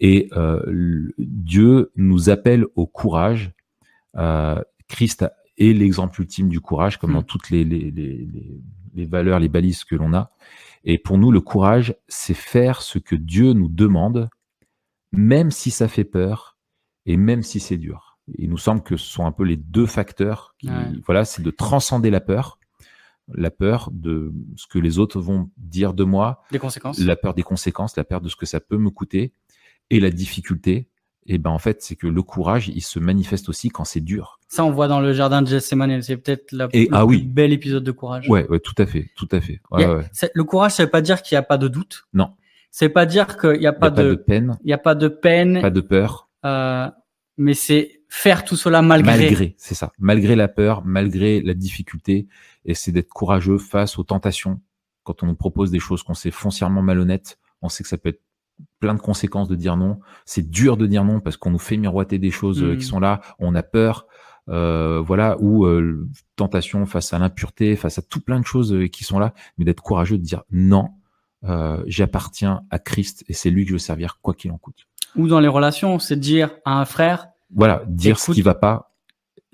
[0.00, 3.52] Et euh, Dieu nous appelle au courage.
[4.16, 5.26] Euh, Christ
[5.58, 7.24] est l'exemple ultime du courage, comme dans hmm.
[7.24, 8.28] toutes les, les, les,
[8.94, 10.30] les valeurs, les balises que l'on a.
[10.84, 14.28] Et pour nous, le courage, c'est faire ce que Dieu nous demande,
[15.12, 16.56] même si ça fait peur
[17.06, 18.18] et même si c'est dur.
[18.36, 20.54] Il nous semble que ce sont un peu les deux facteurs.
[20.58, 20.68] Qui,
[21.06, 22.58] Voilà, c'est de transcender la peur,
[23.32, 27.34] la peur de ce que les autres vont dire de moi, des conséquences, la peur
[27.34, 29.32] des conséquences, la peur de ce que ça peut me coûter,
[29.90, 30.88] et la difficulté
[31.30, 34.40] et ben en fait, c'est que le courage, il se manifeste aussi quand c'est dur.
[34.48, 36.00] Ça, on voit dans le jardin de Gethsemane.
[36.00, 37.22] C'est peut-être la et, le ah, oui.
[37.22, 38.28] bel épisode de courage.
[38.30, 39.60] Ouais, ouais, tout à fait, tout à fait.
[40.34, 42.06] Le courage, ça veut pas dire qu'il n'y a pas de doute.
[42.14, 42.30] Non.
[42.70, 44.58] C'est pas dire qu'il n'y a, pas, de, peine.
[44.62, 45.60] Il n'y a pas de peine.
[45.60, 46.30] Pas de peur.
[46.46, 46.88] Euh,
[47.36, 49.18] mais c'est faire tout cela malgré.
[49.18, 49.92] Malgré, c'est ça.
[49.98, 52.26] Malgré la peur, malgré la difficulté,
[52.64, 54.60] et c'est d'être courageux face aux tentations.
[55.02, 58.10] Quand on nous propose des choses qu'on sait foncièrement malhonnêtes, on sait que ça peut
[58.10, 58.22] être
[58.80, 60.00] plein de conséquences de dire non.
[60.24, 62.88] C'est dur de dire non parce qu'on nous fait miroiter des choses euh, qui mm.
[62.88, 64.06] sont là, on a peur,
[64.48, 69.04] euh, voilà, ou euh, tentation face à l'impureté, face à tout plein de choses qui
[69.04, 70.90] sont là, mais d'être courageux de dire non,
[71.86, 74.86] j'appartiens à Christ et c'est lui que je veux servir quoi qu'il en coûte.
[75.16, 77.28] Ou dans les relations, c'est dire à un frère.
[77.54, 78.94] Voilà, dire ce qui va pas,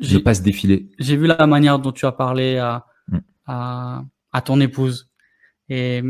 [0.01, 0.91] ne pas se défiler.
[0.99, 3.19] J'ai vu la manière dont tu as parlé à, mm.
[3.47, 5.11] à, à ton épouse
[5.69, 6.03] et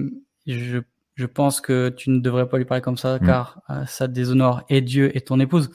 [0.46, 0.80] je
[1.14, 3.26] je pense que tu ne devrais pas lui parler comme ça, mm.
[3.26, 5.70] car euh, ça déshonore et Dieu et ton épouse.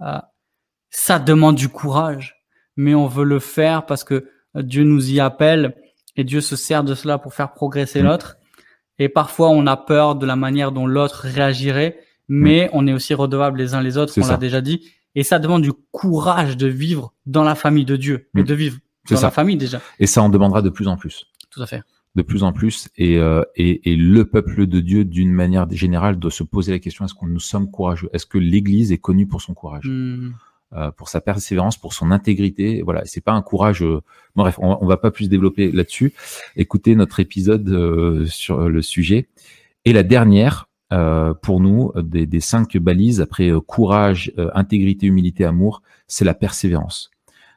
[0.00, 0.18] Euh,
[0.90, 2.36] ça demande du courage,
[2.76, 5.76] mais on veut le faire parce que Dieu nous y appelle
[6.14, 8.06] et Dieu se sert de cela pour faire progresser mm.
[8.06, 8.36] l'autre.
[8.98, 11.98] Et parfois, on a peur de la manière dont l'autre réagirait,
[12.28, 12.70] mais mm.
[12.72, 14.88] on est aussi redevables les uns les autres, on l'a déjà dit.
[15.14, 18.78] Et ça demande du courage de vivre dans la famille de Dieu, mais de vivre
[19.10, 19.80] dans la famille déjà.
[19.98, 21.24] Et ça en demandera de plus en plus.
[21.50, 21.82] Tout à fait
[22.16, 26.18] de plus en plus et, euh, et, et, le peuple de Dieu d'une manière générale
[26.18, 28.08] doit se poser la question est-ce qu'on nous sommes courageux?
[28.14, 29.84] Est-ce que l'Église est connue pour son courage?
[29.86, 30.32] Hmm.
[30.72, 32.82] euh, pour sa persévérance, pour son intégrité.
[32.82, 33.82] Voilà, c'est pas un courage.
[33.82, 34.00] Euh,
[34.34, 36.14] bref, on, on, va pas plus développer là-dessus.
[36.56, 39.28] Écoutez notre épisode euh, sur le sujet.
[39.84, 45.82] Et la dernière, euh, pour nous, des, des, cinq balises après courage, intégrité, humilité, amour,
[46.08, 47.10] c'est la persévérance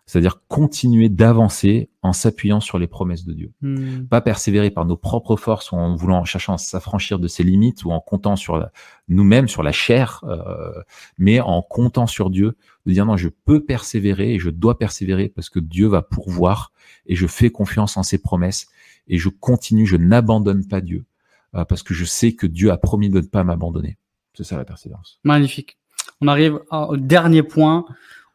[0.09, 3.51] c'est-à-dire continuer d'avancer en s'appuyant sur les promesses de Dieu.
[3.61, 4.07] Hmm.
[4.07, 7.85] Pas persévérer par nos propres forces ou en voulant, cherchant à s'affranchir de ses limites
[7.85, 8.67] ou en comptant sur
[9.07, 10.81] nous-mêmes, sur la chair, euh,
[11.19, 12.57] mais en comptant sur Dieu,
[12.87, 16.71] de dire non, je peux persévérer et je dois persévérer parce que Dieu va pourvoir
[17.05, 18.65] et je fais confiance en ses promesses
[19.09, 21.05] et je continue, je n'abandonne pas Dieu
[21.53, 23.99] euh, parce que je sais que Dieu a promis de ne pas m'abandonner.
[24.33, 25.19] C'est ça la persévérance.
[25.23, 25.77] Magnifique.
[26.19, 27.85] On arrive au dernier point.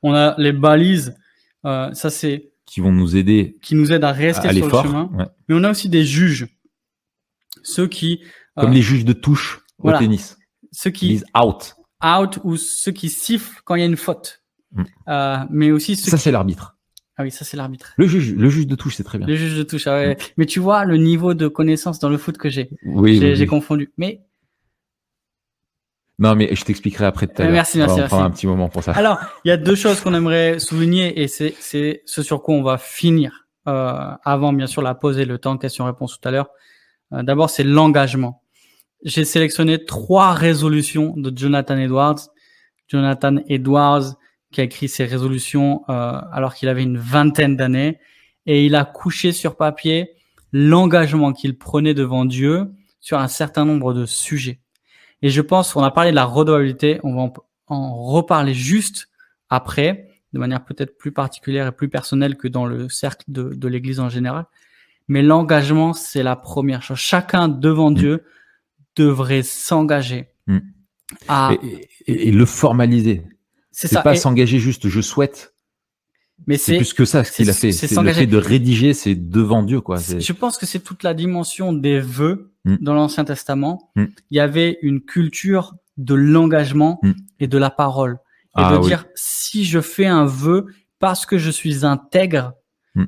[0.05, 1.17] On a les balises
[1.65, 5.11] ça, c'est qui vont nous aider, qui nous aident à rester sur le chemin.
[5.49, 6.49] Mais on a aussi des juges,
[7.63, 8.21] ceux qui
[8.59, 10.39] euh, comme les juges de touche au tennis,
[10.73, 11.75] ceux qui disent out,
[12.05, 14.43] out ou ceux qui sifflent quand il y a une faute.
[14.73, 14.83] Mm.
[15.09, 16.77] Euh, mais aussi ceux ça c'est l'arbitre.
[17.17, 17.95] Ah oui, ça c'est l'arbitre.
[17.97, 19.27] Le juge, le juge de touche, c'est très bien.
[19.29, 20.15] Le juge de touche, ah ouais.
[20.15, 20.19] Mm.
[20.37, 22.71] Mais tu vois le niveau de connaissance dans le foot que j'ai.
[22.85, 23.93] Oui, j'ai confondu.
[23.99, 24.23] Mais
[26.19, 27.53] non, mais je t'expliquerai après tout à l'heure.
[27.53, 28.01] Merci, merci.
[28.01, 28.93] On prend un petit moment pour ça.
[28.93, 32.55] Alors, il y a deux choses qu'on aimerait souligner et c'est c'est ce sur quoi
[32.55, 36.31] on va finir euh, avant bien sûr la pause et le temps question-réponse tout à
[36.31, 36.51] l'heure.
[37.13, 38.43] Euh, D'abord, c'est l'engagement.
[39.05, 42.21] J'ai sélectionné trois résolutions de Jonathan Edwards.
[42.87, 44.15] Jonathan Edwards
[44.53, 47.99] qui a écrit ses résolutions euh, alors qu'il avait une vingtaine d'années
[48.47, 50.11] et il a couché sur papier
[50.53, 52.71] l'engagement qu'il prenait devant Dieu
[53.01, 54.61] sur un certain nombre de sujets.
[55.25, 57.33] Et je pense qu'on a parlé de la redevabilité, on va
[57.69, 59.09] en, reparler juste
[59.49, 63.69] après, de manière peut-être plus particulière et plus personnelle que dans le cercle de, de
[63.69, 64.45] l'Église en général.
[65.09, 66.99] Mais l'engagement, c'est la première chose.
[66.99, 67.95] Chacun devant mm.
[67.95, 68.25] Dieu
[68.97, 70.29] devrait s'engager.
[70.47, 70.59] Mm.
[71.29, 71.53] Ah.
[72.07, 73.23] Et, le formaliser.
[73.71, 74.03] C'est ça.
[74.03, 75.54] pas s'engager juste, je souhaite.
[76.47, 77.73] Mais c'est plus que ça ce qu'il a fait.
[77.73, 79.99] C'est le fait de rédiger, c'est devant Dieu, quoi.
[79.99, 82.77] Je pense que c'est toute la dimension des vœux mm.
[82.81, 83.91] dans l'Ancien Testament.
[83.97, 84.05] Mm.
[84.31, 87.13] Il y avait une culture de l'engagement mm.
[87.41, 88.19] et de la parole.
[88.57, 90.67] Et ah de dire, si je fais un vœu
[90.99, 92.53] parce que je suis intègre,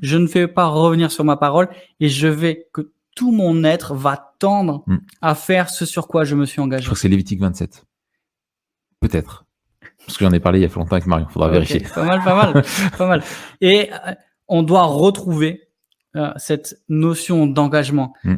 [0.01, 1.69] je ne fais pas revenir sur ma parole
[2.01, 4.83] et je vais que tout mon être va tendre
[5.21, 6.83] à faire ce sur quoi je me suis engagé.
[6.83, 7.85] Je crois que c'est Lévitique 27.
[8.99, 9.46] Peut-être.
[10.07, 11.81] Parce que j'en ai parlé il y a longtemps avec Marion, faudra vérifier.
[11.93, 12.63] Pas mal, pas mal,
[12.97, 13.23] pas mal.
[13.61, 14.13] Et euh,
[14.47, 15.67] on doit retrouver
[16.15, 18.13] euh, cette notion d'engagement.
[18.23, 18.35] Mm.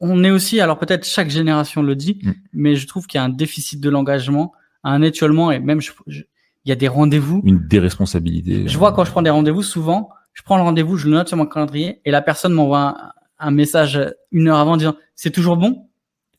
[0.00, 2.32] On est aussi, alors peut-être chaque génération le dit, mm.
[2.54, 4.52] mais je trouve qu'il y a un déficit de l'engagement,
[4.84, 6.24] un étiolement et même il
[6.64, 7.42] y a des rendez-vous.
[7.44, 8.66] Une déresponsabilité.
[8.66, 11.28] Je vois quand je prends des rendez-vous, souvent, je prends le rendez-vous, je le note
[11.28, 14.00] sur mon calendrier et la personne m'envoie un, un message
[14.32, 15.85] une heure avant en disant c'est toujours bon?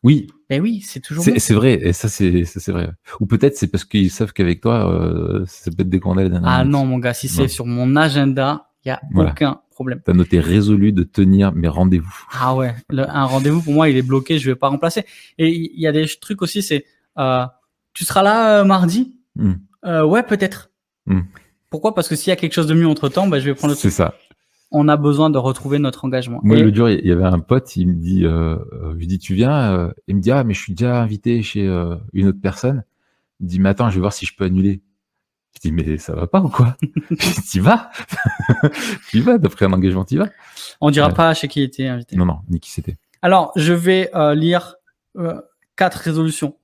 [0.07, 0.27] Oui.
[0.49, 1.25] Ben oui, c'est toujours.
[1.25, 2.89] C'est vrai, et ça c'est c'est vrai.
[3.19, 6.63] Ou peut-être c'est parce qu'ils savent qu'avec toi, euh, ça peut être décommandé la Ah
[6.63, 9.99] non, mon gars, si c'est sur mon agenda, il y a aucun problème.
[10.05, 12.25] T'as noté résolu de tenir mes rendez-vous.
[12.31, 15.03] Ah ouais, un rendez-vous pour moi, il est bloqué, je vais pas remplacer.
[15.37, 16.85] Et il y a des trucs aussi, c'est
[17.19, 17.45] euh,
[17.93, 19.17] tu seras là euh, mardi?
[19.35, 19.55] Hmm.
[19.85, 20.71] Euh, ouais, peut-être.
[21.05, 21.23] Hmm.
[21.69, 21.93] Pourquoi?
[21.93, 23.73] Parce que s'il y a quelque chose de mieux entre temps, bah, je vais prendre
[23.73, 23.77] le.
[23.77, 24.13] C'est ça
[24.71, 26.39] on a besoin de retrouver notre engagement.
[26.43, 29.07] Moi, le dur, il y avait un pote, il me dit, euh, euh je lui
[29.07, 31.95] dis, tu viens euh, Il me dit, ah, mais je suis déjà invité chez euh,
[32.13, 32.83] une autre personne.
[33.39, 34.81] Il me dit, mais attends, je vais voir si je peux annuler.
[35.55, 36.75] Je dis, mais ça va pas ou quoi?
[37.51, 37.89] Tu vas?
[39.09, 40.29] Tu vas, d'après un engagement, tu vas?
[40.81, 42.15] On dira pas chez qui il était invité.
[42.15, 42.97] Non, non, ni qui c'était.
[43.21, 44.75] Alors, je vais lire
[45.75, 46.57] quatre résolutions.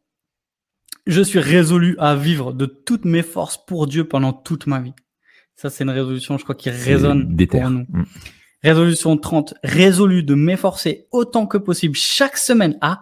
[1.07, 4.93] Je suis résolu à vivre de toutes mes forces pour Dieu pendant toute ma vie.
[5.55, 7.85] Ça, c'est une résolution, je crois, qui résonne pour nous.
[7.89, 8.05] Mm.
[8.63, 13.01] Résolution 30, résolu de m'efforcer autant que possible chaque semaine à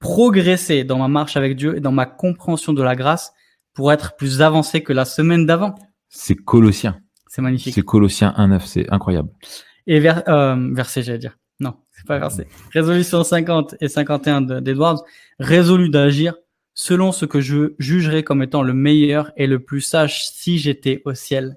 [0.00, 3.32] progresser dans ma marche avec Dieu et dans ma compréhension de la grâce
[3.72, 5.74] pour être plus avancé que la semaine d'avant.
[6.08, 7.00] C'est Colossien.
[7.28, 7.74] C'est magnifique.
[7.74, 9.28] C'est Colossien 1.9, c'est incroyable.
[9.86, 11.38] Et vers, euh, verset, j'allais dire.
[11.60, 12.48] Non, c'est pas verset.
[12.72, 15.04] Résolution 50 et 51 d'Edwards,
[15.38, 16.34] résolu d'agir
[16.74, 21.02] selon ce que je jugerais comme étant le meilleur et le plus sage si j'étais
[21.04, 21.56] au ciel.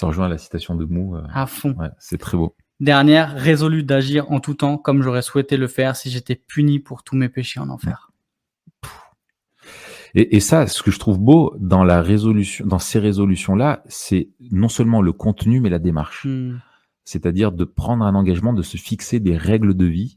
[0.00, 1.14] Ça rejoint la citation de Mou.
[1.14, 1.76] Euh, à fond.
[1.98, 2.56] c'est très beau.
[2.80, 7.02] Dernière, résolu d'agir en tout temps comme j'aurais souhaité le faire si j'étais puni pour
[7.02, 8.10] tous mes péchés en enfer.
[10.14, 14.70] Et, ça, ce que je trouve beau dans la résolution, dans ces résolutions-là, c'est non
[14.70, 16.24] seulement le contenu, mais la démarche.
[16.24, 16.60] Hmm.
[17.04, 20.16] C'est-à-dire de prendre un engagement, de se fixer des règles de vie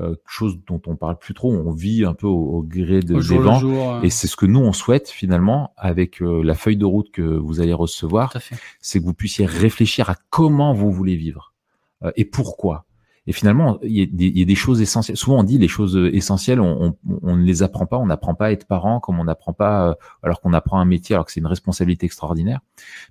[0.00, 1.52] euh, chose dont on parle plus trop.
[1.52, 4.02] On vit un peu au, gré de, des vents.
[4.02, 7.22] Et c'est ce que nous, on souhaite finalement avec euh, la feuille de route que
[7.22, 8.34] vous allez recevoir.
[8.80, 11.54] C'est que vous puissiez réfléchir à comment vous voulez vivre
[12.02, 12.86] euh, et pourquoi.
[13.26, 15.16] Et finalement, il y, a des, il y, a des, choses essentielles.
[15.16, 17.98] Souvent, on dit les choses essentielles, on, on, on ne les apprend pas.
[17.98, 21.14] On n'apprend pas à être parent comme on n'apprend pas, alors qu'on apprend un métier,
[21.14, 22.60] alors que c'est une responsabilité extraordinaire.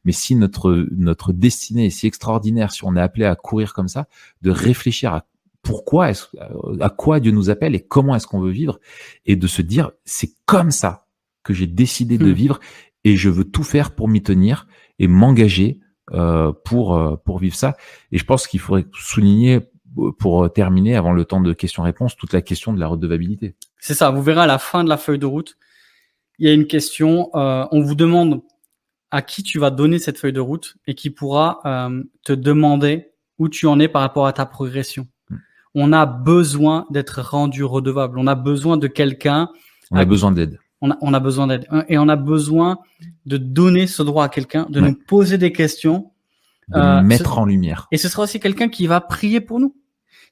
[0.05, 3.87] Mais si notre notre destinée est si extraordinaire, si on est appelé à courir comme
[3.87, 4.07] ça,
[4.41, 5.25] de réfléchir à
[5.61, 8.79] pourquoi est-ce, euh, à quoi Dieu nous appelle et comment est-ce qu'on veut vivre
[9.25, 11.05] et de se dire c'est comme ça
[11.43, 12.33] que j'ai décidé de hmm.
[12.33, 12.59] vivre
[13.03, 14.67] et je veux tout faire pour m'y tenir
[14.99, 15.79] et m'engager
[16.11, 17.75] euh, pour euh, pour vivre ça.
[18.11, 19.59] Et je pense qu'il faudrait souligner
[20.17, 23.55] pour terminer avant le temps de questions-réponses toute la question de la redevabilité.
[23.79, 24.11] C'est ça.
[24.11, 25.57] Vous verrez à la fin de la feuille de route,
[26.37, 27.29] il y a une question.
[27.33, 28.41] on vous demande
[29.09, 31.59] à qui tu vas donner cette feuille de route et qui pourra
[32.23, 33.09] te demander
[33.39, 35.07] où tu en es par rapport à ta progression
[35.75, 38.19] on a besoin d'être rendu redevable.
[38.19, 39.49] On a besoin de quelqu'un.
[39.91, 40.59] On a besoin d'aide.
[40.81, 41.67] On a, on a besoin d'aide.
[41.87, 42.79] Et on a besoin
[43.25, 46.11] de donner ce droit à quelqu'un, de nous poser des questions.
[46.69, 47.87] De euh, mettre en lumière.
[47.91, 49.75] Et ce sera aussi quelqu'un qui va prier pour nous.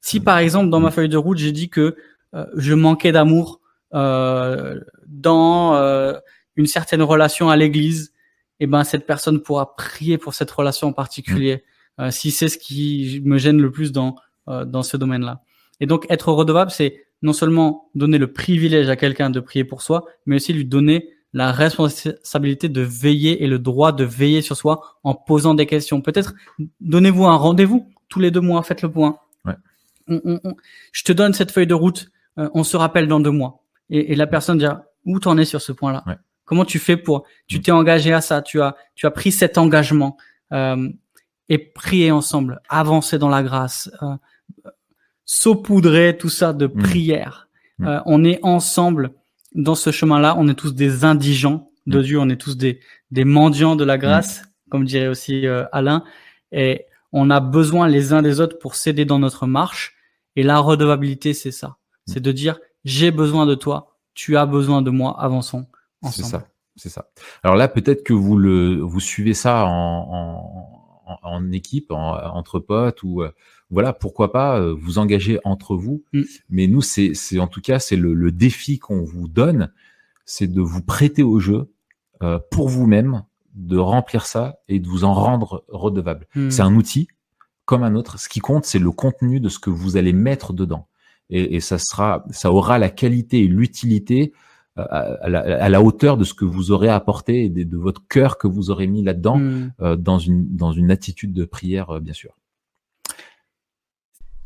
[0.00, 1.96] Si par exemple dans ma feuille de route j'ai dit que
[2.34, 3.60] euh, je manquais d'amour
[3.94, 6.14] euh, dans euh,
[6.56, 8.12] une certaine relation à l'église,
[8.60, 11.64] et eh ben cette personne pourra prier pour cette relation en particulier.
[12.10, 14.14] Si c'est ce qui me gêne le plus dans
[14.48, 15.42] euh, dans ce domaine-là.
[15.80, 19.82] Et donc être redevable, c'est non seulement donner le privilège à quelqu'un de prier pour
[19.82, 24.56] soi, mais aussi lui donner la responsabilité de veiller et le droit de veiller sur
[24.56, 26.00] soi en posant des questions.
[26.00, 26.34] Peut-être
[26.80, 29.18] donnez-vous un rendez-vous tous les deux mois, faites le point.
[29.44, 29.54] Ouais.
[30.92, 33.62] je te donne cette feuille de route, euh, on se rappelle dans deux mois.
[33.90, 36.02] Et, la personne dira où t'en es sur ce point-là?
[36.06, 36.16] Ouais.
[36.44, 37.62] Comment tu fais pour Tu mm.
[37.62, 40.16] t'es engagé à ça, tu as tu as pris cet engagement
[40.52, 40.88] euh,
[41.48, 44.14] et prier ensemble, avancer dans la grâce, euh,
[45.24, 46.82] saupoudrer tout ça de mmh.
[46.82, 47.48] prière.
[47.78, 47.86] Mmh.
[47.86, 49.12] Euh, on est ensemble
[49.54, 50.34] dans ce chemin-là.
[50.38, 52.02] On est tous des indigents de mmh.
[52.02, 52.18] Dieu.
[52.18, 52.80] On est tous des,
[53.10, 56.02] des mendiants de la grâce, comme dirait aussi euh, Alain.
[56.50, 59.96] Et on a besoin les uns des autres pour s'aider dans notre marche.
[60.34, 61.76] Et la redevabilité, c'est ça.
[62.06, 63.98] C'est de dire, j'ai besoin de toi.
[64.14, 65.20] Tu as besoin de moi.
[65.20, 65.66] Avançons
[66.10, 67.10] C'est ça, c'est ça.
[67.42, 73.02] Alors là, peut-être que vous le, vous suivez ça en, en, en équipe, entre potes
[73.02, 73.30] ou euh,
[73.70, 76.04] voilà, pourquoi pas euh, vous engager entre vous.
[76.12, 76.22] Mm.
[76.50, 79.70] Mais nous, c'est, en tout cas, c'est le, le défi qu'on vous donne,
[80.24, 81.70] c'est de vous prêter au jeu
[82.22, 83.24] euh, pour vous-même,
[83.54, 86.26] de remplir ça et de vous en rendre redevable.
[86.34, 86.50] Mm.
[86.50, 87.08] C'est un outil
[87.64, 88.18] comme un autre.
[88.18, 90.88] Ce qui compte, c'est le contenu de ce que vous allez mettre dedans.
[91.30, 94.32] Et, et ça sera, ça aura la qualité et l'utilité
[94.78, 98.70] à la, hauteur de ce que vous aurez apporté et de, votre cœur que vous
[98.70, 99.40] aurez mis là-dedans,
[99.80, 102.36] euh, dans, une, dans une attitude de prière, euh, bien sûr.